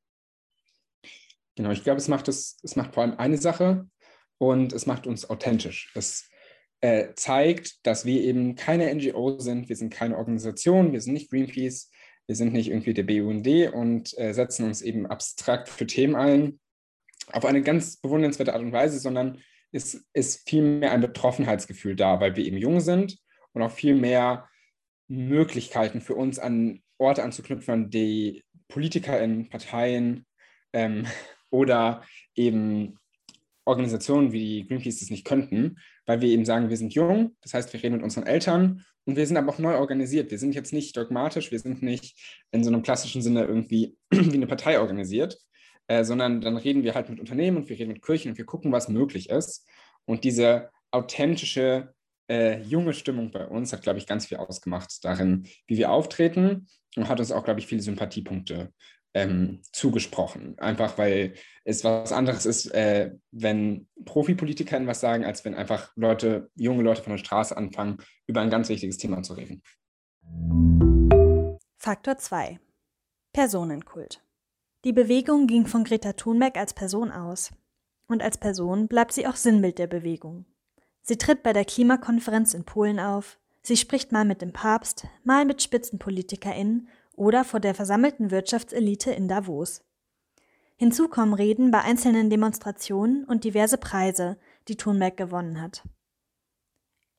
Genau, 1.56 1.70
ich 1.70 1.82
glaube, 1.82 1.98
es 1.98 2.08
macht 2.08 2.28
es, 2.28 2.58
es 2.62 2.76
macht 2.76 2.94
vor 2.94 3.02
allem 3.02 3.18
eine 3.18 3.38
Sache 3.38 3.88
und 4.38 4.72
es 4.72 4.86
macht 4.86 5.06
uns 5.06 5.28
authentisch. 5.28 5.90
Es 5.94 6.28
äh, 6.82 7.14
zeigt, 7.14 7.86
dass 7.86 8.04
wir 8.04 8.20
eben 8.20 8.54
keine 8.54 8.94
NGO 8.94 9.38
sind, 9.38 9.68
wir 9.68 9.76
sind 9.76 9.92
keine 9.92 10.18
Organisation, 10.18 10.92
wir 10.92 11.00
sind 11.00 11.14
nicht 11.14 11.30
Greenpeace, 11.30 11.90
wir 12.26 12.36
sind 12.36 12.52
nicht 12.52 12.68
irgendwie 12.68 12.92
der 12.94 13.04
BUND 13.04 13.72
und 13.72 14.16
äh, 14.18 14.32
setzen 14.34 14.66
uns 14.66 14.82
eben 14.82 15.06
abstrakt 15.06 15.68
für 15.68 15.86
Themen 15.86 16.14
ein, 16.14 16.60
auf 17.32 17.44
eine 17.44 17.62
ganz 17.62 17.96
bewundernswerte 17.96 18.52
Art 18.52 18.62
und 18.62 18.72
Weise, 18.72 18.98
sondern 18.98 19.38
es 19.72 20.06
ist 20.12 20.48
vielmehr 20.48 20.92
ein 20.92 21.00
Betroffenheitsgefühl 21.00 21.96
da, 21.96 22.20
weil 22.20 22.36
wir 22.36 22.44
eben 22.44 22.56
jung 22.56 22.80
sind 22.80 23.18
und 23.52 23.62
auch 23.62 23.70
viel 23.70 23.94
mehr 23.94 24.48
Möglichkeiten 25.08 26.00
für 26.00 26.14
uns 26.14 26.38
an 26.38 26.82
Orte 26.98 27.22
anzuknüpfen, 27.22 27.72
an 27.72 27.90
die 27.90 28.44
PolitikerInnen, 28.68 29.48
Parteien 29.48 30.26
ähm, 30.72 31.06
oder 31.50 32.02
eben 32.34 32.98
Organisationen 33.64 34.32
wie 34.32 34.62
die 34.62 34.66
Greenpeace 34.66 35.00
das 35.00 35.10
nicht 35.10 35.24
könnten, 35.24 35.78
weil 36.06 36.20
wir 36.20 36.28
eben 36.28 36.44
sagen, 36.44 36.70
wir 36.70 36.76
sind 36.76 36.94
jung, 36.94 37.36
das 37.42 37.54
heißt, 37.54 37.72
wir 37.72 37.82
reden 37.82 37.96
mit 37.96 38.04
unseren 38.04 38.26
Eltern 38.26 38.84
und 39.04 39.16
wir 39.16 39.26
sind 39.26 39.36
aber 39.36 39.52
auch 39.52 39.58
neu 39.58 39.76
organisiert. 39.76 40.30
Wir 40.30 40.38
sind 40.38 40.54
jetzt 40.54 40.72
nicht 40.72 40.96
dogmatisch, 40.96 41.50
wir 41.50 41.58
sind 41.58 41.82
nicht 41.82 42.16
in 42.52 42.62
so 42.62 42.70
einem 42.70 42.82
klassischen 42.82 43.22
Sinne 43.22 43.44
irgendwie 43.44 43.96
wie 44.10 44.34
eine 44.34 44.46
Partei 44.46 44.80
organisiert, 44.80 45.38
äh, 45.88 46.04
sondern 46.04 46.40
dann 46.40 46.56
reden 46.56 46.84
wir 46.84 46.94
halt 46.94 47.08
mit 47.08 47.20
Unternehmen 47.20 47.56
und 47.56 47.68
wir 47.68 47.78
reden 47.78 47.92
mit 47.92 48.02
Kirchen 48.02 48.32
und 48.32 48.38
wir 48.38 48.46
gucken, 48.46 48.72
was 48.72 48.88
möglich 48.88 49.30
ist. 49.30 49.66
Und 50.04 50.24
diese 50.24 50.70
authentische 50.92 51.94
äh, 52.28 52.60
junge 52.62 52.92
Stimmung 52.92 53.30
bei 53.30 53.46
uns 53.46 53.72
hat, 53.72 53.82
glaube 53.82 53.98
ich, 53.98 54.06
ganz 54.06 54.26
viel 54.26 54.38
ausgemacht 54.38 55.04
darin, 55.04 55.48
wie 55.66 55.76
wir 55.76 55.90
auftreten 55.90 56.66
und 56.96 57.08
hat 57.08 57.20
uns 57.20 57.32
auch, 57.32 57.44
glaube 57.44 57.60
ich, 57.60 57.66
viele 57.66 57.82
Sympathiepunkte 57.82 58.72
ähm, 59.16 59.62
zugesprochen. 59.72 60.58
Einfach 60.58 60.98
weil 60.98 61.32
es 61.64 61.84
was 61.84 62.12
anderes 62.12 62.44
ist, 62.44 62.66
äh, 62.66 63.12
wenn 63.30 63.88
Profipolitiker 64.04 64.86
was 64.86 65.00
sagen, 65.00 65.24
als 65.24 65.42
wenn 65.46 65.54
einfach 65.54 65.90
Leute, 65.96 66.50
junge 66.54 66.82
Leute 66.82 67.02
von 67.02 67.12
der 67.12 67.18
Straße 67.18 67.56
anfangen, 67.56 67.96
über 68.26 68.42
ein 68.42 68.50
ganz 68.50 68.68
wichtiges 68.68 68.98
Thema 68.98 69.22
zu 69.22 69.32
reden. 69.32 69.62
Faktor 71.78 72.18
2. 72.18 72.60
Personenkult. 73.32 74.22
Die 74.84 74.92
Bewegung 74.92 75.46
ging 75.46 75.66
von 75.66 75.84
Greta 75.84 76.12
Thunberg 76.12 76.58
als 76.58 76.74
Person 76.74 77.10
aus. 77.10 77.52
Und 78.08 78.22
als 78.22 78.36
Person 78.36 78.86
bleibt 78.86 79.12
sie 79.12 79.26
auch 79.26 79.36
Sinnbild 79.36 79.78
der 79.78 79.86
Bewegung. 79.86 80.44
Sie 81.00 81.16
tritt 81.16 81.42
bei 81.42 81.54
der 81.54 81.64
Klimakonferenz 81.64 82.52
in 82.52 82.64
Polen 82.64 83.00
auf, 83.00 83.38
sie 83.62 83.76
spricht 83.78 84.12
mal 84.12 84.26
mit 84.26 84.42
dem 84.42 84.52
Papst, 84.52 85.06
mal 85.24 85.46
mit 85.46 85.62
SpitzenpolitikerInnen 85.62 86.88
oder 87.16 87.44
vor 87.44 87.60
der 87.60 87.74
versammelten 87.74 88.30
Wirtschaftselite 88.30 89.10
in 89.10 89.26
Davos. 89.26 89.82
Hinzu 90.76 91.08
kommen 91.08 91.34
Reden 91.34 91.70
bei 91.70 91.80
einzelnen 91.80 92.30
Demonstrationen 92.30 93.24
und 93.24 93.44
diverse 93.44 93.78
Preise, 93.78 94.38
die 94.68 94.76
Thunberg 94.76 95.16
gewonnen 95.16 95.60
hat. 95.60 95.82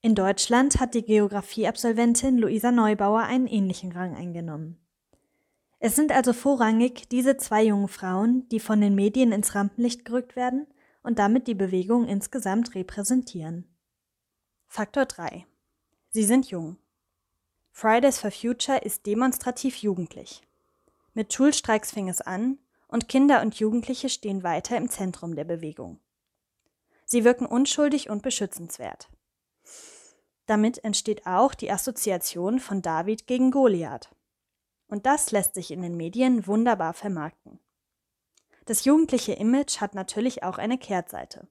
In 0.02 0.14
Deutschland 0.14 0.80
hat 0.80 0.94
die 0.94 1.04
Geografieabsolventin 1.04 2.38
Luisa 2.38 2.72
Neubauer 2.72 3.24
einen 3.24 3.48
ähnlichen 3.48 3.92
Rang 3.92 4.16
eingenommen. 4.16 4.78
Es 5.80 5.96
sind 5.96 6.12
also 6.12 6.34
vorrangig 6.34 7.10
diese 7.10 7.38
zwei 7.38 7.64
jungen 7.64 7.88
Frauen, 7.88 8.48
die 8.50 8.60
von 8.60 8.80
den 8.80 8.96
Medien 8.96 9.32
ins 9.32 9.54
Rampenlicht 9.54 10.06
gerückt 10.06 10.36
werden 10.36 10.68
und 11.04 11.20
damit 11.20 11.48
die 11.48 11.56
Bewegung 11.56 12.08
insgesamt 12.08 12.76
repräsentieren. 12.76 13.66
Faktor 14.68 15.06
3. 15.06 15.46
Sie 16.10 16.24
sind 16.24 16.50
jung. 16.50 16.78
Fridays 17.80 18.18
for 18.18 18.32
Future 18.32 18.80
ist 18.80 19.06
demonstrativ 19.06 19.76
jugendlich. 19.76 20.42
Mit 21.13 21.32
Schulstreiks 21.32 21.92
fing 21.92 22.10
es 22.10 22.22
an 22.22 22.58
und 22.88 23.08
Kinder 23.08 23.44
und 23.44 23.60
Jugendliche 23.60 24.10
stehen 24.10 24.42
weiter 24.42 24.76
im 24.78 24.90
Zentrum 24.90 25.36
der 25.36 25.44
Bewegung. 25.44 26.00
Sie 27.06 27.24
wirken 27.24 27.46
unschuldig 27.46 28.10
und 28.10 28.24
beschützenswert. 28.24 29.12
Damit 30.48 30.84
entsteht 30.84 31.28
auch 31.28 31.54
die 31.54 31.70
Assoziation 31.70 32.60
von 32.60 32.82
David 32.82 33.28
gegen 33.28 33.52
Goliath. 33.52 34.10
Und 34.88 35.06
das 35.06 35.30
lässt 35.30 35.54
sich 35.54 35.70
in 35.70 35.84
den 35.84 35.96
Medien 35.96 36.48
wunderbar 36.48 36.96
vermarkten. 36.96 37.60
Das 38.66 38.86
jugendliche 38.86 39.34
Image 39.34 39.82
hat 39.82 39.94
natürlich 39.94 40.42
auch 40.42 40.58
eine 40.58 40.80
Kehrtseite. 40.80 41.48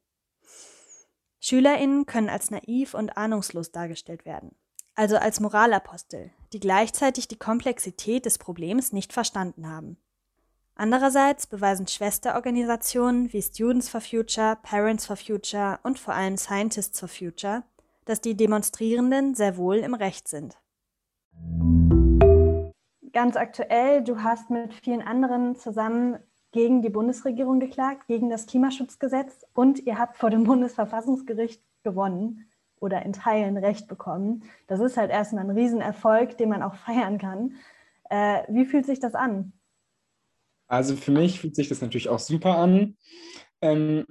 Schülerinnen 1.38 2.04
können 2.04 2.30
als 2.30 2.50
naiv 2.50 2.94
und 2.94 3.16
ahnungslos 3.16 3.70
dargestellt 3.70 4.24
werden, 4.24 4.56
also 4.96 5.16
als 5.16 5.38
Moralapostel, 5.38 6.30
die 6.52 6.60
gleichzeitig 6.60 7.28
die 7.28 7.38
Komplexität 7.38 8.26
des 8.26 8.38
Problems 8.38 8.92
nicht 8.92 9.12
verstanden 9.12 9.68
haben. 9.68 9.96
Andererseits 10.74 11.46
beweisen 11.46 11.86
Schwesterorganisationen 11.86 13.32
wie 13.32 13.40
Students 13.40 13.88
for 13.88 14.00
Future, 14.00 14.58
Parents 14.62 15.06
for 15.06 15.16
Future 15.16 15.78
und 15.84 15.98
vor 15.98 16.14
allem 16.14 16.36
Scientists 16.36 16.98
for 16.98 17.08
Future, 17.08 17.62
dass 18.04 18.20
die 18.20 18.36
Demonstrierenden 18.36 19.34
sehr 19.34 19.56
wohl 19.56 19.76
im 19.76 19.94
Recht 19.94 20.28
sind 20.28 20.56
ganz 23.16 23.34
aktuell, 23.34 24.04
du 24.04 24.22
hast 24.22 24.50
mit 24.50 24.74
vielen 24.74 25.00
anderen 25.00 25.56
zusammen 25.56 26.18
gegen 26.52 26.82
die 26.82 26.90
Bundesregierung 26.90 27.60
geklagt, 27.60 28.08
gegen 28.08 28.28
das 28.28 28.44
Klimaschutzgesetz 28.44 29.46
und 29.54 29.78
ihr 29.86 29.98
habt 29.98 30.18
vor 30.18 30.28
dem 30.28 30.44
Bundesverfassungsgericht 30.44 31.62
gewonnen 31.82 32.46
oder 32.80 33.04
in 33.04 33.12
Teilen 33.12 33.56
Recht 33.56 33.88
bekommen. 33.88 34.44
Das 34.66 34.80
ist 34.80 34.96
halt 34.96 35.10
erstmal 35.10 35.44
ein 35.44 35.56
Riesenerfolg, 35.56 36.36
den 36.38 36.48
man 36.48 36.62
auch 36.62 36.74
feiern 36.86 37.18
kann. 37.18 37.54
Äh, 38.10 38.42
wie 38.48 38.64
fühlt 38.64 38.86
sich 38.86 39.00
das 39.00 39.14
an? 39.14 39.52
Also 40.68 40.96
für 40.96 41.12
mich 41.12 41.40
fühlt 41.40 41.54
sich 41.54 41.68
das 41.68 41.80
natürlich 41.80 42.08
auch 42.08 42.18
super 42.18 42.58
an. 42.58 42.96
Ähm, 43.60 44.04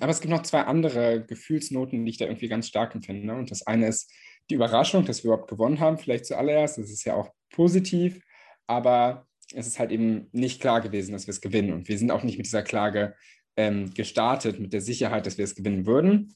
aber 0.00 0.10
es 0.10 0.20
gibt 0.20 0.32
noch 0.32 0.42
zwei 0.42 0.62
andere 0.62 1.24
Gefühlsnoten, 1.24 2.04
die 2.04 2.10
ich 2.10 2.18
da 2.18 2.24
irgendwie 2.24 2.48
ganz 2.48 2.66
stark 2.66 2.94
empfinde. 2.94 3.34
Und 3.34 3.50
das 3.50 3.66
eine 3.66 3.88
ist 3.88 4.12
die 4.50 4.54
Überraschung, 4.54 5.04
dass 5.04 5.22
wir 5.22 5.32
überhaupt 5.32 5.50
gewonnen 5.50 5.80
haben, 5.80 5.98
vielleicht 5.98 6.26
zuallererst. 6.26 6.78
Das 6.78 6.90
ist 6.90 7.04
ja 7.04 7.14
auch 7.14 7.30
positiv 7.50 8.20
aber 8.66 9.26
es 9.54 9.66
ist 9.66 9.78
halt 9.78 9.92
eben 9.92 10.28
nicht 10.32 10.60
klar 10.60 10.80
gewesen, 10.80 11.12
dass 11.12 11.26
wir 11.26 11.32
es 11.32 11.40
gewinnen. 11.40 11.72
Und 11.72 11.88
wir 11.88 11.98
sind 11.98 12.10
auch 12.10 12.22
nicht 12.22 12.36
mit 12.36 12.46
dieser 12.46 12.62
Klage 12.62 13.14
ähm, 13.56 13.92
gestartet, 13.94 14.58
mit 14.58 14.72
der 14.72 14.80
Sicherheit, 14.80 15.26
dass 15.26 15.38
wir 15.38 15.44
es 15.44 15.54
gewinnen 15.54 15.86
würden. 15.86 16.34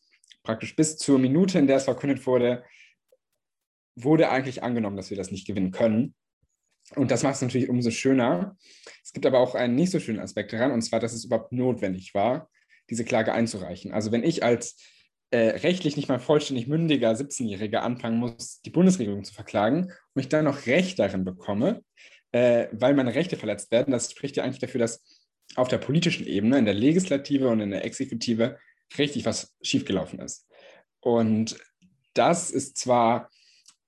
Praktisch 0.50 0.74
bis 0.74 0.96
zur 0.96 1.20
Minute, 1.20 1.60
in 1.60 1.68
der 1.68 1.76
es 1.76 1.84
verkündet 1.84 2.26
wurde, 2.26 2.64
wurde 3.94 4.30
eigentlich 4.30 4.64
angenommen, 4.64 4.96
dass 4.96 5.10
wir 5.10 5.16
das 5.16 5.30
nicht 5.30 5.46
gewinnen 5.46 5.70
können. 5.70 6.16
Und 6.96 7.12
das 7.12 7.22
macht 7.22 7.36
es 7.36 7.42
natürlich 7.42 7.68
umso 7.68 7.92
schöner. 7.92 8.56
Es 9.04 9.12
gibt 9.12 9.26
aber 9.26 9.38
auch 9.38 9.54
einen 9.54 9.76
nicht 9.76 9.92
so 9.92 10.00
schönen 10.00 10.18
Aspekt 10.18 10.52
daran, 10.52 10.72
und 10.72 10.82
zwar, 10.82 10.98
dass 10.98 11.12
es 11.12 11.24
überhaupt 11.24 11.52
notwendig 11.52 12.14
war, 12.14 12.50
diese 12.90 13.04
Klage 13.04 13.32
einzureichen. 13.32 13.92
Also 13.92 14.10
wenn 14.10 14.24
ich 14.24 14.42
als 14.42 14.76
äh, 15.30 15.50
rechtlich 15.50 15.96
nicht 15.96 16.08
mal 16.08 16.18
vollständig 16.18 16.66
mündiger 16.66 17.12
17-Jähriger 17.12 17.78
anfangen 17.78 18.18
muss, 18.18 18.60
die 18.62 18.70
Bundesregierung 18.70 19.22
zu 19.22 19.32
verklagen 19.32 19.92
und 20.14 20.20
ich 20.20 20.28
dann 20.30 20.46
noch 20.46 20.66
Recht 20.66 20.98
darin 20.98 21.24
bekomme, 21.24 21.84
äh, 22.32 22.66
weil 22.72 22.94
meine 22.94 23.14
Rechte 23.14 23.36
verletzt 23.36 23.70
werden. 23.70 23.92
Das 23.92 24.10
spricht 24.10 24.36
ja 24.36 24.42
eigentlich 24.42 24.58
dafür, 24.58 24.80
dass 24.80 25.04
auf 25.54 25.68
der 25.68 25.78
politischen 25.78 26.26
Ebene, 26.26 26.58
in 26.58 26.64
der 26.64 26.74
Legislative 26.74 27.50
und 27.50 27.60
in 27.60 27.70
der 27.70 27.84
Exekutive 27.84 28.58
richtig 28.98 29.24
was 29.26 29.56
schiefgelaufen 29.62 30.20
ist. 30.20 30.48
Und 31.00 31.58
das 32.14 32.50
ist 32.50 32.76
zwar, 32.76 33.30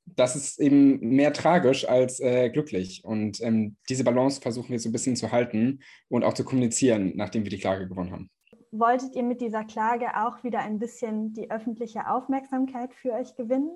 das 0.06 0.36
ist 0.36 0.60
eben 0.60 1.00
mehr 1.00 1.32
tragisch 1.32 1.88
als 1.88 2.20
äh, 2.20 2.50
glücklich. 2.50 3.04
Und 3.04 3.40
ähm, 3.40 3.76
diese 3.88 4.04
Balance 4.04 4.40
versuchen 4.40 4.70
wir 4.70 4.78
so 4.78 4.88
ein 4.88 4.92
bisschen 4.92 5.16
zu 5.16 5.32
halten 5.32 5.80
und 6.08 6.24
auch 6.24 6.34
zu 6.34 6.44
kommunizieren, 6.44 7.12
nachdem 7.16 7.44
wir 7.44 7.50
die 7.50 7.58
Klage 7.58 7.88
gewonnen 7.88 8.12
haben. 8.12 8.30
Wolltet 8.70 9.14
ihr 9.14 9.22
mit 9.22 9.40
dieser 9.40 9.64
Klage 9.64 10.06
auch 10.16 10.42
wieder 10.44 10.60
ein 10.60 10.78
bisschen 10.78 11.34
die 11.34 11.50
öffentliche 11.50 12.08
Aufmerksamkeit 12.08 12.94
für 12.94 13.12
euch 13.12 13.34
gewinnen? 13.36 13.70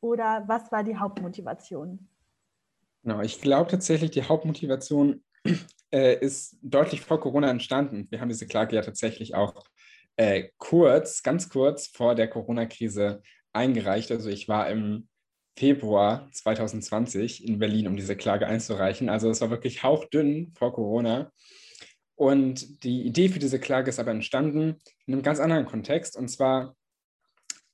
Oder 0.00 0.44
was 0.46 0.72
war 0.72 0.82
die 0.82 0.96
Hauptmotivation? 0.96 2.08
Genau, 3.02 3.20
ich 3.20 3.40
glaube 3.40 3.70
tatsächlich, 3.70 4.10
die 4.12 4.22
Hauptmotivation 4.22 5.22
äh, 5.92 6.18
ist 6.18 6.58
deutlich 6.62 7.02
vor 7.02 7.20
Corona 7.20 7.50
entstanden. 7.50 8.06
Wir 8.10 8.20
haben 8.20 8.28
diese 8.28 8.46
Klage 8.46 8.76
ja 8.76 8.82
tatsächlich 8.82 9.34
auch 9.34 9.64
äh, 10.20 10.50
kurz, 10.58 11.22
ganz 11.22 11.48
kurz 11.48 11.86
vor 11.86 12.14
der 12.14 12.28
Corona-Krise 12.28 13.22
eingereicht. 13.54 14.10
Also 14.10 14.28
ich 14.28 14.48
war 14.48 14.68
im 14.68 15.08
Februar 15.56 16.28
2020 16.32 17.48
in 17.48 17.58
Berlin, 17.58 17.86
um 17.86 17.96
diese 17.96 18.16
Klage 18.16 18.46
einzureichen. 18.46 19.08
Also 19.08 19.30
es 19.30 19.40
war 19.40 19.48
wirklich 19.48 19.82
hauchdünn 19.82 20.52
vor 20.54 20.74
Corona. 20.74 21.32
Und 22.16 22.84
die 22.84 23.06
Idee 23.06 23.30
für 23.30 23.38
diese 23.38 23.58
Klage 23.58 23.88
ist 23.88 23.98
aber 23.98 24.10
entstanden 24.10 24.76
in 25.06 25.14
einem 25.14 25.22
ganz 25.22 25.40
anderen 25.40 25.64
Kontext. 25.64 26.18
Und 26.18 26.28
zwar 26.28 26.76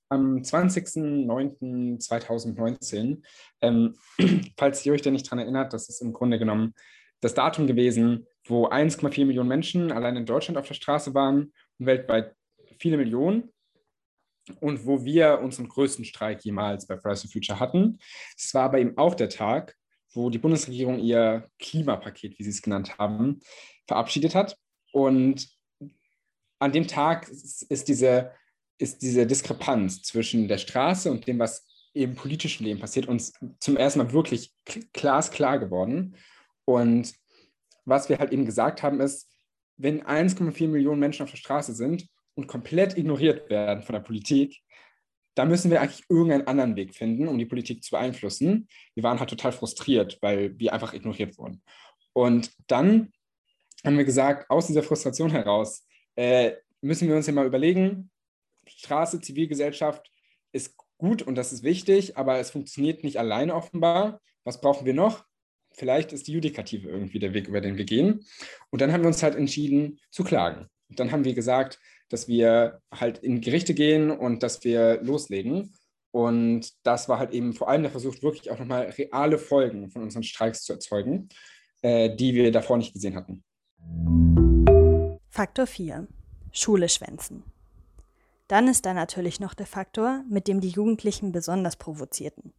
am 0.09 0.37
20.09.2019, 0.37 3.22
ähm, 3.61 3.96
falls 4.56 4.87
ihr 4.87 4.92
euch 4.92 5.02
da 5.02 5.11
nicht 5.11 5.28
dran 5.28 5.40
erinnert, 5.40 5.72
das 5.72 5.88
ist 5.88 6.00
im 6.00 6.12
Grunde 6.12 6.38
genommen 6.38 6.74
das 7.20 7.35
Datum 7.35 7.66
gewesen, 7.66 8.28
wo 8.46 8.68
1,4 8.68 9.24
Millionen 9.24 9.48
Menschen 9.48 9.90
allein 9.90 10.14
in 10.14 10.26
Deutschland 10.26 10.59
auf 10.59 10.68
der 10.68 10.74
Straße 10.74 11.12
waren 11.12 11.52
weltweit 11.78 12.34
viele 12.78 12.96
Millionen 12.96 13.52
und 14.60 14.86
wo 14.86 15.04
wir 15.04 15.40
unseren 15.40 15.68
größten 15.68 16.04
Streik 16.04 16.44
jemals 16.44 16.86
bei 16.86 16.96
Fridays 16.96 17.22
for 17.22 17.30
Future 17.30 17.60
hatten. 17.60 17.98
Es 18.36 18.54
war 18.54 18.64
aber 18.64 18.78
eben 18.78 18.96
auch 18.96 19.14
der 19.14 19.28
Tag, 19.28 19.76
wo 20.12 20.30
die 20.30 20.38
Bundesregierung 20.38 20.98
ihr 20.98 21.48
Klimapaket, 21.58 22.38
wie 22.38 22.44
sie 22.44 22.50
es 22.50 22.62
genannt 22.62 22.98
haben, 22.98 23.40
verabschiedet 23.86 24.34
hat. 24.34 24.56
Und 24.92 25.48
an 26.58 26.72
dem 26.72 26.86
Tag 26.86 27.28
ist 27.28 27.88
diese, 27.88 28.32
ist 28.78 29.02
diese 29.02 29.26
Diskrepanz 29.26 30.02
zwischen 30.02 30.48
der 30.48 30.58
Straße 30.58 31.10
und 31.10 31.26
dem, 31.26 31.38
was 31.38 31.66
im 31.92 32.14
politischen 32.14 32.64
Leben 32.64 32.80
passiert, 32.80 33.06
uns 33.06 33.32
zum 33.58 33.76
ersten 33.76 33.98
Mal 34.00 34.12
wirklich 34.12 34.54
glasklar 34.92 35.58
geworden. 35.58 36.16
Und 36.64 37.14
was 37.84 38.08
wir 38.08 38.18
halt 38.18 38.32
eben 38.32 38.44
gesagt 38.44 38.82
haben, 38.82 39.00
ist, 39.00 39.30
wenn 39.76 40.02
1,4 40.02 40.68
Millionen 40.68 41.00
Menschen 41.00 41.22
auf 41.22 41.30
der 41.30 41.36
Straße 41.36 41.74
sind 41.74 42.06
und 42.34 42.46
komplett 42.46 42.96
ignoriert 42.96 43.50
werden 43.50 43.82
von 43.82 43.94
der 43.94 44.00
Politik, 44.00 44.62
da 45.34 45.44
müssen 45.44 45.70
wir 45.70 45.82
eigentlich 45.82 46.04
irgendeinen 46.08 46.46
anderen 46.46 46.76
Weg 46.76 46.94
finden, 46.94 47.28
um 47.28 47.38
die 47.38 47.44
Politik 47.44 47.84
zu 47.84 47.90
beeinflussen. 47.90 48.68
Wir 48.94 49.02
waren 49.02 49.20
halt 49.20 49.28
total 49.28 49.52
frustriert, 49.52 50.18
weil 50.22 50.58
wir 50.58 50.72
einfach 50.72 50.94
ignoriert 50.94 51.36
wurden. 51.36 51.62
Und 52.14 52.50
dann 52.66 53.12
haben 53.84 53.98
wir 53.98 54.04
gesagt, 54.04 54.50
aus 54.50 54.66
dieser 54.66 54.82
Frustration 54.82 55.30
heraus 55.30 55.86
äh, 56.16 56.52
müssen 56.80 57.08
wir 57.08 57.16
uns 57.16 57.26
ja 57.26 57.34
mal 57.34 57.46
überlegen, 57.46 58.10
Straße, 58.66 59.20
Zivilgesellschaft 59.20 60.10
ist 60.52 60.74
gut 60.96 61.22
und 61.22 61.34
das 61.34 61.52
ist 61.52 61.62
wichtig, 61.62 62.16
aber 62.16 62.38
es 62.38 62.50
funktioniert 62.50 63.04
nicht 63.04 63.18
alleine 63.18 63.54
offenbar. 63.54 64.20
Was 64.44 64.60
brauchen 64.60 64.86
wir 64.86 64.94
noch? 64.94 65.24
Vielleicht 65.76 66.12
ist 66.12 66.26
die 66.26 66.32
Judikative 66.32 66.88
irgendwie 66.88 67.18
der 67.18 67.34
Weg, 67.34 67.48
über 67.48 67.60
den 67.60 67.76
wir 67.76 67.84
gehen. 67.84 68.24
Und 68.70 68.80
dann 68.80 68.92
haben 68.92 69.02
wir 69.02 69.08
uns 69.08 69.22
halt 69.22 69.36
entschieden 69.36 70.00
zu 70.10 70.24
klagen. 70.24 70.66
Und 70.88 70.98
dann 70.98 71.12
haben 71.12 71.24
wir 71.24 71.34
gesagt, 71.34 71.78
dass 72.08 72.28
wir 72.28 72.80
halt 72.92 73.18
in 73.18 73.40
Gerichte 73.40 73.74
gehen 73.74 74.10
und 74.10 74.42
dass 74.42 74.64
wir 74.64 75.02
loslegen. 75.02 75.74
Und 76.12 76.72
das 76.82 77.08
war 77.08 77.18
halt 77.18 77.32
eben 77.32 77.52
vor 77.52 77.68
allem 77.68 77.82
der 77.82 77.90
Versuch, 77.90 78.22
wirklich 78.22 78.50
auch 78.50 78.58
nochmal 78.58 78.86
reale 78.90 79.38
Folgen 79.38 79.90
von 79.90 80.02
unseren 80.02 80.22
Streiks 80.22 80.62
zu 80.62 80.72
erzeugen, 80.72 81.28
äh, 81.82 82.14
die 82.14 82.34
wir 82.34 82.50
davor 82.52 82.78
nicht 82.78 82.94
gesehen 82.94 83.16
hatten. 83.16 83.44
Faktor 85.28 85.66
4. 85.66 86.06
Schule 86.52 86.88
schwänzen. 86.88 87.42
Dann 88.48 88.68
ist 88.68 88.86
da 88.86 88.94
natürlich 88.94 89.40
noch 89.40 89.52
der 89.52 89.66
Faktor, 89.66 90.24
mit 90.30 90.48
dem 90.48 90.60
die 90.60 90.68
Jugendlichen 90.68 91.32
besonders 91.32 91.76
provozierten. 91.76 92.54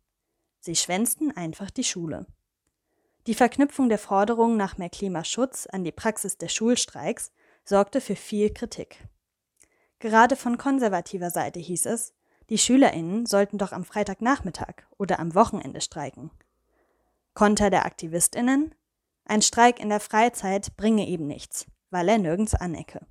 Sie 0.59 0.75
schwänzten 0.75 1.35
einfach 1.35 1.71
die 1.71 1.85
Schule. 1.85 2.27
Die 3.27 3.35
Verknüpfung 3.35 3.89
der 3.89 3.97
Forderung 3.97 4.55
nach 4.55 4.77
mehr 4.77 4.89
Klimaschutz 4.89 5.67
an 5.69 5.83
die 5.83 5.91
Praxis 5.91 6.37
des 6.37 6.53
Schulstreiks 6.53 7.33
sorgte 7.65 7.99
für 7.99 8.15
viel 8.15 8.53
Kritik. 8.53 9.05
Gerade 9.99 10.37
von 10.37 10.57
konservativer 10.57 11.29
Seite 11.29 11.59
hieß 11.59 11.87
es, 11.87 12.13
die 12.49 12.57
Schülerinnen 12.57 13.25
sollten 13.25 13.57
doch 13.57 13.73
am 13.73 13.83
Freitagnachmittag 13.83 14.85
oder 14.97 15.19
am 15.19 15.35
Wochenende 15.35 15.81
streiken. 15.81 16.31
Konter 17.33 17.69
der 17.69 17.85
Aktivistinnen, 17.85 18.73
ein 19.25 19.41
Streik 19.41 19.81
in 19.81 19.89
der 19.89 19.99
Freizeit 19.99 20.77
bringe 20.77 21.05
eben 21.05 21.27
nichts, 21.27 21.65
weil 21.89 22.07
er 22.07 22.19
nirgends 22.19 22.55
anecke. 22.55 23.05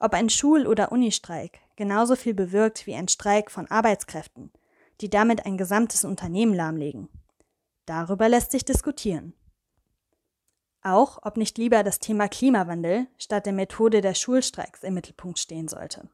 Ob 0.00 0.12
ein 0.12 0.28
Schul- 0.28 0.66
oder 0.66 0.92
Unistreik 0.92 1.60
genauso 1.76 2.14
viel 2.14 2.34
bewirkt 2.34 2.86
wie 2.86 2.94
ein 2.94 3.08
Streik 3.08 3.50
von 3.50 3.70
Arbeitskräften, 3.70 4.52
die 5.00 5.08
damit 5.08 5.46
ein 5.46 5.56
gesamtes 5.56 6.04
Unternehmen 6.04 6.52
lahmlegen. 6.52 7.08
Darüber 7.88 8.28
lässt 8.28 8.50
sich 8.50 8.66
diskutieren. 8.66 9.32
Auch 10.82 11.20
ob 11.22 11.38
nicht 11.38 11.56
lieber 11.56 11.82
das 11.82 12.00
Thema 12.00 12.28
Klimawandel 12.28 13.06
statt 13.16 13.46
der 13.46 13.54
Methode 13.54 14.02
der 14.02 14.12
Schulstreiks 14.12 14.82
im 14.82 14.92
Mittelpunkt 14.92 15.38
stehen 15.38 15.68
sollte. 15.68 16.06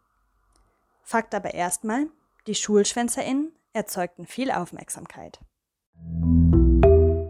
Fakt 1.02 1.34
aber 1.34 1.52
erstmal, 1.52 2.06
die 2.46 2.54
SchulschwänzerInnen 2.54 3.52
erzeugten 3.72 4.24
viel 4.24 4.52
Aufmerksamkeit. 4.52 5.40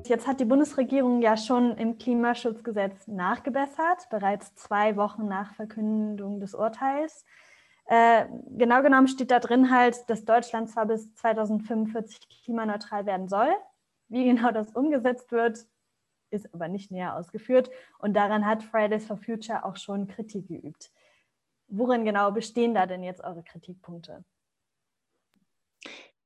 Jetzt 0.04 0.26
hat 0.26 0.40
die 0.40 0.44
Bundesregierung 0.44 1.22
ja 1.22 1.38
schon 1.38 1.78
im 1.78 1.96
Klimaschutzgesetz 1.96 3.08
nachgebessert, 3.08 4.10
bereits 4.10 4.54
zwei 4.56 4.96
Wochen 4.96 5.26
nach 5.26 5.54
Verkündung 5.54 6.38
des 6.38 6.54
Urteils. 6.54 7.24
Äh, 7.86 8.26
genau 8.50 8.82
genommen 8.82 9.08
steht 9.08 9.30
da 9.30 9.40
drin 9.40 9.70
halt, 9.70 10.08
dass 10.10 10.26
Deutschland 10.26 10.68
zwar 10.68 10.84
bis 10.84 11.14
2045 11.14 12.28
klimaneutral 12.44 13.06
werden 13.06 13.28
soll. 13.28 13.48
Wie 14.08 14.24
genau 14.24 14.50
das 14.50 14.72
umgesetzt 14.74 15.32
wird, 15.32 15.66
ist 16.30 16.52
aber 16.52 16.68
nicht 16.68 16.90
näher 16.90 17.16
ausgeführt. 17.16 17.70
Und 17.98 18.14
daran 18.14 18.46
hat 18.46 18.62
Fridays 18.62 19.06
for 19.06 19.16
Future 19.16 19.64
auch 19.64 19.76
schon 19.76 20.06
Kritik 20.06 20.48
geübt. 20.48 20.90
Worin 21.68 22.04
genau 22.04 22.30
bestehen 22.32 22.74
da 22.74 22.86
denn 22.86 23.02
jetzt 23.02 23.22
eure 23.22 23.42
Kritikpunkte? 23.42 24.24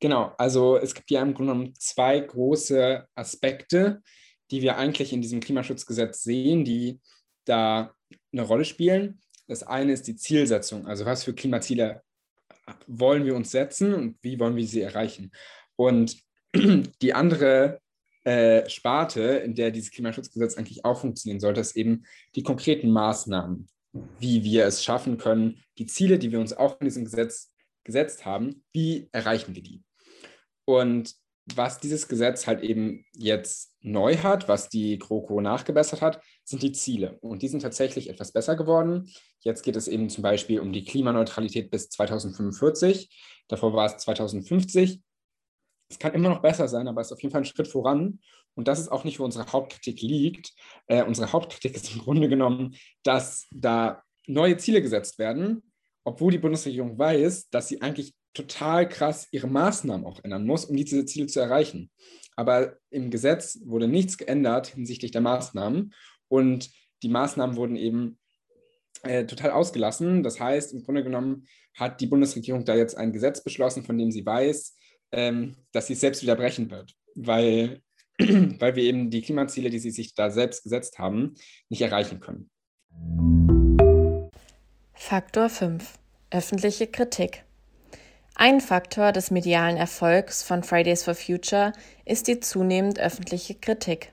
Genau, 0.01 0.33
also 0.39 0.77
es 0.77 0.95
gibt 0.95 1.11
ja 1.11 1.23
im 1.23 1.35
Grunde 1.35 1.53
genommen 1.53 1.75
zwei 1.77 2.21
große 2.21 3.07
Aspekte, 3.15 4.03
die 4.51 4.63
wir 4.63 4.77
eigentlich 4.77 5.13
in 5.13 5.23
diesem 5.23 5.41
Klimaschutzgesetz 5.41 6.23
sehen, 6.23 6.65
die 6.65 7.01
da 7.45 7.93
eine 8.33 8.43
Rolle 8.43 8.65
spielen. 8.65 9.21
Das 9.49 9.63
eine 9.63 9.93
ist 9.93 10.07
die 10.07 10.17
Zielsetzung, 10.17 10.87
also 10.87 11.05
was 11.05 11.25
für 11.25 11.35
Klimaziele 11.35 12.03
wollen 12.87 13.25
wir 13.25 13.35
uns 13.35 13.51
setzen 13.51 13.95
und 13.95 14.19
wie 14.23 14.39
wollen 14.39 14.57
wir 14.57 14.67
sie 14.67 14.83
erreichen. 14.83 15.33
Und 15.77 16.19
die 17.03 17.15
andere 17.15 17.81
äh, 18.25 18.69
Sparte, 18.69 19.23
in 19.23 19.55
der 19.55 19.71
dieses 19.71 19.91
Klimaschutzgesetz 19.91 20.57
eigentlich 20.57 20.85
auch 20.85 21.01
funktionieren 21.01 21.41
sollte, 21.41 21.61
ist 21.61 21.77
eben 21.77 22.05
die 22.35 22.43
konkreten 22.43 22.91
Maßnahmen, 22.91 23.69
wie 24.19 24.45
wir 24.45 24.67
es 24.67 24.85
schaffen 24.85 25.19
können, 25.19 25.63
die 25.79 25.87
Ziele, 25.87 26.19
die 26.19 26.31
wir 26.31 26.41
uns 26.41 26.53
auch 26.53 26.81
in 26.81 26.87
diesem 26.87 27.05
Gesetz 27.05 27.53
gesetzt 27.85 28.27
haben, 28.27 28.65
wie 28.73 29.09
erreichen 29.13 29.55
wir 29.55 29.63
die? 29.63 29.83
Und 30.67 31.15
was 31.57 31.81
dieses 31.81 32.09
Gesetz 32.09 32.47
halt 32.47 32.63
eben 32.63 33.07
jetzt 33.15 33.75
neu 33.81 34.17
hat, 34.19 34.49
was 34.49 34.69
die 34.69 34.99
GroKo 34.99 35.41
nachgebessert 35.41 36.03
hat, 36.03 36.21
sind 36.45 36.63
die 36.63 36.73
Ziele. 36.73 37.19
Und 37.21 37.43
die 37.43 37.49
sind 37.49 37.61
tatsächlich 37.61 38.11
etwas 38.11 38.33
besser 38.33 38.57
geworden. 38.57 39.11
Jetzt 39.41 39.63
geht 39.63 39.77
es 39.77 39.89
eben 39.89 40.11
zum 40.11 40.23
Beispiel 40.23 40.61
um 40.61 40.73
die 40.73 40.85
Klimaneutralität 40.85 41.71
bis 41.71 41.89
2045. 41.89 43.09
Davor 43.49 43.73
war 43.73 43.87
es 43.87 43.97
2050. 43.97 45.01
Es 45.89 45.99
kann 45.99 46.15
immer 46.15 46.29
noch 46.29 46.43
besser 46.43 46.69
sein, 46.69 46.89
aber 46.89 47.01
es 47.01 47.09
ist 47.09 47.13
auf 47.13 47.23
jeden 47.23 47.33
Fall 47.33 47.43
ein 47.43 47.47
Schritt 47.47 47.69
voran. 47.69 48.21
Und 48.55 48.69
das 48.69 48.81
ist 48.81 48.89
auch 48.89 49.05
nicht, 49.05 49.21
wo 49.21 49.25
unsere 49.25 49.51
Hauptkritik 49.53 50.03
liegt. 50.03 50.53
Äh, 50.87 51.05
unsere 51.05 51.33
Hauptkritik 51.33 51.77
ist 51.77 51.95
im 51.95 52.01
Grunde 52.01 52.29
genommen, 52.29 52.75
dass 53.05 53.47
da 53.53 54.03
neue 54.27 54.57
Ziele 54.57 54.83
gesetzt 54.83 55.19
werden, 55.19 55.63
obwohl 56.05 56.33
die 56.33 56.39
Bundesregierung 56.39 56.99
weiß, 56.99 57.51
dass 57.51 57.69
sie 57.69 57.81
eigentlich 57.81 58.15
total 58.35 58.89
krass 58.89 59.29
ihre 59.33 59.47
Maßnahmen 59.47 60.07
auch 60.07 60.23
ändern 60.23 60.47
muss, 60.47 60.65
um 60.65 60.77
diese 60.77 61.05
Ziele 61.07 61.27
zu 61.27 61.41
erreichen. 61.41 61.91
Aber 62.37 62.77
im 62.91 63.11
Gesetz 63.11 63.59
wurde 63.65 63.89
nichts 63.89 64.19
geändert 64.19 64.69
hinsichtlich 64.69 65.11
der 65.11 65.23
Maßnahmen 65.23 65.93
und 66.29 66.71
die 67.03 67.09
Maßnahmen 67.09 67.57
wurden 67.57 67.77
eben 67.77 68.19
äh, 69.03 69.25
total 69.25 69.53
ausgelassen. 69.53 70.23
Das 70.23 70.39
heißt, 70.39 70.73
im 70.73 70.83
Grunde 70.85 71.05
genommen 71.05 71.47
hat 71.75 72.01
die 72.01 72.07
Bundesregierung 72.07 72.65
da 72.65 72.75
jetzt 72.75 72.97
ein 72.97 73.13
Gesetz 73.13 73.43
beschlossen, 73.43 73.83
von 73.83 73.99
dem 73.99 74.11
sie 74.11 74.25
weiß, 74.25 74.77
ähm, 75.13 75.57
dass 75.73 75.87
sie 75.87 75.95
es 75.95 76.01
selbst 76.01 76.23
wieder 76.23 76.37
brechen 76.37 76.71
wird, 76.71 76.95
weil, 77.15 77.83
weil 78.19 78.77
wir 78.77 78.83
eben 78.83 79.11
die 79.11 79.23
Klimaziele, 79.23 79.71
die 79.71 79.79
sie 79.79 79.91
sich 79.91 80.15
da 80.15 80.31
selbst 80.31 80.63
gesetzt 80.63 80.99
haben, 80.99 81.35
nicht 81.69 81.83
erreichen 81.83 82.21
können. 82.21 82.51
Faktor 84.95 85.49
5. 85.49 85.99
Öffentliche 86.31 86.87
Kritik. 86.87 87.45
Ein 88.35 88.61
Faktor 88.61 89.13
des 89.13 89.31
medialen 89.31 89.77
Erfolgs 89.77 90.43
von 90.43 90.63
Fridays 90.63 91.03
for 91.03 91.15
Future 91.15 91.73
ist 92.05 92.29
die 92.29 92.39
zunehmend 92.39 93.01
öffentliche 93.01 93.55
Kritik. 93.55 94.13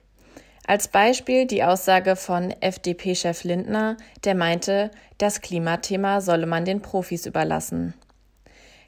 Als 0.66 0.88
Beispiel 0.88 1.46
die 1.46 1.62
Aussage 1.62 2.16
von 2.16 2.50
FDP-Chef 2.60 3.44
Lindner, 3.44 3.96
der 4.24 4.34
meinte, 4.34 4.90
das 5.18 5.40
Klimathema 5.40 6.20
solle 6.20 6.46
man 6.46 6.64
den 6.64 6.82
Profis 6.82 7.26
überlassen. 7.26 7.94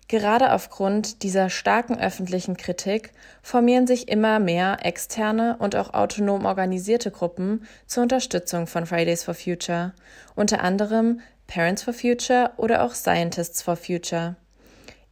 Gerade 0.09 0.55
aufgrund 0.55 1.23
dieser 1.23 1.51
starken 1.51 2.01
öffentlichen 2.01 2.57
Kritik 2.57 3.13
formieren 3.43 3.87
sich 3.87 4.09
immer 4.09 4.39
mehr 4.39 4.79
externe 4.83 5.57
und 5.59 5.77
auch 5.77 5.93
autonom 5.93 6.47
organisierte 6.47 7.11
Gruppen 7.11 7.67
zur 7.87 8.05
Unterstützung 8.05 8.67
von 8.67 8.87
Fridays 8.87 9.23
for 9.23 9.35
Future, 9.35 9.93
unter 10.35 10.63
anderem 10.63 11.21
Parents 11.47 11.83
for 11.83 11.93
Future 11.93 12.53
oder 12.57 12.85
auch 12.85 12.95
Scientists 12.95 13.61
for 13.61 13.77
Future. 13.77 14.37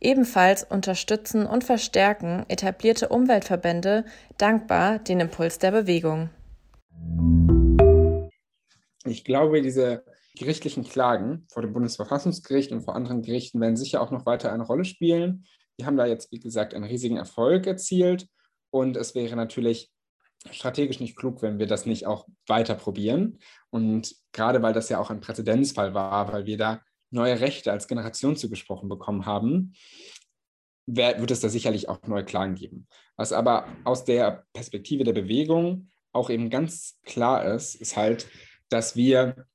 Ebenfalls 0.01 0.65
unterstützen 0.65 1.45
und 1.45 1.63
verstärken 1.63 2.47
etablierte 2.49 3.11
Umweltverbände 3.11 4.07
dankbar 4.39 4.99
den 4.99 5.21
Impuls 5.21 5.59
der 5.59 5.73
Bewegung. 5.73 6.31
Ich 9.05 9.25
glaube, 9.25 9.61
diese 9.61 10.05
gerichtlichen 10.37 10.85
Klagen 10.85 11.47
vor 11.51 11.63
dem 11.63 11.73
Bundesverfassungsgericht 11.73 12.71
und 12.73 12.83
vor 12.83 12.95
anderen 12.95 13.23
Gerichten 13.23 13.61
werden 13.61 13.77
sicher 13.77 14.01
auch 14.01 14.11
noch 14.11 14.27
weiter 14.27 14.53
eine 14.53 14.65
Rolle 14.65 14.85
spielen. 14.85 15.47
Die 15.79 15.87
haben 15.87 15.97
da 15.97 16.07
jetzt, 16.07 16.31
wie 16.33 16.39
gesagt, 16.39 16.75
einen 16.75 16.85
riesigen 16.85 17.17
Erfolg 17.17 17.67
erzielt. 17.67 18.29
Und 18.71 18.97
es 18.97 19.15
wäre 19.15 19.37
natürlich 19.37 19.91
strategisch 20.51 21.01
nicht 21.01 21.17
klug, 21.17 21.43
wenn 21.43 21.59
wir 21.59 21.67
das 21.67 21.87
nicht 21.87 22.07
auch 22.07 22.27
weiter 22.47 22.75
probieren. 22.75 23.39
Und 23.71 24.15
gerade 24.33 24.63
weil 24.63 24.73
das 24.73 24.89
ja 24.89 24.99
auch 24.99 25.11
ein 25.11 25.21
Präzedenzfall 25.21 25.95
war, 25.95 26.33
weil 26.33 26.47
wir 26.47 26.57
da 26.57 26.83
neue 27.11 27.41
Rechte 27.41 27.73
als 27.73 27.89
Generation 27.89 28.37
zugesprochen 28.37 28.89
bekommen 28.89 29.27
haben, 29.27 29.73
wird 30.87 31.31
es 31.31 31.41
da 31.41 31.49
sicherlich 31.49 31.89
auch 31.89 32.03
neue 32.07 32.25
Klagen 32.25 32.55
geben. 32.55 32.87
Was 33.17 33.33
aber 33.33 33.67
aus 33.85 34.05
der 34.05 34.45
Perspektive 34.53 35.05
der 35.05 35.15
Bewegung 35.15 35.89
auch 36.13 36.31
eben 36.31 36.49
ganz 36.51 36.99
klar 37.05 37.45
ist, 37.55 37.75
ist 37.75 37.97
halt, 37.97 38.29
dass 38.69 38.95
wir 38.95 39.47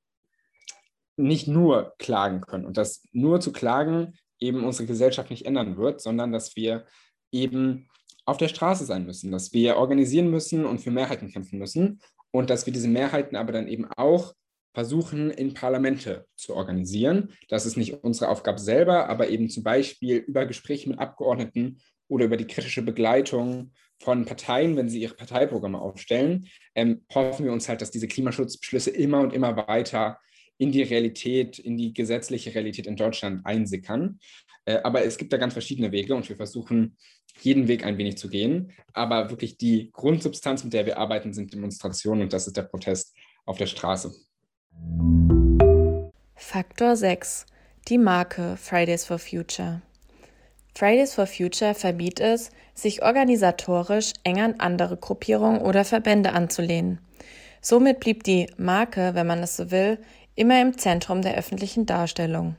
nicht 1.22 1.48
nur 1.48 1.94
klagen 1.98 2.42
können 2.42 2.66
und 2.66 2.78
dass 2.78 3.04
nur 3.12 3.40
zu 3.40 3.52
klagen 3.52 4.14
eben 4.40 4.64
unsere 4.64 4.88
Gesellschaft 4.88 5.30
nicht 5.30 5.46
ändern 5.46 5.78
wird, 5.78 6.02
sondern 6.02 6.32
dass 6.32 6.56
wir 6.56 6.86
eben 7.32 7.88
auf 8.26 8.38
der 8.38 8.48
Straße 8.48 8.86
sein 8.86 9.06
müssen, 9.06 9.32
dass 9.32 9.54
wir 9.54 9.78
organisieren 9.78 10.30
müssen 10.30 10.66
und 10.66 10.80
für 10.80 10.92
Mehrheiten 10.92 11.32
kämpfen 11.32 11.60
müssen 11.60 12.02
und 12.32 12.50
dass 12.50 12.66
wir 12.66 12.74
diese 12.74 12.88
Mehrheiten 12.88 13.36
aber 13.36 13.52
dann 13.52 13.68
eben 13.68 13.86
auch 13.98 14.34
versuchen, 14.74 15.32
in 15.32 15.54
Parlamente 15.54 16.26
zu 16.36 16.56
organisieren. 16.56 17.34
Das 17.50 17.66
ist 17.66 17.78
nicht 17.78 18.04
unsere 18.04 18.30
Aufgabe 18.30 18.60
selber, 18.60 19.10
aber 19.10 19.30
eben 19.30 19.50
zum 19.50 19.64
Beispiel 19.64 20.18
über 20.18 20.46
Gespräche 20.46 20.90
mit 20.90 21.00
Abgeordneten 21.00 21.80
oder 22.08 22.26
über 22.26 22.38
die 22.38 22.48
kritische 22.48 22.82
Begleitung 22.82 23.72
von 24.02 24.26
Parteien, 24.26 24.78
wenn 24.78 24.90
sie 24.90 25.02
ihre 25.02 25.14
Parteiprogramme 25.14 25.80
aufstellen, 25.80 26.48
ähm, 26.74 27.06
hoffen 27.14 27.46
wir 27.46 27.52
uns 27.52 27.70
halt, 27.70 27.82
dass 27.82 27.92
diese 27.92 28.08
Klimaschutzbeschlüsse 28.08 28.90
immer 28.90 29.20
und 29.20 29.34
immer 29.34 29.56
weiter 29.68 30.20
in 30.62 30.72
die 30.72 30.84
Realität, 30.84 31.58
in 31.58 31.76
die 31.76 31.92
gesetzliche 31.92 32.54
Realität 32.54 32.86
in 32.86 32.96
Deutschland 32.96 33.44
einsickern. 33.48 34.20
Äh, 34.66 34.78
aber 34.84 35.04
es 35.04 35.18
gibt 35.18 35.34
da 35.34 35.38
ganz 35.38 35.54
verschiedene 35.54 35.92
Wege 35.92 36.14
und 36.14 36.30
wir 36.30 36.36
versuchen, 36.36 36.98
jeden 37.42 37.68
Weg 37.68 37.84
ein 37.84 37.98
wenig 37.98 38.20
zu 38.20 38.30
gehen. 38.30 38.72
Aber 38.94 39.32
wirklich 39.32 39.58
die 39.58 39.90
Grundsubstanz, 39.92 40.64
mit 40.64 40.74
der 40.74 40.86
wir 40.86 41.00
arbeiten, 41.00 41.34
sind 41.34 41.52
Demonstrationen 41.52 42.22
und 42.22 42.34
das 42.34 42.46
ist 42.46 42.58
der 42.58 42.62
Protest 42.62 43.16
auf 43.46 43.58
der 43.58 43.66
Straße. 43.66 44.14
Faktor 46.36 46.96
6. 46.96 47.48
Die 47.88 47.98
Marke 47.98 48.56
Fridays 48.56 49.04
for 49.04 49.18
Future. 49.18 49.82
Fridays 50.76 51.16
for 51.16 51.26
Future 51.26 51.74
verbietet 51.74 52.20
es, 52.20 52.52
sich 52.76 53.02
organisatorisch 53.02 54.14
eng 54.24 54.40
an 54.40 54.56
andere 54.60 54.98
Gruppierungen 54.98 55.62
oder 55.62 55.86
Verbände 55.86 56.34
anzulehnen. 56.34 57.00
Somit 57.64 58.00
blieb 58.00 58.24
die 58.24 58.48
Marke, 58.58 59.12
wenn 59.14 59.28
man 59.28 59.44
es 59.44 59.56
so 59.56 59.70
will, 59.70 60.00
immer 60.42 60.60
im 60.60 60.76
Zentrum 60.76 61.22
der 61.22 61.36
öffentlichen 61.36 61.86
Darstellung. 61.86 62.56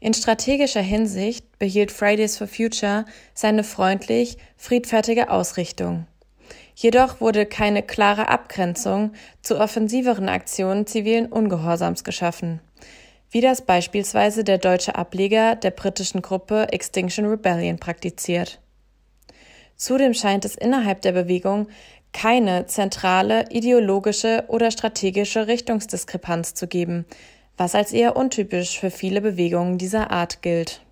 In 0.00 0.14
strategischer 0.14 0.80
Hinsicht 0.80 1.60
behielt 1.60 1.92
Fridays 1.92 2.36
for 2.36 2.48
Future 2.48 3.04
seine 3.34 3.62
freundlich, 3.62 4.36
friedfertige 4.56 5.30
Ausrichtung. 5.30 6.08
Jedoch 6.74 7.20
wurde 7.20 7.46
keine 7.46 7.84
klare 7.84 8.28
Abgrenzung 8.28 9.12
zu 9.42 9.60
offensiveren 9.60 10.28
Aktionen 10.28 10.88
zivilen 10.88 11.26
Ungehorsams 11.26 12.02
geschaffen, 12.02 12.60
wie 13.30 13.40
das 13.40 13.62
beispielsweise 13.62 14.42
der 14.42 14.58
deutsche 14.58 14.96
Ableger 14.96 15.54
der 15.54 15.70
britischen 15.70 16.20
Gruppe 16.20 16.66
Extinction 16.72 17.26
Rebellion 17.26 17.78
praktiziert. 17.78 18.60
Zudem 19.76 20.14
scheint 20.14 20.44
es 20.44 20.56
innerhalb 20.56 21.00
der 21.02 21.12
Bewegung 21.12 21.68
keine 22.12 22.66
zentrale 22.66 23.46
ideologische 23.50 24.44
oder 24.48 24.70
strategische 24.70 25.46
Richtungsdiskrepanz 25.46 26.54
zu 26.54 26.68
geben, 26.68 27.06
was 27.56 27.74
als 27.74 27.92
eher 27.92 28.16
untypisch 28.16 28.78
für 28.78 28.90
viele 28.90 29.20
Bewegungen 29.20 29.78
dieser 29.78 30.10
Art 30.10 30.42
gilt. 30.42 30.82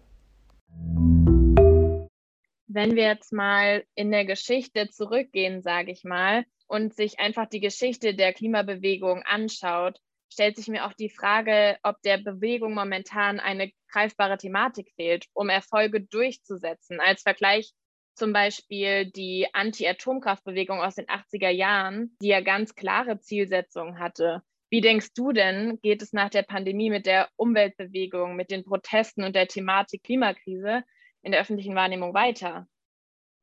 Wenn 2.66 2.94
wir 2.94 3.04
jetzt 3.04 3.32
mal 3.32 3.84
in 3.94 4.10
der 4.10 4.24
Geschichte 4.24 4.88
zurückgehen, 4.88 5.60
sage 5.62 5.90
ich 5.90 6.04
mal, 6.04 6.44
und 6.68 6.94
sich 6.94 7.18
einfach 7.18 7.46
die 7.46 7.60
Geschichte 7.60 8.14
der 8.14 8.32
Klimabewegung 8.32 9.22
anschaut, 9.24 9.98
stellt 10.32 10.56
sich 10.56 10.68
mir 10.68 10.86
auch 10.86 10.92
die 10.92 11.10
Frage, 11.10 11.78
ob 11.82 12.00
der 12.02 12.18
Bewegung 12.18 12.74
momentan 12.74 13.40
eine 13.40 13.72
greifbare 13.88 14.38
Thematik 14.38 14.92
fehlt, 14.94 15.26
um 15.32 15.48
Erfolge 15.48 16.00
durchzusetzen. 16.00 17.00
Als 17.00 17.22
Vergleich 17.22 17.72
zum 18.14 18.32
Beispiel 18.32 19.10
die 19.10 19.46
Anti-Atomkraftbewegung 19.52 20.80
aus 20.80 20.96
den 20.96 21.06
80er 21.06 21.50
Jahren, 21.50 22.16
die 22.22 22.28
ja 22.28 22.40
ganz 22.40 22.74
klare 22.74 23.20
Zielsetzungen 23.20 23.98
hatte. 23.98 24.42
Wie 24.70 24.80
denkst 24.80 25.14
du 25.14 25.32
denn, 25.32 25.80
geht 25.82 26.00
es 26.00 26.12
nach 26.12 26.30
der 26.30 26.42
Pandemie 26.42 26.90
mit 26.90 27.06
der 27.06 27.28
Umweltbewegung, 27.36 28.36
mit 28.36 28.50
den 28.50 28.64
Protesten 28.64 29.24
und 29.24 29.34
der 29.34 29.48
Thematik 29.48 30.04
Klimakrise 30.04 30.84
in 31.22 31.32
der 31.32 31.40
öffentlichen 31.40 31.74
Wahrnehmung 31.74 32.14
weiter? 32.14 32.66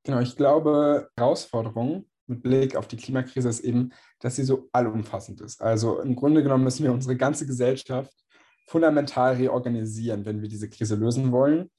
Genau, 0.03 0.21
ich 0.21 0.37
glaube, 0.37 1.09
Herausforderung 1.17 2.05
mit 2.27 2.43
Blick 2.43 2.75
auf 2.75 2.87
die 2.87 2.97
Klimakrise 2.97 3.49
ist 3.49 3.59
eben, 3.61 3.91
dass 4.19 4.37
sie 4.37 4.43
so 4.43 4.69
allumfassend 4.71 5.41
ist. 5.41 5.61
Also 5.61 5.99
im 5.99 6.15
Grunde 6.15 6.43
genommen 6.43 6.63
müssen 6.63 6.83
wir 6.83 6.93
unsere 6.93 7.17
ganze 7.17 7.45
Gesellschaft 7.45 8.13
fundamental 8.67 9.35
reorganisieren, 9.35 10.25
wenn 10.25 10.41
wir 10.41 10.49
diese 10.49 10.69
Krise 10.69 10.95
lösen 10.95 11.31
wollen. 11.31 11.69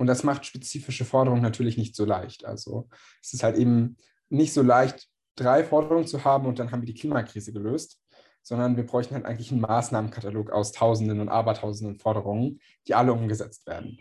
Und 0.00 0.06
das 0.06 0.24
macht 0.24 0.46
spezifische 0.46 1.04
Forderungen 1.04 1.42
natürlich 1.42 1.76
nicht 1.76 1.94
so 1.94 2.06
leicht. 2.06 2.46
Also 2.46 2.88
es 3.22 3.34
ist 3.34 3.42
halt 3.42 3.58
eben 3.58 3.98
nicht 4.30 4.54
so 4.54 4.62
leicht, 4.62 5.06
drei 5.36 5.62
Forderungen 5.62 6.06
zu 6.06 6.24
haben 6.24 6.46
und 6.46 6.58
dann 6.58 6.72
haben 6.72 6.80
wir 6.80 6.86
die 6.86 6.98
Klimakrise 6.98 7.52
gelöst, 7.52 8.00
sondern 8.42 8.78
wir 8.78 8.86
bräuchten 8.86 9.14
halt 9.14 9.26
eigentlich 9.26 9.52
einen 9.52 9.60
Maßnahmenkatalog 9.60 10.52
aus 10.52 10.72
Tausenden 10.72 11.20
und 11.20 11.28
Abertausenden 11.28 11.98
Forderungen, 11.98 12.60
die 12.86 12.94
alle 12.94 13.12
umgesetzt 13.12 13.66
werden. 13.66 14.00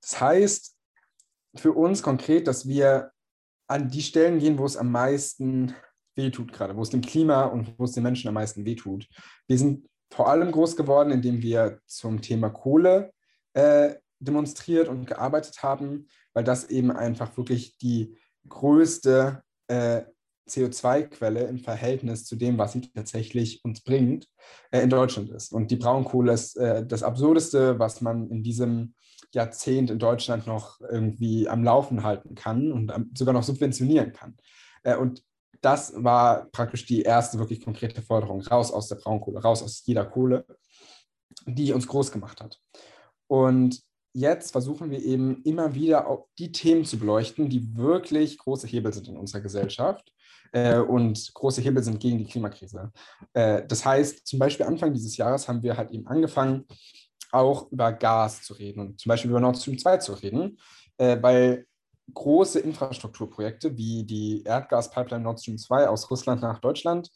Das 0.00 0.20
heißt 0.20 0.76
für 1.56 1.72
uns 1.72 2.04
konkret, 2.04 2.46
dass 2.46 2.68
wir 2.68 3.10
an 3.66 3.88
die 3.88 4.02
Stellen 4.02 4.38
gehen, 4.38 4.58
wo 4.58 4.64
es 4.64 4.76
am 4.76 4.92
meisten 4.92 5.74
wehtut 6.14 6.52
gerade, 6.52 6.76
wo 6.76 6.82
es 6.82 6.90
dem 6.90 7.00
Klima 7.00 7.46
und 7.46 7.76
wo 7.80 7.84
es 7.84 7.92
den 7.92 8.04
Menschen 8.04 8.28
am 8.28 8.34
meisten 8.34 8.64
wehtut. 8.64 9.08
Wir 9.48 9.58
sind 9.58 9.88
vor 10.08 10.28
allem 10.28 10.52
groß 10.52 10.76
geworden, 10.76 11.10
indem 11.10 11.42
wir 11.42 11.80
zum 11.84 12.22
Thema 12.22 12.50
Kohle 12.50 13.12
äh, 13.54 13.96
demonstriert 14.18 14.88
und 14.88 15.06
gearbeitet 15.06 15.62
haben, 15.62 16.08
weil 16.32 16.44
das 16.44 16.70
eben 16.70 16.90
einfach 16.90 17.36
wirklich 17.36 17.76
die 17.78 18.16
größte 18.48 19.42
äh, 19.68 20.02
CO2-Quelle 20.48 21.44
im 21.44 21.58
Verhältnis 21.58 22.24
zu 22.24 22.36
dem, 22.36 22.56
was 22.58 22.72
sie 22.72 22.82
tatsächlich 22.92 23.64
uns 23.64 23.82
bringt, 23.82 24.28
äh, 24.70 24.80
in 24.80 24.90
Deutschland 24.90 25.30
ist. 25.30 25.52
Und 25.52 25.70
die 25.70 25.76
Braunkohle 25.76 26.32
ist 26.32 26.56
äh, 26.56 26.86
das 26.86 27.02
Absurdeste, 27.02 27.78
was 27.78 28.00
man 28.00 28.30
in 28.30 28.42
diesem 28.42 28.94
Jahrzehnt 29.32 29.90
in 29.90 29.98
Deutschland 29.98 30.46
noch 30.46 30.80
irgendwie 30.80 31.48
am 31.48 31.64
Laufen 31.64 32.04
halten 32.04 32.34
kann 32.34 32.72
und 32.72 32.92
sogar 33.18 33.34
noch 33.34 33.42
subventionieren 33.42 34.12
kann. 34.12 34.36
Äh, 34.82 34.96
und 34.96 35.22
das 35.62 35.92
war 35.96 36.46
praktisch 36.50 36.86
die 36.86 37.02
erste 37.02 37.38
wirklich 37.38 37.64
konkrete 37.64 38.02
Forderung, 38.02 38.40
raus 38.42 38.70
aus 38.70 38.88
der 38.88 38.96
Braunkohle, 38.96 39.40
raus 39.40 39.62
aus 39.62 39.82
jeder 39.84 40.04
Kohle, 40.04 40.46
die 41.46 41.72
uns 41.72 41.86
groß 41.88 42.12
gemacht 42.12 42.40
hat. 42.40 42.60
Und 43.26 43.82
jetzt 44.16 44.52
versuchen 44.52 44.90
wir 44.90 45.02
eben 45.02 45.42
immer 45.42 45.74
wieder 45.74 46.08
auch 46.08 46.26
die 46.38 46.50
Themen 46.50 46.86
zu 46.86 46.98
beleuchten, 46.98 47.50
die 47.50 47.76
wirklich 47.76 48.38
große 48.38 48.66
Hebel 48.66 48.92
sind 48.92 49.08
in 49.08 49.16
unserer 49.16 49.42
Gesellschaft 49.42 50.10
äh, 50.52 50.78
und 50.78 51.34
große 51.34 51.60
Hebel 51.60 51.82
sind 51.82 52.00
gegen 52.00 52.16
die 52.16 52.24
Klimakrise. 52.24 52.92
Äh, 53.34 53.66
das 53.66 53.84
heißt, 53.84 54.26
zum 54.26 54.38
Beispiel 54.38 54.64
Anfang 54.64 54.94
dieses 54.94 55.18
Jahres 55.18 55.46
haben 55.48 55.62
wir 55.62 55.76
halt 55.76 55.90
eben 55.90 56.06
angefangen, 56.06 56.64
auch 57.30 57.70
über 57.70 57.92
Gas 57.92 58.42
zu 58.42 58.54
reden 58.54 58.80
und 58.80 59.00
zum 59.00 59.10
Beispiel 59.10 59.30
über 59.30 59.40
Nord 59.40 59.58
Stream 59.58 59.78
2 59.78 59.98
zu 59.98 60.14
reden, 60.14 60.58
äh, 60.96 61.18
weil 61.20 61.66
große 62.14 62.60
Infrastrukturprojekte 62.60 63.76
wie 63.76 64.04
die 64.04 64.44
Erdgaspipeline 64.44 65.24
Nord 65.24 65.40
Stream 65.40 65.58
2 65.58 65.88
aus 65.88 66.10
Russland 66.10 66.40
nach 66.40 66.60
Deutschland 66.60 67.10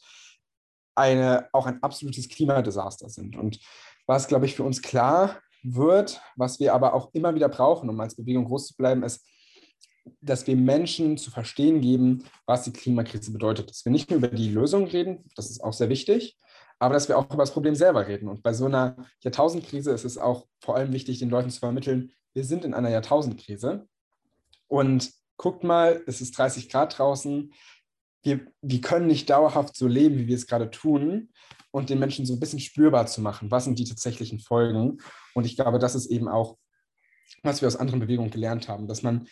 eine, 0.93 1.49
auch 1.51 1.65
ein 1.65 1.81
absolutes 1.81 2.29
Klimadesaster 2.29 3.09
sind. 3.09 3.35
Und 3.35 3.59
was, 4.05 4.27
glaube 4.27 4.45
ich, 4.45 4.55
für 4.55 4.63
uns 4.63 4.83
klar 4.83 5.41
wird, 5.63 6.21
was 6.35 6.59
wir 6.59 6.73
aber 6.73 6.93
auch 6.93 7.09
immer 7.13 7.35
wieder 7.35 7.49
brauchen, 7.49 7.89
um 7.89 7.99
als 7.99 8.15
Bewegung 8.15 8.45
groß 8.45 8.67
zu 8.67 8.75
bleiben, 8.75 9.03
ist, 9.03 9.25
dass 10.19 10.47
wir 10.47 10.55
Menschen 10.55 11.17
zu 11.17 11.29
verstehen 11.29 11.81
geben, 11.81 12.25
was 12.45 12.63
die 12.63 12.73
Klimakrise 12.73 13.31
bedeutet. 13.31 13.69
Dass 13.69 13.85
wir 13.85 13.91
nicht 13.91 14.09
nur 14.09 14.17
über 14.17 14.29
die 14.29 14.49
Lösung 14.49 14.85
reden, 14.85 15.25
das 15.35 15.49
ist 15.49 15.63
auch 15.63 15.73
sehr 15.73 15.89
wichtig, 15.89 16.37
aber 16.79 16.95
dass 16.95 17.07
wir 17.07 17.17
auch 17.17 17.25
über 17.25 17.43
das 17.43 17.51
Problem 17.53 17.75
selber 17.75 18.07
reden. 18.07 18.27
Und 18.27 18.41
bei 18.41 18.53
so 18.53 18.65
einer 18.65 18.95
Jahrtausendkrise 19.19 19.91
ist 19.91 20.05
es 20.05 20.17
auch 20.17 20.47
vor 20.59 20.75
allem 20.75 20.93
wichtig, 20.93 21.19
den 21.19 21.29
Leuten 21.29 21.49
zu 21.49 21.59
vermitteln, 21.59 22.11
wir 22.33 22.43
sind 22.43 22.65
in 22.65 22.73
einer 22.73 22.89
Jahrtausendkrise. 22.89 23.87
Und 24.67 25.11
guckt 25.37 25.63
mal, 25.63 26.01
es 26.07 26.21
ist 26.21 26.37
30 26.37 26.69
Grad 26.69 26.97
draußen. 26.97 27.53
Wir, 28.23 28.39
wir 28.61 28.81
können 28.81 29.07
nicht 29.07 29.29
dauerhaft 29.29 29.75
so 29.75 29.87
leben, 29.87 30.17
wie 30.17 30.27
wir 30.27 30.35
es 30.35 30.47
gerade 30.47 30.71
tun. 30.71 31.29
Und 31.71 31.89
den 31.89 31.99
Menschen 31.99 32.25
so 32.25 32.33
ein 32.33 32.39
bisschen 32.39 32.59
spürbar 32.59 33.07
zu 33.07 33.21
machen, 33.21 33.49
was 33.49 33.63
sind 33.63 33.79
die 33.79 33.85
tatsächlichen 33.85 34.39
Folgen. 34.39 34.97
Und 35.33 35.45
ich 35.45 35.55
glaube, 35.55 35.79
das 35.79 35.95
ist 35.95 36.07
eben 36.07 36.27
auch, 36.27 36.57
was 37.43 37.61
wir 37.61 37.67
aus 37.67 37.77
anderen 37.77 38.01
Bewegungen 38.01 38.29
gelernt 38.29 38.67
haben, 38.67 38.87
dass 38.87 39.03
man 39.03 39.27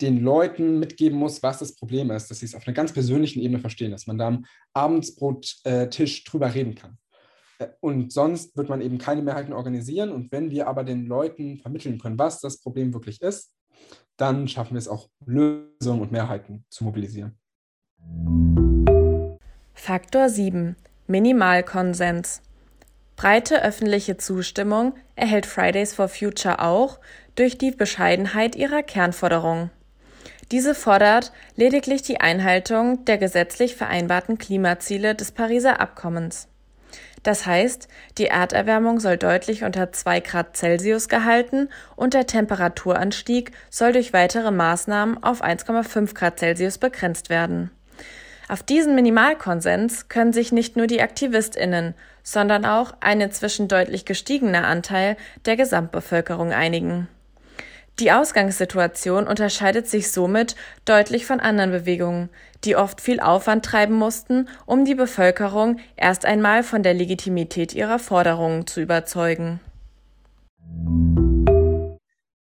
den 0.00 0.22
Leuten 0.22 0.80
mitgeben 0.80 1.18
muss, 1.18 1.42
was 1.42 1.58
das 1.58 1.76
Problem 1.76 2.10
ist, 2.10 2.30
dass 2.30 2.40
sie 2.40 2.46
es 2.46 2.54
auf 2.54 2.66
einer 2.66 2.74
ganz 2.74 2.92
persönlichen 2.92 3.40
Ebene 3.40 3.60
verstehen, 3.60 3.92
dass 3.92 4.06
man 4.06 4.18
da 4.18 4.28
am 4.28 4.44
Abendsbrottisch 4.72 6.24
drüber 6.24 6.54
reden 6.54 6.74
kann. 6.74 6.98
Äh, 7.58 7.68
und 7.80 8.12
sonst 8.12 8.56
wird 8.56 8.68
man 8.68 8.80
eben 8.80 8.98
keine 8.98 9.22
Mehrheiten 9.22 9.52
organisieren. 9.52 10.10
Und 10.10 10.32
wenn 10.32 10.50
wir 10.50 10.66
aber 10.66 10.84
den 10.84 11.06
Leuten 11.06 11.58
vermitteln 11.58 11.98
können, 11.98 12.18
was 12.18 12.40
das 12.40 12.60
Problem 12.60 12.92
wirklich 12.92 13.20
ist, 13.22 13.54
dann 14.16 14.48
schaffen 14.48 14.74
wir 14.74 14.78
es 14.78 14.88
auch, 14.88 15.08
Lösungen 15.24 16.00
und 16.00 16.12
Mehrheiten 16.12 16.64
zu 16.68 16.84
mobilisieren. 16.84 17.38
Faktor 19.74 20.28
7. 20.28 20.76
Minimalkonsens. 21.08 22.42
Breite 23.16 23.62
öffentliche 23.62 24.16
Zustimmung 24.16 24.94
erhält 25.16 25.46
Fridays 25.46 25.94
for 25.94 26.08
Future 26.08 26.60
auch 26.60 27.00
durch 27.34 27.58
die 27.58 27.72
Bescheidenheit 27.72 28.56
ihrer 28.56 28.82
Kernforderungen. 28.82 29.70
Diese 30.52 30.74
fordert 30.74 31.32
lediglich 31.56 32.02
die 32.02 32.20
Einhaltung 32.20 33.04
der 33.04 33.18
gesetzlich 33.18 33.74
vereinbarten 33.74 34.38
Klimaziele 34.38 35.14
des 35.14 35.32
Pariser 35.32 35.80
Abkommens. 35.80 36.48
Das 37.22 37.46
heißt, 37.46 37.88
die 38.18 38.26
Erderwärmung 38.26 39.00
soll 39.00 39.16
deutlich 39.16 39.64
unter 39.64 39.92
2 39.92 40.20
Grad 40.20 40.56
Celsius 40.56 41.08
gehalten 41.08 41.68
und 41.96 42.14
der 42.14 42.26
Temperaturanstieg 42.26 43.52
soll 43.70 43.92
durch 43.92 44.12
weitere 44.12 44.50
Maßnahmen 44.50 45.22
auf 45.22 45.42
1,5 45.42 46.14
Grad 46.14 46.38
Celsius 46.38 46.78
begrenzt 46.78 47.30
werden. 47.30 47.70
Auf 48.52 48.62
diesen 48.62 48.94
Minimalkonsens 48.94 50.10
können 50.10 50.34
sich 50.34 50.52
nicht 50.52 50.76
nur 50.76 50.86
die 50.86 51.00
Aktivistinnen, 51.00 51.94
sondern 52.22 52.66
auch 52.66 52.92
ein 53.00 53.22
inzwischen 53.22 53.66
deutlich 53.66 54.04
gestiegener 54.04 54.66
Anteil 54.66 55.16
der 55.46 55.56
Gesamtbevölkerung 55.56 56.52
einigen. 56.52 57.08
Die 57.98 58.12
Ausgangssituation 58.12 59.26
unterscheidet 59.26 59.88
sich 59.88 60.12
somit 60.12 60.54
deutlich 60.84 61.24
von 61.24 61.40
anderen 61.40 61.70
Bewegungen, 61.70 62.28
die 62.62 62.76
oft 62.76 63.00
viel 63.00 63.20
Aufwand 63.20 63.64
treiben 63.64 63.94
mussten, 63.94 64.50
um 64.66 64.84
die 64.84 64.96
Bevölkerung 64.96 65.78
erst 65.96 66.26
einmal 66.26 66.62
von 66.62 66.82
der 66.82 66.92
Legitimität 66.92 67.72
ihrer 67.72 67.98
Forderungen 67.98 68.66
zu 68.66 68.82
überzeugen. 68.82 69.60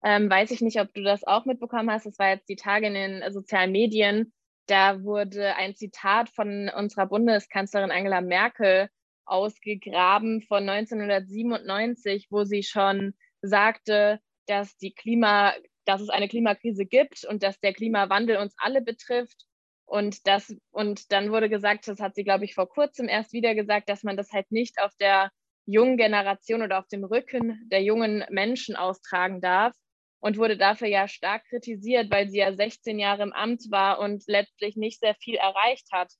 Ähm, 0.03 0.29
weiß 0.29 0.51
ich 0.51 0.59
nicht, 0.59 0.81
ob 0.81 0.93
du 0.93 1.03
das 1.03 1.23
auch 1.23 1.45
mitbekommen 1.45 1.89
hast. 1.89 2.05
Es 2.05 2.19
war 2.19 2.31
jetzt 2.31 2.49
die 2.49 2.57
Tage 2.57 2.87
in 2.87 2.95
den 2.95 3.31
sozialen 3.31 3.71
Medien. 3.71 4.33
Da 4.67 5.03
wurde 5.03 5.55
ein 5.55 5.75
Zitat 5.75 6.29
von 6.29 6.69
unserer 6.69 7.07
Bundeskanzlerin 7.07 7.91
Angela 7.91 8.21
Merkel 8.21 8.89
ausgegraben 9.25 10.41
von 10.41 10.67
1997, 10.67 12.27
wo 12.29 12.43
sie 12.43 12.63
schon 12.63 13.13
sagte, 13.41 14.19
dass 14.47 14.77
die 14.77 14.93
Klima, 14.93 15.53
dass 15.85 16.01
es 16.01 16.09
eine 16.09 16.27
Klimakrise 16.27 16.85
gibt 16.85 17.25
und 17.25 17.43
dass 17.43 17.59
der 17.59 17.73
Klimawandel 17.73 18.37
uns 18.37 18.53
alle 18.57 18.81
betrifft. 18.81 19.45
Und 19.85 20.25
das, 20.27 20.55
und 20.71 21.11
dann 21.11 21.31
wurde 21.31 21.49
gesagt, 21.49 21.87
das 21.87 21.99
hat 21.99 22.15
sie, 22.15 22.23
glaube 22.23 22.45
ich, 22.45 22.53
vor 22.53 22.69
kurzem 22.69 23.09
erst 23.09 23.33
wieder 23.33 23.55
gesagt, 23.55 23.89
dass 23.89 24.03
man 24.03 24.15
das 24.15 24.31
halt 24.31 24.51
nicht 24.51 24.81
auf 24.81 24.91
der 24.99 25.31
jungen 25.65 25.97
Generation 25.97 26.61
oder 26.61 26.79
auf 26.79 26.87
dem 26.87 27.03
Rücken 27.03 27.67
der 27.69 27.83
jungen 27.83 28.25
Menschen 28.29 28.75
austragen 28.75 29.41
darf. 29.41 29.75
Und 30.21 30.37
wurde 30.37 30.55
dafür 30.55 30.87
ja 30.87 31.07
stark 31.07 31.45
kritisiert, 31.49 32.11
weil 32.11 32.29
sie 32.29 32.37
ja 32.37 32.53
16 32.53 32.99
Jahre 32.99 33.23
im 33.23 33.33
Amt 33.33 33.71
war 33.71 33.99
und 33.99 34.23
letztlich 34.27 34.77
nicht 34.77 34.99
sehr 34.99 35.15
viel 35.15 35.35
erreicht 35.35 35.87
hat. 35.91 36.13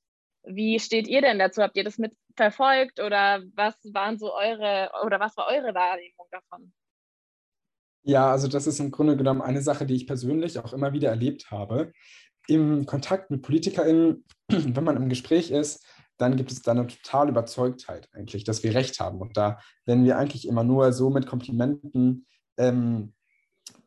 Wie 0.44 0.80
steht 0.80 1.08
ihr 1.08 1.22
denn 1.22 1.38
dazu? 1.38 1.62
Habt 1.62 1.78
ihr 1.78 1.84
das 1.84 2.00
mitverfolgt 2.00 3.00
oder 3.00 3.44
was 3.54 3.76
waren 3.94 4.18
so 4.18 4.34
eure 4.34 4.90
oder 5.06 5.20
was 5.20 5.38
war 5.38 5.48
eure 5.48 5.74
Wahrnehmung 5.76 6.28
davon? 6.32 6.74
Ja, 8.04 8.32
also 8.32 8.48
das 8.48 8.66
ist 8.66 8.80
im 8.80 8.90
Grunde 8.90 9.16
genommen 9.16 9.42
eine 9.42 9.62
Sache, 9.62 9.86
die 9.86 9.96
ich 9.96 10.08
persönlich 10.08 10.58
auch 10.58 10.74
immer 10.74 10.94
wieder 10.94 11.10
erlebt 11.10 11.52
habe. 11.52 11.92
Im 12.48 12.88
Kontakt 12.88 13.30
mit 13.30 13.44
PolitikerInnen, 13.44 14.26
wenn 14.48 14.84
man 14.84 14.98
im 14.98 15.10
Gespräch 15.10 15.52
ist, 15.52 15.86
dann 16.18 16.36
gibt 16.36 16.52
es 16.52 16.62
da 16.62 16.72
eine 16.72 16.88
totale 16.88 17.30
Überzeugtheit 17.32 18.10
eigentlich, 18.14 18.44
dass 18.44 18.64
wir 18.64 18.74
recht 18.74 19.00
haben. 19.00 19.20
Und 19.22 19.38
da 19.38 19.60
werden 19.86 20.06
wir 20.06 20.18
eigentlich 20.18 20.48
immer 20.48 20.64
nur 20.64 20.94
so 20.94 21.10
mit 21.10 21.28
Komplimenten 21.28 22.26
ähm, 22.58 23.14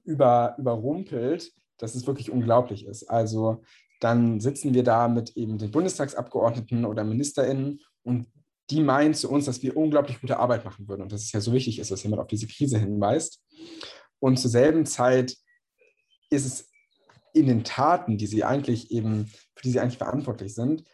über, 0.04 0.54
überrumpelt, 0.58 1.52
dass 1.78 1.94
es 1.94 2.06
wirklich 2.06 2.30
unglaublich 2.30 2.86
ist. 2.86 3.04
Also 3.10 3.62
dann 4.00 4.40
sitzen 4.40 4.74
wir 4.74 4.82
da 4.82 5.08
mit 5.08 5.36
eben 5.36 5.58
den 5.58 5.70
Bundestagsabgeordneten 5.70 6.84
oder 6.84 7.04
MinisterInnen 7.04 7.80
und 8.02 8.26
die 8.70 8.80
meinen 8.80 9.14
zu 9.14 9.30
uns, 9.30 9.44
dass 9.44 9.62
wir 9.62 9.76
unglaublich 9.76 10.20
gute 10.20 10.38
Arbeit 10.38 10.64
machen 10.64 10.88
würden 10.88 11.02
und 11.02 11.12
dass 11.12 11.22
es 11.22 11.32
ja 11.32 11.40
so 11.40 11.52
wichtig 11.52 11.78
ist, 11.78 11.90
dass 11.90 12.02
jemand 12.02 12.22
auf 12.22 12.28
diese 12.28 12.46
Krise 12.46 12.78
hinweist. 12.78 13.42
Und 14.20 14.38
zur 14.38 14.50
selben 14.50 14.86
Zeit 14.86 15.36
ist 16.30 16.46
es 16.46 16.70
in 17.34 17.46
den 17.46 17.64
Taten, 17.64 18.16
die 18.16 18.26
sie 18.26 18.44
eigentlich 18.44 18.90
eben, 18.90 19.26
für 19.26 19.62
die 19.64 19.70
sie 19.70 19.80
eigentlich 19.80 19.98
verantwortlich 19.98 20.54
sind, 20.54 20.84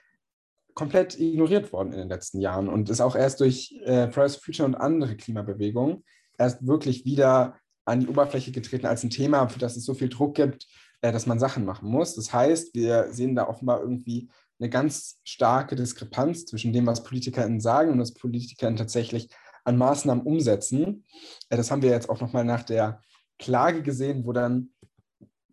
komplett 0.75 1.19
ignoriert 1.19 1.73
worden 1.73 1.93
in 1.93 1.99
den 1.99 2.09
letzten 2.09 2.41
Jahren 2.41 2.69
und 2.69 2.89
ist 2.91 3.01
auch 3.01 3.15
erst 3.15 3.41
durch 3.41 3.73
äh, 3.85 4.11
Fridays 4.11 4.37
for 4.37 4.45
Future 4.45 4.67
und 4.67 4.75
andere 4.75 5.17
Klimabewegungen 5.17 6.05
erst 6.39 6.67
wirklich 6.67 7.05
wieder 7.05 7.60
an 7.91 8.01
die 8.01 8.09
Oberfläche 8.09 8.53
getreten 8.53 8.87
als 8.87 9.03
ein 9.05 9.11
Thema, 9.11 9.49
für 9.49 9.59
das 9.59 9.77
es 9.77 9.85
so 9.85 9.95
viel 9.95 10.09
Druck 10.09 10.37
gibt, 10.37 10.67
äh, 11.03 11.13
dass 11.13 11.27
man 11.27 11.39
Sachen 11.39 11.65
machen 11.65 11.89
muss. 11.89 12.15
Das 12.15 12.33
heißt, 12.33 12.75
wir 12.75 13.13
sehen 13.13 13.35
da 13.35 13.49
offenbar 13.49 13.81
irgendwie 13.81 14.31
eine 14.59 14.71
ganz 14.71 15.19
starke 15.25 15.77
Diskrepanz 15.77 16.47
zwischen 16.47 16.73
dem, 16.73 16.87
was 16.87 17.03
PolitikerInnen 17.03 17.61
sagen 17.61 17.93
und 17.93 17.99
was 17.99 18.15
PolitikerInnen 18.15 18.77
tatsächlich 18.77 19.29
an 19.65 19.77
Maßnahmen 19.77 20.25
umsetzen. 20.25 21.05
Äh, 21.49 21.57
das 21.57 21.71
haben 21.71 21.83
wir 21.83 21.91
jetzt 21.91 22.09
auch 22.09 22.21
nochmal 22.21 22.45
nach 22.45 22.63
der 22.63 23.03
Klage 23.39 23.83
gesehen, 23.83 24.25
wo 24.27 24.33
dann 24.33 24.71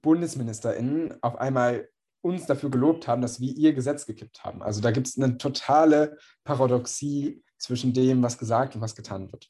BundesministerInnen 0.01 1.21
auf 1.23 1.37
einmal 1.37 1.89
uns 2.21 2.45
dafür 2.45 2.69
gelobt 2.69 3.07
haben, 3.07 3.21
dass 3.21 3.39
wir 3.39 3.55
ihr 3.55 3.73
Gesetz 3.73 4.05
gekippt 4.05 4.43
haben. 4.43 4.61
Also 4.61 4.81
da 4.81 4.91
gibt 4.91 5.07
es 5.07 5.17
eine 5.17 5.37
totale 5.37 6.17
Paradoxie 6.43 7.43
zwischen 7.57 7.93
dem, 7.93 8.21
was 8.21 8.37
gesagt 8.37 8.75
und 8.75 8.81
was 8.81 8.95
getan 8.95 9.31
wird. 9.31 9.49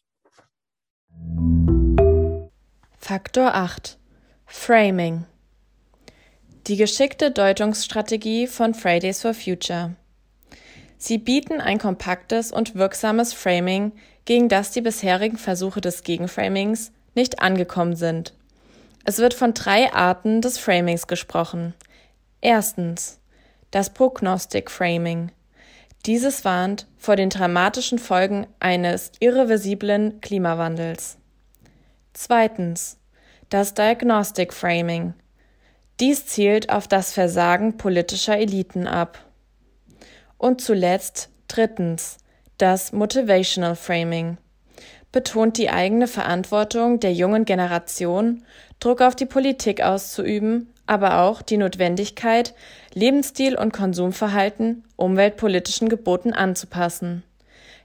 Faktor 3.00 3.54
8. 3.54 3.98
Framing. 4.48 5.24
Die 6.66 6.76
geschickte 6.76 7.32
Deutungsstrategie 7.32 8.48
von 8.48 8.74
Fridays 8.74 9.22
for 9.22 9.34
Future. 9.34 9.96
Sie 10.98 11.18
bieten 11.18 11.62
ein 11.62 11.78
kompaktes 11.78 12.52
und 12.52 12.76
wirksames 12.76 13.32
Framing, 13.34 13.94
gegen 14.26 14.50
das 14.50 14.72
die 14.72 14.82
bisherigen 14.82 15.38
Versuche 15.38 15.80
des 15.80 16.04
Gegenframings 16.04 16.92
nicht 17.16 17.40
angekommen 17.42 17.96
sind. 17.96 18.34
Es 19.06 19.20
wird 19.20 19.34
von 19.34 19.54
drei 19.54 19.94
Arten 19.94 20.42
des 20.42 20.58
Framings 20.58 21.08
gesprochen. 21.08 21.76
Erstens 22.42 23.22
das 23.72 23.94
Prognostic 23.94 24.70
Framing. 24.70 25.32
Dieses 26.06 26.44
warnt 26.44 26.88
vor 26.98 27.16
den 27.16 27.30
dramatischen 27.30 28.00
Folgen 28.00 28.48
eines 28.60 29.12
irreversiblen 29.20 30.20
Klimawandels. 30.20 31.18
Zweitens 32.20 32.98
das 33.50 33.76
Diagnostic 33.76 34.52
Framing. 34.52 35.14
Dies 36.00 36.26
zielt 36.26 36.72
auf 36.72 36.88
das 36.88 37.14
Versagen 37.14 37.78
politischer 37.78 38.36
Eliten 38.36 38.88
ab. 38.88 39.24
Und 40.40 40.60
zuletzt 40.60 41.30
drittens 41.48 42.18
das 42.58 42.92
Motivational 42.92 43.76
Framing 43.76 44.40
betont 45.12 45.60
die 45.60 45.70
eigene 45.70 46.08
Verantwortung 46.08 47.00
der 47.00 47.14
jungen 47.14 47.46
Generation, 47.46 48.44
Druck 48.80 49.02
auf 49.02 49.16
die 49.16 49.28
Politik 49.28 49.84
auszuüben, 49.84 50.74
aber 50.88 51.20
auch 51.20 51.44
die 51.44 51.58
Notwendigkeit, 51.58 52.56
Lebensstil 52.96 53.56
und 53.56 53.74
Konsumverhalten 53.74 54.86
umweltpolitischen 54.96 55.88
Geboten 55.88 56.34
anzupassen. 56.34 57.22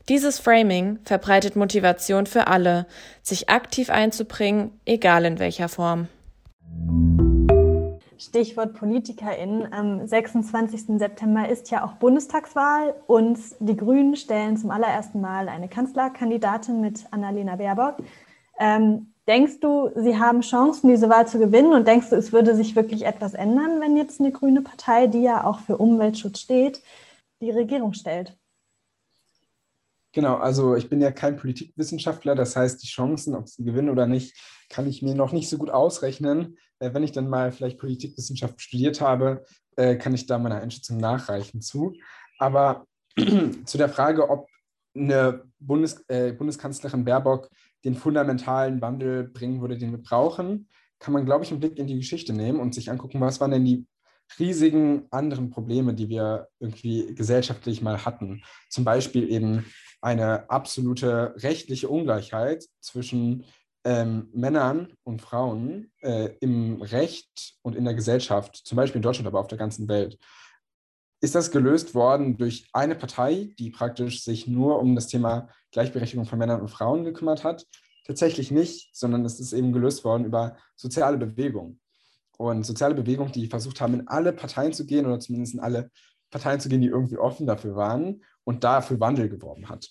Dieses 0.09 0.41
Framing 0.41 0.99
verbreitet 1.05 1.55
Motivation 1.55 2.27
für 2.27 2.49
alle, 2.49 2.87
sich 3.23 3.49
aktiv 3.49 3.89
einzubringen, 3.89 4.73
egal 4.85 5.25
in 5.25 5.39
welcher 5.39 5.69
Form. 5.69 6.09
Stichwort 8.19 8.75
PolitikerInnen. 8.75 9.73
Am 9.73 10.07
26. 10.07 10.99
September 10.99 11.49
ist 11.49 11.71
ja 11.71 11.85
auch 11.85 11.95
Bundestagswahl 11.95 12.95
und 13.07 13.39
die 13.61 13.77
Grünen 13.77 14.17
stellen 14.17 14.57
zum 14.57 14.71
allerersten 14.71 15.21
Mal 15.21 15.49
eine 15.49 15.69
Kanzlerkandidatin 15.69 16.81
mit 16.81 17.05
Annalena 17.11 17.57
Baerbock. 17.57 17.97
Ähm, 18.59 19.13
denkst 19.29 19.61
du, 19.61 19.91
sie 19.95 20.19
haben 20.19 20.41
Chancen, 20.41 20.89
diese 20.89 21.09
Wahl 21.09 21.29
zu 21.29 21.39
gewinnen 21.39 21.73
und 21.73 21.87
denkst 21.87 22.11
du, 22.11 22.17
es 22.17 22.33
würde 22.33 22.55
sich 22.57 22.75
wirklich 22.75 23.07
etwas 23.07 23.35
ändern, 23.35 23.81
wenn 23.81 23.97
jetzt 23.97 24.21
eine 24.21 24.33
grüne 24.33 24.63
Partei, 24.63 25.07
die 25.07 25.23
ja 25.23 25.45
auch 25.45 25.61
für 25.61 25.77
Umweltschutz 25.77 26.41
steht, 26.41 26.83
die 27.41 27.51
Regierung 27.51 27.93
stellt? 27.93 28.37
Genau, 30.13 30.37
also 30.37 30.77
ich 30.77 30.91
bin 30.91 31.01
ja 31.01 31.11
kein 31.11 31.37
Politikwissenschaftler, 31.37 32.35
das 32.35 32.55
heißt, 32.55 32.83
die 32.83 32.87
Chancen, 32.87 33.35
ob 33.35 33.49
sie 33.49 33.65
gewinnen 33.65 33.89
oder 33.89 34.07
nicht, 34.07 34.37
kann 34.69 34.87
ich 34.87 35.03
mir 35.03 35.15
noch 35.15 35.33
nicht 35.33 35.49
so 35.49 35.57
gut 35.57 35.71
ausrechnen. 35.71 36.59
Äh, 36.79 36.93
wenn 36.93 37.03
ich 37.03 37.13
dann 37.13 37.29
mal 37.29 37.53
vielleicht 37.53 37.79
Politikwissenschaft 37.79 38.61
studiert 38.61 39.01
habe, 39.01 39.45
äh, 39.77 39.97
kann 39.97 40.15
ich 40.15 40.27
da 40.27 40.39
meine 40.39 40.61
Einschätzung 40.61 40.99
nachreichen 40.99 41.63
zu. 41.63 41.95
Aber 42.39 42.87
zu 43.65 43.79
der 43.79 43.89
Frage, 43.89 44.29
ob 44.29 44.49
eine 44.95 45.45
Bundes, 45.59 46.05
äh, 46.09 46.33
Bundeskanzlerin 46.33 47.05
Baerbock 47.05 47.49
den 47.85 47.95
fundamentalen 47.95 48.81
Wandel 48.81 49.25
bringen 49.25 49.61
würde, 49.61 49.79
den 49.79 49.93
wir 49.93 50.03
brauchen, 50.03 50.69
kann 50.99 51.15
man, 51.15 51.25
glaube 51.25 51.45
ich, 51.45 51.51
einen 51.51 51.61
Blick 51.61 51.79
in 51.79 51.87
die 51.87 51.97
Geschichte 51.97 52.33
nehmen 52.33 52.61
und 52.61 52.75
sich 52.75 52.91
angucken, 52.91 53.21
was 53.21 53.41
waren 53.41 53.51
denn 53.51 53.65
die 53.65 53.87
riesigen 54.39 55.07
anderen 55.11 55.51
Probleme, 55.51 55.95
die 55.95 56.09
wir 56.09 56.49
irgendwie 56.61 57.15
gesellschaftlich 57.15 57.83
mal 57.83 58.05
hatten. 58.05 58.43
Zum 58.69 58.85
Beispiel 58.85 59.31
eben 59.31 59.67
eine 60.03 60.51
absolute 60.51 61.35
rechtliche 61.39 61.89
Ungleichheit 61.89 62.67
zwischen 62.81 63.45
ähm, 63.85 64.29
Männern 64.33 64.93
und 65.05 65.23
Frauen 65.23 65.91
äh, 66.01 66.31
im 66.41 66.83
Recht 66.83 67.55
und 67.63 67.75
in 67.75 67.85
der 67.85 67.95
Gesellschaft, 67.95 68.57
zum 68.57 68.77
Beispiel 68.77 68.99
in 68.99 69.03
Deutschland, 69.03 69.27
aber 69.27 69.41
auf 69.41 69.49
der 69.49 69.59
ganzen 69.59 69.89
Welt. 69.89 70.19
Ist 71.21 71.37
das 71.37 71.53
gelöst 71.53 71.95
worden 71.95 72.37
durch 72.37 72.69
eine 72.73 72.97
Partei, 72.97 73.55
die 73.59 73.71
praktisch 73.71 74.25
sich 74.25 74.49
nur 74.49 74.81
um 74.81 74.97
das 74.97 75.07
Thema 75.07 75.49
Gleichberechtigung 75.71 76.27
von 76.27 76.39
Männern 76.39 76.61
und 76.61 76.69
Frauen 76.69 77.05
gekümmert 77.05 77.45
hat? 77.45 77.65
Tatsächlich 78.05 78.51
nicht, 78.51 78.91
sondern 78.93 79.25
es 79.25 79.39
ist 79.39 79.53
eben 79.53 79.73
gelöst 79.73 80.03
worden 80.05 80.25
über 80.25 80.57
soziale 80.75 81.17
Bewegungen. 81.17 81.81
Und 82.39 82.67
soziale 82.67 82.97
Bewegungen, 82.97 83.31
die 83.31 83.47
versucht 83.47 83.81
haben, 83.81 83.95
in 83.95 84.09
alle 84.09 84.33
Parteien 84.33 84.73
zu 84.73 84.85
gehen 84.85 85.07
oder 85.07 85.21
zumindest 85.21 85.55
in 85.55 85.61
alle 85.61 85.93
Parteien 86.33 86.59
zu 86.59 86.69
gehen, 86.69 86.81
die 86.81 86.89
irgendwie 86.89 87.19
offen 87.19 87.47
dafür 87.47 87.77
waren 87.77 88.25
und 88.43 88.65
dafür 88.65 88.99
Wandel 88.99 89.29
geworben 89.29 89.69
hat. 89.69 89.89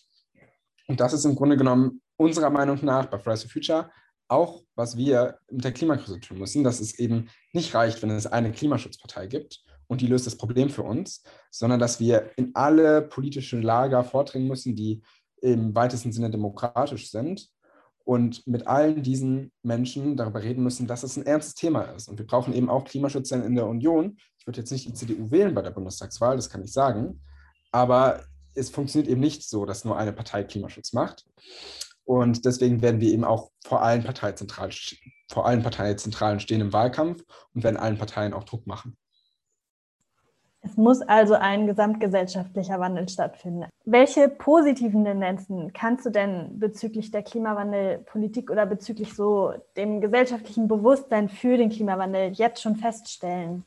Und 0.88 1.00
das 1.00 1.14
ist 1.14 1.24
im 1.24 1.36
Grunde 1.36 1.56
genommen 1.56 2.02
unserer 2.18 2.50
Meinung 2.50 2.78
nach 2.82 3.06
bei 3.06 3.18
Fridays 3.18 3.44
for 3.44 3.52
Future 3.52 3.90
auch, 4.28 4.64
was 4.76 4.98
wir 4.98 5.38
mit 5.50 5.64
der 5.64 5.74
Klimakrise 5.74 6.20
tun 6.20 6.40
müssen, 6.40 6.64
dass 6.64 6.80
es 6.80 6.98
eben 7.00 7.30
nicht 7.54 7.76
reicht, 7.76 8.02
wenn 8.02 8.10
es 8.12 8.28
eine 8.28 8.52
Klimaschutzpartei 8.52 9.28
gibt 9.28 9.64
und 9.88 10.00
die 10.00 10.08
löst 10.08 10.26
das 10.26 10.38
Problem 10.38 10.70
für 10.70 10.84
uns, 10.84 11.22
sondern 11.52 11.80
dass 11.80 12.00
wir 12.00 12.32
in 12.38 12.52
alle 12.54 13.02
politischen 13.02 13.62
Lager 13.62 14.06
vordringen 14.06 14.48
müssen, 14.48 14.76
die 14.76 15.02
im 15.42 15.76
weitesten 15.76 16.14
Sinne 16.14 16.30
demokratisch 16.30 17.12
sind 17.12 17.50
und 18.06 18.48
mit 18.48 18.68
allen 18.68 19.04
diesen 19.04 19.52
Menschen 19.64 20.16
darüber 20.16 20.42
reden 20.42 20.64
müssen, 20.64 20.88
dass 20.88 21.04
es 21.04 21.18
ein 21.18 21.26
ernstes 21.26 21.56
Thema 21.56 21.84
ist. 21.84 22.08
Und 22.08 22.18
wir 22.18 22.26
brauchen 22.26 22.54
eben 22.54 22.70
auch 22.70 22.86
Klimaschutz 22.86 23.32
in 23.32 23.56
der 23.56 23.68
Union. 23.68 24.18
Ich 24.42 24.48
würde 24.48 24.60
jetzt 24.60 24.72
nicht 24.72 24.88
die 24.88 24.94
CDU 24.96 25.30
wählen 25.30 25.54
bei 25.54 25.62
der 25.62 25.70
Bundestagswahl, 25.70 26.36
das 26.36 26.50
kann 26.50 26.64
ich 26.64 26.74
sagen. 26.74 27.22
Aber 27.72 28.24
es 28.56 28.72
funktioniert 28.72 29.08
eben 29.08 29.22
nicht 29.22 29.48
so, 29.48 29.66
dass 29.66 29.86
nur 29.86 30.00
eine 30.00 30.14
Partei 30.14 30.44
Klimaschutz 30.44 30.94
macht. 30.94 31.28
Und 32.06 32.44
deswegen 32.44 32.82
werden 32.82 33.00
wir 33.00 33.14
eben 33.14 33.24
auch 33.24 33.52
vor 33.64 33.84
allen, 33.84 34.04
Parteizentralen, 34.04 34.74
vor 35.30 35.46
allen 35.46 35.62
Parteizentralen 35.62 36.40
stehen 36.40 36.60
im 36.60 36.74
Wahlkampf 36.74 37.24
und 37.54 37.64
werden 37.64 37.78
allen 37.78 38.00
Parteien 38.00 38.34
auch 38.34 38.44
Druck 38.44 38.66
machen. 38.66 38.98
Es 40.64 40.76
muss 40.76 41.02
also 41.02 41.36
ein 41.36 41.68
gesamtgesellschaftlicher 41.68 42.80
Wandel 42.80 43.10
stattfinden. 43.10 43.68
Welche 43.86 44.28
positiven 44.28 45.06
Tendenzen 45.06 45.72
kannst 45.72 46.08
du 46.08 46.10
denn 46.10 46.58
bezüglich 46.58 47.12
der 47.12 47.22
Klimawandelpolitik 47.22 48.50
oder 48.50 48.66
bezüglich 48.66 49.14
so 49.14 49.54
dem 49.78 50.02
gesellschaftlichen 50.02 50.68
Bewusstsein 50.68 51.30
für 51.30 51.58
den 51.58 51.70
Klimawandel 51.70 52.32
jetzt 52.32 52.64
schon 52.64 52.76
feststellen? 52.76 53.66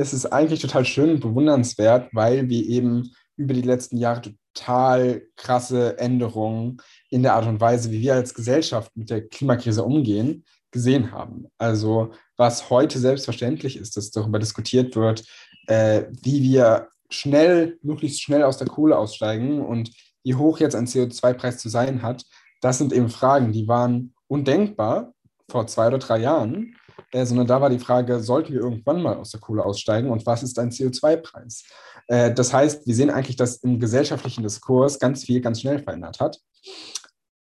Es 0.00 0.14
ist 0.14 0.24
eigentlich 0.24 0.60
total 0.60 0.86
schön 0.86 1.10
und 1.10 1.20
bewundernswert, 1.20 2.08
weil 2.14 2.48
wir 2.48 2.66
eben 2.66 3.12
über 3.36 3.52
die 3.52 3.60
letzten 3.60 3.98
Jahre 3.98 4.34
total 4.54 5.26
krasse 5.36 5.98
Änderungen 5.98 6.78
in 7.10 7.22
der 7.22 7.34
Art 7.34 7.46
und 7.46 7.60
Weise, 7.60 7.90
wie 7.90 8.00
wir 8.00 8.14
als 8.14 8.32
Gesellschaft 8.32 8.90
mit 8.96 9.10
der 9.10 9.28
Klimakrise 9.28 9.84
umgehen, 9.84 10.46
gesehen 10.70 11.12
haben. 11.12 11.48
Also 11.58 12.12
was 12.38 12.70
heute 12.70 12.98
selbstverständlich 12.98 13.76
ist, 13.76 13.94
dass 13.98 14.10
darüber 14.10 14.38
diskutiert 14.38 14.96
wird, 14.96 15.22
äh, 15.66 16.04
wie 16.22 16.42
wir 16.44 16.88
schnell, 17.10 17.78
möglichst 17.82 18.22
schnell 18.22 18.44
aus 18.44 18.56
der 18.56 18.68
Kohle 18.68 18.96
aussteigen 18.96 19.60
und 19.60 19.90
wie 20.24 20.34
hoch 20.34 20.60
jetzt 20.60 20.76
ein 20.76 20.86
CO2-Preis 20.86 21.58
zu 21.58 21.68
sein 21.68 22.00
hat, 22.00 22.24
das 22.62 22.78
sind 22.78 22.94
eben 22.94 23.10
Fragen, 23.10 23.52
die 23.52 23.68
waren 23.68 24.14
undenkbar 24.28 25.12
vor 25.50 25.66
zwei 25.66 25.88
oder 25.88 25.98
drei 25.98 26.20
Jahren, 26.20 26.74
äh, 27.12 27.24
sondern 27.24 27.46
da 27.46 27.60
war 27.60 27.70
die 27.70 27.78
Frage, 27.78 28.20
sollten 28.20 28.52
wir 28.52 28.60
irgendwann 28.60 29.02
mal 29.02 29.16
aus 29.16 29.30
der 29.30 29.40
Kohle 29.40 29.64
aussteigen 29.64 30.10
und 30.10 30.26
was 30.26 30.42
ist 30.42 30.58
ein 30.58 30.70
CO2-Preis? 30.70 31.64
Äh, 32.06 32.32
das 32.32 32.52
heißt, 32.52 32.86
wir 32.86 32.94
sehen 32.94 33.10
eigentlich, 33.10 33.36
dass 33.36 33.56
im 33.58 33.78
gesellschaftlichen 33.78 34.42
Diskurs 34.42 34.98
ganz 34.98 35.24
viel 35.24 35.40
ganz 35.40 35.60
schnell 35.60 35.78
verändert 35.78 36.20
hat. 36.20 36.38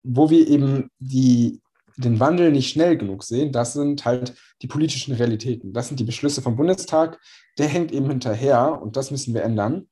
Wo 0.04 0.30
wir 0.30 0.47
eben 0.47 0.89
die 0.99 1.62
den 1.97 2.20
Wandel 2.20 2.52
nicht 2.52 2.70
schnell 2.70 2.97
genug 2.97 3.24
sehen, 3.24 3.52
das 3.52 3.74
sind 3.74 4.06
halt 4.06 4.34
die 4.62 4.68
politischen 4.68 5.14
Realitäten. 5.14 5.74
Das 5.74 5.88
sind 5.88 5.99
die 5.99 6.06
Beschlüsse 6.06 6.41
vom 6.41 6.56
Bundestag. 6.56 7.20
Der 7.58 7.68
hängt 7.68 7.91
eben 7.91 8.08
hinterher 8.08 8.82
und 8.82 8.95
das 8.95 9.12
müssen 9.12 9.34
wir 9.34 9.43
ändern. 9.43 9.88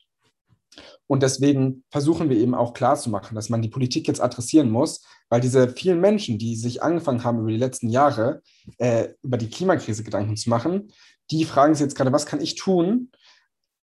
Und 1.09 1.23
deswegen 1.23 1.83
versuchen 1.89 2.29
wir 2.29 2.37
eben 2.37 2.53
auch 2.53 2.75
klarzumachen, 2.75 3.33
dass 3.33 3.49
man 3.49 3.63
die 3.63 3.69
Politik 3.69 4.07
jetzt 4.07 4.21
adressieren 4.21 4.69
muss, 4.69 5.03
weil 5.27 5.41
diese 5.41 5.67
vielen 5.69 5.99
Menschen, 5.99 6.37
die 6.37 6.55
sich 6.55 6.83
angefangen 6.83 7.23
haben, 7.23 7.39
über 7.39 7.49
die 7.49 7.57
letzten 7.57 7.89
Jahre 7.89 8.43
äh, 8.77 9.09
über 9.23 9.37
die 9.37 9.49
Klimakrise 9.49 10.03
Gedanken 10.03 10.37
zu 10.37 10.51
machen, 10.51 10.91
die 11.31 11.45
fragen 11.45 11.73
sich 11.73 11.81
jetzt 11.81 11.95
gerade, 11.95 12.11
was 12.11 12.27
kann 12.27 12.39
ich 12.39 12.53
tun? 12.53 13.09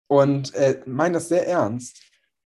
Und 0.07 0.55
äh, 0.55 0.82
meinen 0.88 1.13
das 1.13 1.30
sehr 1.30 1.47
ernst. 1.47 2.01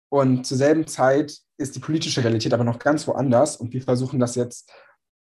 Und 0.09 0.47
zur 0.47 0.57
selben 0.57 0.87
Zeit 0.87 1.37
ist 1.59 1.77
die 1.77 1.81
politische 1.81 2.25
Realität 2.25 2.55
aber 2.55 2.65
noch 2.65 2.79
ganz 2.79 3.07
woanders. 3.07 3.57
Und 3.57 3.75
wir 3.75 3.83
versuchen 3.83 4.21
das 4.21 4.37
jetzt 4.37 4.73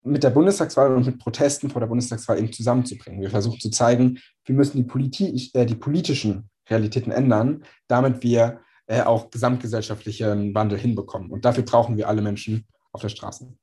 mit 0.02 0.24
der 0.24 0.30
Bundestagswahl 0.30 0.95
und 0.95 1.06
mit 1.06 1.20
Protesten 1.20 1.70
vor 1.70 1.82
der 1.82 1.88
Bundestagswahl 1.88 2.39
eben 2.39 2.54
zusammenzubringen. 2.54 3.20
Wir 3.20 3.30
versuchen 3.30 3.60
zu 3.60 3.70
zeigen, 3.70 4.18
wir 4.45 4.56
müssen 4.56 4.78
die, 4.78 4.84
Politi 4.84 5.52
äh, 5.54 5.66
die 5.66 5.76
politischen 5.76 6.49
Realitäten 6.70 7.12
ändern, 7.12 7.66
damit 7.89 8.24
wir 8.24 8.62
äh, 8.88 9.01
auch 9.01 9.29
gesamtgesellschaftlichen 9.29 10.53
Wandel 10.53 10.77
hinbekommen. 10.77 11.32
Und 11.32 11.45
dafür 11.45 11.63
brauchen 11.63 11.97
wir 11.97 12.07
alle 12.07 12.21
Menschen 12.21 12.67
auf 12.91 13.01
der 13.01 13.09
Straße. 13.09 13.53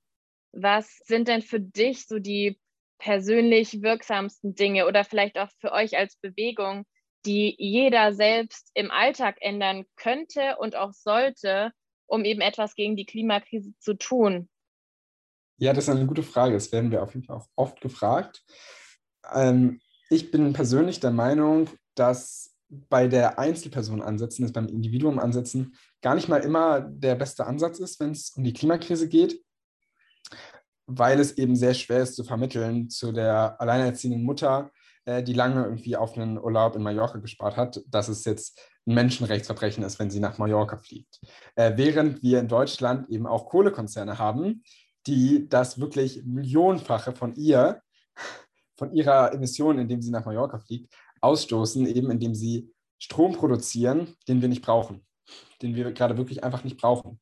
Was 0.52 0.98
sind 1.04 1.28
denn 1.28 1.42
für 1.42 1.60
dich 1.60 2.06
so 2.06 2.18
die 2.18 2.58
persönlich 2.98 3.82
wirksamsten 3.82 4.54
Dinge 4.54 4.86
oder 4.86 5.04
vielleicht 5.04 5.38
auch 5.38 5.50
für 5.60 5.72
euch 5.72 5.96
als 5.96 6.16
Bewegung, 6.16 6.84
die 7.26 7.54
jeder 7.58 8.12
selbst 8.12 8.70
im 8.74 8.90
Alltag 8.90 9.36
ändern 9.40 9.84
könnte 9.96 10.56
und 10.58 10.76
auch 10.76 10.92
sollte, 10.92 11.72
um 12.06 12.24
eben 12.24 12.40
etwas 12.40 12.74
gegen 12.74 12.96
die 12.96 13.06
Klimakrise 13.06 13.72
zu 13.78 13.94
tun? 13.94 14.48
Ja, 15.58 15.72
das 15.72 15.84
ist 15.84 15.90
eine 15.90 16.06
gute 16.06 16.22
Frage. 16.22 16.54
Das 16.54 16.72
werden 16.72 16.90
wir 16.90 17.02
auf 17.02 17.14
jeden 17.14 17.26
Fall 17.26 17.36
auch 17.36 17.48
oft 17.56 17.80
gefragt. 17.80 18.44
Ähm, 19.34 19.80
ich 20.08 20.30
bin 20.30 20.52
persönlich 20.52 21.00
der 21.00 21.10
Meinung, 21.10 21.68
dass 21.94 22.56
bei 22.68 23.08
der 23.08 23.38
Einzelperson 23.38 24.02
ansetzen, 24.02 24.44
ist 24.44 24.52
beim 24.52 24.68
Individuum 24.68 25.18
ansetzen, 25.18 25.74
gar 26.02 26.14
nicht 26.14 26.28
mal 26.28 26.42
immer 26.42 26.80
der 26.80 27.14
beste 27.14 27.46
Ansatz 27.46 27.78
ist, 27.78 27.98
wenn 28.00 28.10
es 28.10 28.30
um 28.30 28.44
die 28.44 28.52
Klimakrise 28.52 29.08
geht, 29.08 29.42
weil 30.86 31.20
es 31.20 31.36
eben 31.38 31.56
sehr 31.56 31.74
schwer 31.74 32.02
ist 32.02 32.16
zu 32.16 32.24
vermitteln 32.24 32.90
zu 32.90 33.12
der 33.12 33.60
alleinerziehenden 33.60 34.22
Mutter, 34.22 34.70
äh, 35.04 35.22
die 35.22 35.32
lange 35.32 35.64
irgendwie 35.64 35.96
auf 35.96 36.16
einen 36.16 36.38
Urlaub 36.38 36.76
in 36.76 36.82
Mallorca 36.82 37.18
gespart 37.18 37.56
hat, 37.56 37.80
dass 37.88 38.08
es 38.08 38.24
jetzt 38.24 38.60
ein 38.86 38.94
Menschenrechtsverbrechen 38.94 39.84
ist, 39.84 39.98
wenn 39.98 40.10
sie 40.10 40.20
nach 40.20 40.38
Mallorca 40.38 40.76
fliegt. 40.76 41.20
Äh, 41.56 41.72
während 41.76 42.22
wir 42.22 42.40
in 42.40 42.48
Deutschland 42.48 43.08
eben 43.08 43.26
auch 43.26 43.48
Kohlekonzerne 43.48 44.18
haben, 44.18 44.62
die 45.06 45.48
das 45.48 45.80
wirklich 45.80 46.22
millionenfache 46.24 47.12
von 47.12 47.34
ihr, 47.34 47.80
von 48.76 48.92
ihrer 48.92 49.32
Emission, 49.32 49.78
indem 49.78 50.02
sie 50.02 50.10
nach 50.10 50.24
Mallorca 50.24 50.58
fliegt, 50.58 50.94
ausstoßen, 51.20 51.86
eben 51.86 52.10
indem 52.10 52.34
sie 52.34 52.70
Strom 52.98 53.32
produzieren, 53.32 54.14
den 54.26 54.40
wir 54.40 54.48
nicht 54.48 54.62
brauchen, 54.62 55.06
den 55.62 55.74
wir 55.74 55.92
gerade 55.92 56.16
wirklich 56.16 56.44
einfach 56.44 56.64
nicht 56.64 56.78
brauchen. 56.78 57.20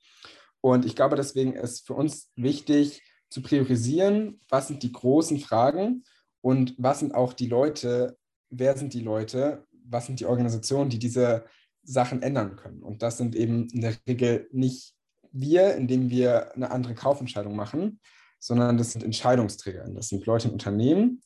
Und 0.61 0.85
ich 0.85 0.97
glaube, 0.97 1.17
deswegen 1.17 1.53
ist 1.53 1.87
für 1.87 1.95
uns 1.95 2.31
wichtig 2.35 3.03
zu 3.29 3.43
priorisieren, 3.43 4.41
was 4.49 4.69
sind 4.69 4.83
die 4.83 4.93
großen 4.93 5.39
Fragen 5.39 6.05
und 6.41 6.75
was 6.79 7.01
sind 7.01 7.15
auch 7.15 7.33
die 7.33 7.49
Leute, 7.49 8.17
wer 8.51 8.77
sind 8.77 8.95
die 8.95 9.01
Leute, 9.01 9.67
was 9.85 10.07
sind 10.07 10.21
die 10.21 10.27
Organisationen, 10.27 10.91
die 10.91 10.99
diese 10.99 11.45
Sachen 11.83 12.23
ändern 12.23 12.57
können. 12.57 12.83
Und 12.83 13.03
das 13.03 13.19
sind 13.19 13.37
eben 13.37 13.69
in 13.69 13.81
der 13.81 13.97
Regel 14.09 14.49
nicht 14.53 14.95
wir, 15.33 15.75
indem 15.75 16.11
wir 16.11 16.55
eine 16.55 16.71
andere 16.71 16.95
Kaufentscheidung 16.95 17.55
machen, 17.55 18.01
sondern 18.39 18.77
das 18.77 18.93
sind 18.93 19.05
Entscheidungsträger. 19.05 19.85
Das 19.91 20.09
sind 20.09 20.27
Leute 20.27 20.49
im 20.49 20.55
Unternehmen 20.55 21.23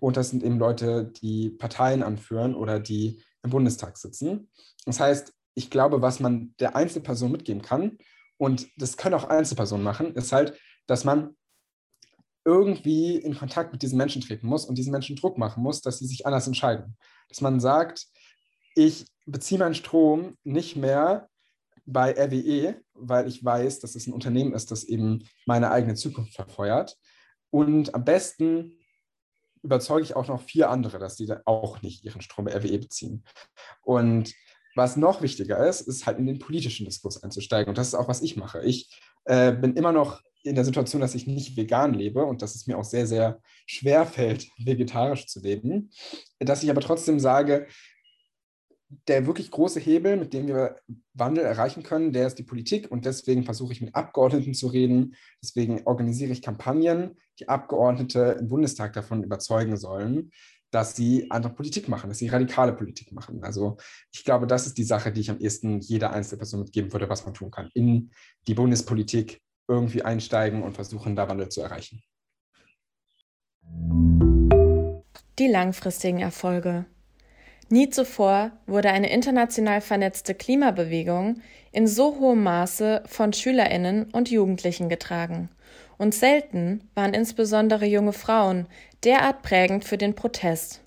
und 0.00 0.16
das 0.16 0.30
sind 0.30 0.42
eben 0.42 0.58
Leute, 0.58 1.06
die 1.22 1.50
Parteien 1.50 2.02
anführen 2.02 2.54
oder 2.54 2.80
die 2.80 3.22
im 3.42 3.50
Bundestag 3.50 3.96
sitzen. 3.96 4.50
Das 4.84 5.00
heißt, 5.00 5.32
ich 5.54 5.70
glaube, 5.70 6.02
was 6.02 6.20
man 6.20 6.54
der 6.60 6.76
Einzelperson 6.76 7.32
mitgeben 7.32 7.62
kann, 7.62 7.98
und 8.36 8.68
das 8.76 8.96
können 8.96 9.14
auch 9.14 9.24
Einzelpersonen 9.24 9.84
machen, 9.84 10.14
ist 10.14 10.32
halt, 10.32 10.58
dass 10.86 11.04
man 11.04 11.36
irgendwie 12.44 13.16
in 13.16 13.36
Kontakt 13.36 13.72
mit 13.72 13.82
diesen 13.82 13.98
Menschen 13.98 14.22
treten 14.22 14.46
muss 14.46 14.64
und 14.64 14.78
diesen 14.78 14.92
Menschen 14.92 15.16
Druck 15.16 15.36
machen 15.36 15.62
muss, 15.62 15.82
dass 15.82 15.98
sie 15.98 16.06
sich 16.06 16.24
anders 16.24 16.46
entscheiden. 16.46 16.96
Dass 17.28 17.40
man 17.40 17.60
sagt, 17.60 18.06
ich 18.74 19.06
beziehe 19.26 19.58
meinen 19.58 19.74
Strom 19.74 20.38
nicht 20.44 20.76
mehr 20.76 21.28
bei 21.84 22.12
RWE, 22.12 22.80
weil 22.94 23.26
ich 23.26 23.44
weiß, 23.44 23.80
dass 23.80 23.96
es 23.96 24.06
ein 24.06 24.12
Unternehmen 24.12 24.52
ist, 24.52 24.70
das 24.70 24.84
eben 24.84 25.28
meine 25.46 25.70
eigene 25.70 25.94
Zukunft 25.94 26.34
verfeuert. 26.34 26.96
Und 27.50 27.94
am 27.94 28.04
besten 28.04 28.77
überzeuge 29.68 30.02
ich 30.02 30.16
auch 30.16 30.28
noch 30.28 30.42
vier 30.42 30.70
andere, 30.70 30.98
dass 30.98 31.16
die 31.16 31.30
auch 31.44 31.82
nicht 31.82 32.04
ihren 32.04 32.22
Strom 32.22 32.46
bei 32.46 32.56
RWE 32.56 32.78
beziehen. 32.78 33.22
Und 33.82 34.32
was 34.74 34.96
noch 34.96 35.20
wichtiger 35.20 35.66
ist, 35.66 35.82
ist 35.82 36.06
halt 36.06 36.18
in 36.18 36.26
den 36.26 36.38
politischen 36.38 36.86
Diskurs 36.86 37.22
einzusteigen. 37.22 37.68
Und 37.68 37.76
das 37.76 37.88
ist 37.88 37.94
auch, 37.94 38.08
was 38.08 38.22
ich 38.22 38.36
mache. 38.36 38.62
Ich 38.64 38.90
äh, 39.26 39.52
bin 39.52 39.74
immer 39.74 39.92
noch 39.92 40.22
in 40.42 40.54
der 40.54 40.64
Situation, 40.64 41.02
dass 41.02 41.14
ich 41.14 41.26
nicht 41.26 41.56
vegan 41.56 41.92
lebe 41.92 42.24
und 42.24 42.40
dass 42.40 42.54
es 42.54 42.66
mir 42.66 42.78
auch 42.78 42.84
sehr, 42.84 43.06
sehr 43.06 43.40
schwer 43.66 44.06
fällt, 44.06 44.48
vegetarisch 44.58 45.26
zu 45.26 45.40
leben. 45.40 45.90
Dass 46.38 46.62
ich 46.62 46.70
aber 46.70 46.80
trotzdem 46.80 47.20
sage, 47.20 47.66
der 48.88 49.26
wirklich 49.26 49.50
große 49.50 49.80
Hebel, 49.80 50.16
mit 50.16 50.32
dem 50.32 50.46
wir 50.46 50.76
Wandel 51.12 51.44
erreichen 51.44 51.82
können, 51.82 52.12
der 52.12 52.26
ist 52.26 52.38
die 52.38 52.44
Politik. 52.44 52.90
Und 52.90 53.04
deswegen 53.04 53.44
versuche 53.44 53.72
ich 53.72 53.80
mit 53.80 53.94
Abgeordneten 53.94 54.54
zu 54.54 54.68
reden. 54.68 55.14
Deswegen 55.42 55.82
organisiere 55.84 56.32
ich 56.32 56.42
Kampagnen, 56.42 57.16
die 57.38 57.48
Abgeordnete 57.48 58.36
im 58.40 58.48
Bundestag 58.48 58.94
davon 58.94 59.22
überzeugen 59.22 59.76
sollen, 59.76 60.30
dass 60.70 60.96
sie 60.96 61.30
andere 61.30 61.54
Politik 61.54 61.88
machen, 61.88 62.08
dass 62.08 62.18
sie 62.18 62.28
radikale 62.28 62.72
Politik 62.72 63.12
machen. 63.12 63.42
Also 63.42 63.76
ich 64.12 64.24
glaube, 64.24 64.46
das 64.46 64.66
ist 64.66 64.78
die 64.78 64.84
Sache, 64.84 65.12
die 65.12 65.20
ich 65.20 65.30
am 65.30 65.38
ehesten 65.38 65.80
jeder 65.80 66.12
einzelne 66.12 66.38
Person 66.38 66.60
mitgeben 66.60 66.92
würde, 66.92 67.08
was 67.08 67.24
man 67.24 67.34
tun 67.34 67.50
kann. 67.50 67.70
In 67.74 68.10
die 68.46 68.54
Bundespolitik 68.54 69.40
irgendwie 69.66 70.02
einsteigen 70.02 70.62
und 70.62 70.74
versuchen, 70.74 71.14
da 71.14 71.28
Wandel 71.28 71.50
zu 71.50 71.60
erreichen. 71.60 72.02
Die 75.38 75.46
langfristigen 75.46 76.20
Erfolge. 76.20 76.86
Nie 77.70 77.90
zuvor 77.90 78.52
wurde 78.66 78.90
eine 78.90 79.10
international 79.10 79.80
vernetzte 79.80 80.34
Klimabewegung 80.34 81.42
in 81.70 81.86
so 81.86 82.18
hohem 82.18 82.42
Maße 82.42 83.02
von 83.06 83.32
Schülerinnen 83.32 84.04
und 84.12 84.30
Jugendlichen 84.30 84.88
getragen. 84.88 85.50
Und 85.98 86.14
selten 86.14 86.88
waren 86.94 87.12
insbesondere 87.12 87.84
junge 87.84 88.14
Frauen 88.14 88.66
derart 89.04 89.42
prägend 89.42 89.84
für 89.84 89.98
den 89.98 90.14
Protest. 90.14 90.80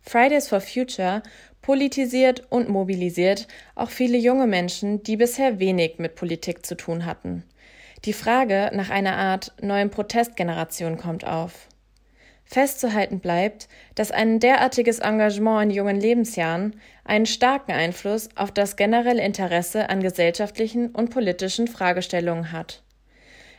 Fridays 0.00 0.48
for 0.48 0.60
Future 0.60 1.22
politisiert 1.60 2.44
und 2.50 2.68
mobilisiert 2.68 3.48
auch 3.74 3.90
viele 3.90 4.18
junge 4.18 4.46
Menschen, 4.46 5.02
die 5.02 5.16
bisher 5.16 5.58
wenig 5.58 5.98
mit 5.98 6.14
Politik 6.14 6.66
zu 6.66 6.76
tun 6.76 7.06
hatten. 7.06 7.44
Die 8.04 8.12
Frage 8.12 8.70
nach 8.74 8.90
einer 8.90 9.16
Art 9.16 9.52
neuen 9.60 9.90
Protestgeneration 9.90 10.98
kommt 10.98 11.24
auf. 11.24 11.68
Festzuhalten 12.52 13.18
bleibt, 13.18 13.66
dass 13.94 14.10
ein 14.10 14.38
derartiges 14.38 14.98
Engagement 14.98 15.64
in 15.64 15.70
jungen 15.70 15.98
Lebensjahren 15.98 16.78
einen 17.02 17.24
starken 17.24 17.72
Einfluss 17.72 18.28
auf 18.36 18.50
das 18.50 18.76
generelle 18.76 19.24
Interesse 19.24 19.88
an 19.88 20.02
gesellschaftlichen 20.02 20.90
und 20.90 21.08
politischen 21.08 21.66
Fragestellungen 21.66 22.52
hat. 22.52 22.82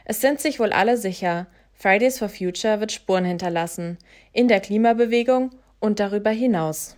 Es 0.06 0.22
sind 0.22 0.39
sich 0.39 0.60
wohl 0.60 0.72
alle 0.72 0.98
sicher, 0.98 1.48
Fridays 1.74 2.20
for 2.20 2.30
Future 2.30 2.80
wird 2.80 2.91
Spuren 2.91 3.26
hinterlassen, 3.26 3.98
in 4.32 4.48
der 4.48 4.60
Klimabewegung 4.60 5.50
und 5.80 6.00
darüber 6.00 6.30
hinaus. 6.30 6.96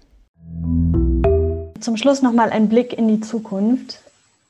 Zum 1.79 1.95
Schluss 1.95 2.21
nochmal 2.21 2.49
ein 2.49 2.67
Blick 2.67 2.91
in 2.91 3.07
die 3.07 3.21
Zukunft. 3.21 4.01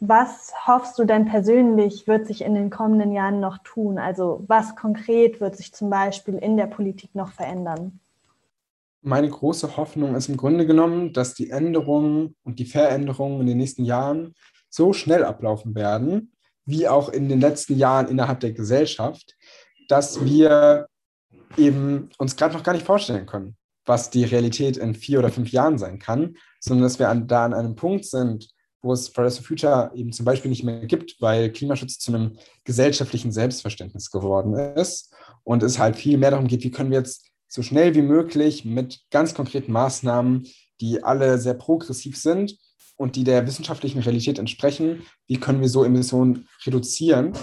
Was 0.07 0.53
hoffst 0.67 0.99
du 0.99 1.05
denn 1.05 1.25
persönlich 1.25 2.05
wird 2.05 2.27
sich 2.27 2.43
in 2.43 2.53
den 2.53 2.69
kommenden 2.69 3.11
Jahren 3.11 3.39
noch 3.39 3.57
tun? 3.63 3.97
Also 3.97 4.43
was 4.47 4.75
konkret 4.75 5.41
wird 5.41 5.57
sich 5.57 5.73
zum 5.73 5.89
Beispiel 5.89 6.35
in 6.35 6.57
der 6.57 6.67
Politik 6.67 7.15
noch 7.15 7.31
verändern? 7.31 7.99
Meine 9.01 9.29
große 9.29 9.77
Hoffnung 9.77 10.15
ist 10.15 10.29
im 10.29 10.37
Grunde 10.37 10.67
genommen, 10.67 11.11
dass 11.11 11.33
die 11.33 11.49
Änderungen 11.49 12.35
und 12.43 12.59
die 12.59 12.65
Veränderungen 12.65 13.41
in 13.41 13.47
den 13.47 13.57
nächsten 13.57 13.83
Jahren 13.83 14.35
so 14.69 14.93
schnell 14.93 15.23
ablaufen 15.23 15.73
werden, 15.73 16.33
wie 16.65 16.87
auch 16.87 17.09
in 17.09 17.27
den 17.27 17.41
letzten 17.41 17.75
Jahren 17.75 18.07
innerhalb 18.07 18.41
der 18.41 18.51
Gesellschaft, 18.51 19.35
dass 19.87 20.23
wir 20.23 20.87
eben 21.57 22.09
uns 22.19 22.35
gerade 22.35 22.53
noch 22.53 22.63
gar 22.63 22.73
nicht 22.73 22.85
vorstellen 22.85 23.25
können, 23.25 23.55
was 23.85 24.11
die 24.11 24.23
Realität 24.23 24.77
in 24.77 24.93
vier 24.93 25.19
oder 25.19 25.29
fünf 25.29 25.51
Jahren 25.51 25.79
sein 25.79 25.97
kann, 25.97 26.35
sondern 26.59 26.83
dass 26.83 26.99
wir 26.99 27.09
an, 27.09 27.27
da 27.27 27.45
an 27.45 27.53
einem 27.53 27.75
Punkt 27.75 28.05
sind, 28.05 28.54
wo 28.85 28.93
es 28.93 29.09
Fridays 29.09 29.37
for 29.37 29.45
Future 29.45 29.91
eben 29.95 30.13
zum 30.13 30.25
Beispiel 30.25 30.49
nicht 30.49 30.63
mehr 30.63 30.85
gibt, 30.85 31.19
weil 31.19 31.51
Klimaschutz 31.51 31.97
zu 31.97 32.13
einem 32.13 32.37
gesellschaftlichen 32.63 33.31
Selbstverständnis 33.31 34.11
geworden 34.11 34.55
ist 34.77 35.13
und 35.43 35.63
es 35.63 35.79
halt 35.79 35.95
viel 35.95 36.17
mehr 36.17 36.31
darum 36.31 36.47
geht, 36.47 36.63
wie 36.63 36.71
können 36.71 36.91
wir 36.91 36.99
jetzt 36.99 37.29
so 37.47 37.61
schnell 37.61 37.95
wie 37.95 38.01
möglich 38.01 38.63
mit 38.63 39.01
ganz 39.11 39.33
konkreten 39.33 39.71
Maßnahmen, 39.71 40.47
die 40.81 41.03
alle 41.03 41.37
sehr 41.39 41.55
progressiv 41.55 42.17
sind 42.17 42.57
und 42.95 43.15
die 43.15 43.23
der 43.23 43.45
wissenschaftlichen 43.47 43.99
Realität 43.99 44.39
entsprechen, 44.39 45.03
wie 45.27 45.39
können 45.39 45.61
wir 45.61 45.69
so 45.69 45.83
Emissionen 45.83 46.47
reduzieren. 46.65 47.33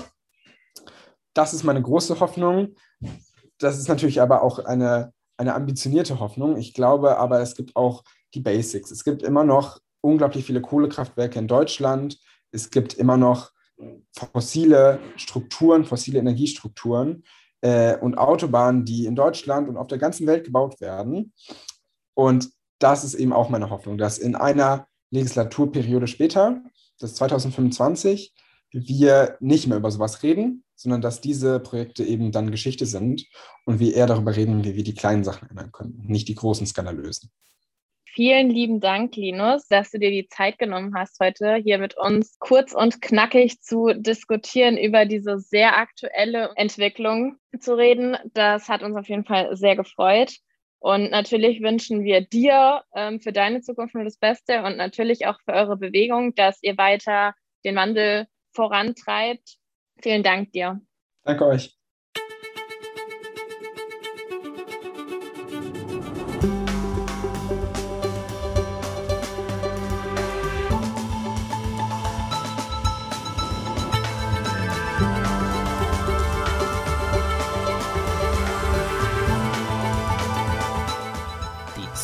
Das 1.34 1.55
ist 1.55 1.64
meine 1.64 1.82
große 1.82 2.20
Hoffnung. 2.20 2.76
Das 3.59 3.78
ist 3.78 3.88
natürlich 3.88 4.20
aber 4.20 4.43
auch 4.43 4.59
eine, 4.61 5.12
eine 5.36 5.55
ambitionierte 5.55 6.20
Hoffnung. 6.20 6.57
Ich 6.57 6.74
glaube 6.74 7.18
aber, 7.18 7.40
es 7.40 7.55
gibt 7.55 7.74
auch 7.74 8.05
die 8.34 8.40
Basics. 8.40 8.90
Es 8.90 9.05
gibt 9.05 9.22
immer 9.22 9.45
noch 9.45 9.80
unglaublich 10.03 10.44
viele 10.44 10.61
Kohlekraftwerke 10.61 11.38
in 11.38 11.48
Deutschland. 11.48 12.18
Es 12.50 12.70
gibt 12.70 12.94
immer 12.94 13.16
noch 13.16 13.53
fossile 14.12 15.00
Strukturen, 15.16 15.84
fossile 15.84 16.18
Energiestrukturen 16.18 17.24
äh, 17.62 17.96
und 17.96 18.18
Autobahnen, 18.18 18.84
die 18.84 19.07
in 19.07 19.16
Deutschland 19.16 19.68
und 19.68 19.76
auf 19.76 19.86
der 19.86 19.98
ganzen 19.98 20.26
Welt 20.26 20.44
gebaut 20.44 20.80
werden. 20.80 21.32
Und 22.14 22.50
das 22.78 23.05
ist 23.05 23.14
eben 23.14 23.32
auch 23.32 23.48
meine 23.48 23.70
Hoffnung, 23.70 23.96
dass 23.96 24.18
in 24.18 24.34
einer 24.34 24.86
Legislaturperiode 25.11 26.07
später, 26.07 26.62
das 26.98 27.14
2025, 27.14 28.34
wir 28.72 29.36
nicht 29.40 29.66
mehr 29.66 29.76
über 29.76 29.90
sowas 29.90 30.22
reden, 30.22 30.64
sondern 30.74 31.00
dass 31.00 31.20
diese 31.20 31.61
Projekte 31.61 32.05
eben 32.05 32.32
dann 32.32 32.50
Geschichte 32.50 32.86
sind 32.86 33.26
und 33.66 33.78
wir 33.78 33.94
eher 33.94 34.07
darüber 34.07 34.34
reden, 34.34 34.64
wie 34.64 34.74
wir 34.74 34.82
die 34.82 34.94
kleinen 34.94 35.24
Sachen 35.24 35.48
ändern 35.48 35.70
können, 35.70 36.03
nicht 36.07 36.28
die 36.28 36.34
großen 36.34 36.66
skandalösen. 36.66 37.30
Vielen 38.14 38.50
lieben 38.50 38.80
Dank, 38.80 39.16
Linus, 39.16 39.66
dass 39.68 39.90
du 39.90 39.98
dir 39.98 40.10
die 40.10 40.28
Zeit 40.28 40.58
genommen 40.58 40.92
hast, 40.94 41.18
heute 41.18 41.54
hier 41.54 41.78
mit 41.78 41.96
uns 41.96 42.38
kurz 42.38 42.74
und 42.74 43.00
knackig 43.00 43.62
zu 43.62 43.94
diskutieren, 43.96 44.76
über 44.76 45.06
diese 45.06 45.38
sehr 45.38 45.78
aktuelle 45.78 46.50
Entwicklung 46.56 47.36
zu 47.58 47.74
reden. 47.74 48.18
Das 48.34 48.68
hat 48.68 48.82
uns 48.82 48.96
auf 48.96 49.08
jeden 49.08 49.24
Fall 49.24 49.56
sehr 49.56 49.76
gefreut. 49.76 50.36
Und 50.78 51.10
natürlich 51.10 51.62
wünschen 51.62 52.04
wir 52.04 52.20
dir 52.20 52.82
ähm, 52.94 53.18
für 53.18 53.32
deine 53.32 53.62
Zukunft 53.62 53.94
nur 53.94 54.04
das 54.04 54.18
Beste 54.18 54.62
und 54.62 54.76
natürlich 54.76 55.26
auch 55.26 55.38
für 55.46 55.54
eure 55.54 55.78
Bewegung, 55.78 56.34
dass 56.34 56.62
ihr 56.62 56.76
weiter 56.76 57.32
den 57.64 57.76
Wandel 57.76 58.26
vorantreibt. 58.52 59.56
Vielen 60.02 60.22
Dank 60.22 60.52
dir. 60.52 60.82
Danke 61.24 61.46
euch. 61.46 61.82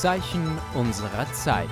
Zeichen 0.08 0.58
unserer 0.74 1.30
Zeit. 1.34 1.68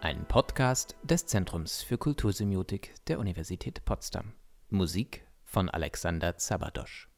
Ein 0.00 0.26
Podcast 0.26 0.96
des 1.04 1.24
Zentrums 1.24 1.80
für 1.80 1.96
Kultursemiotik 1.96 2.92
der 3.06 3.20
Universität 3.20 3.84
Potsdam. 3.84 4.32
Musik 4.68 5.28
von 5.44 5.70
Alexander 5.70 6.38
Zabadosch. 6.38 7.08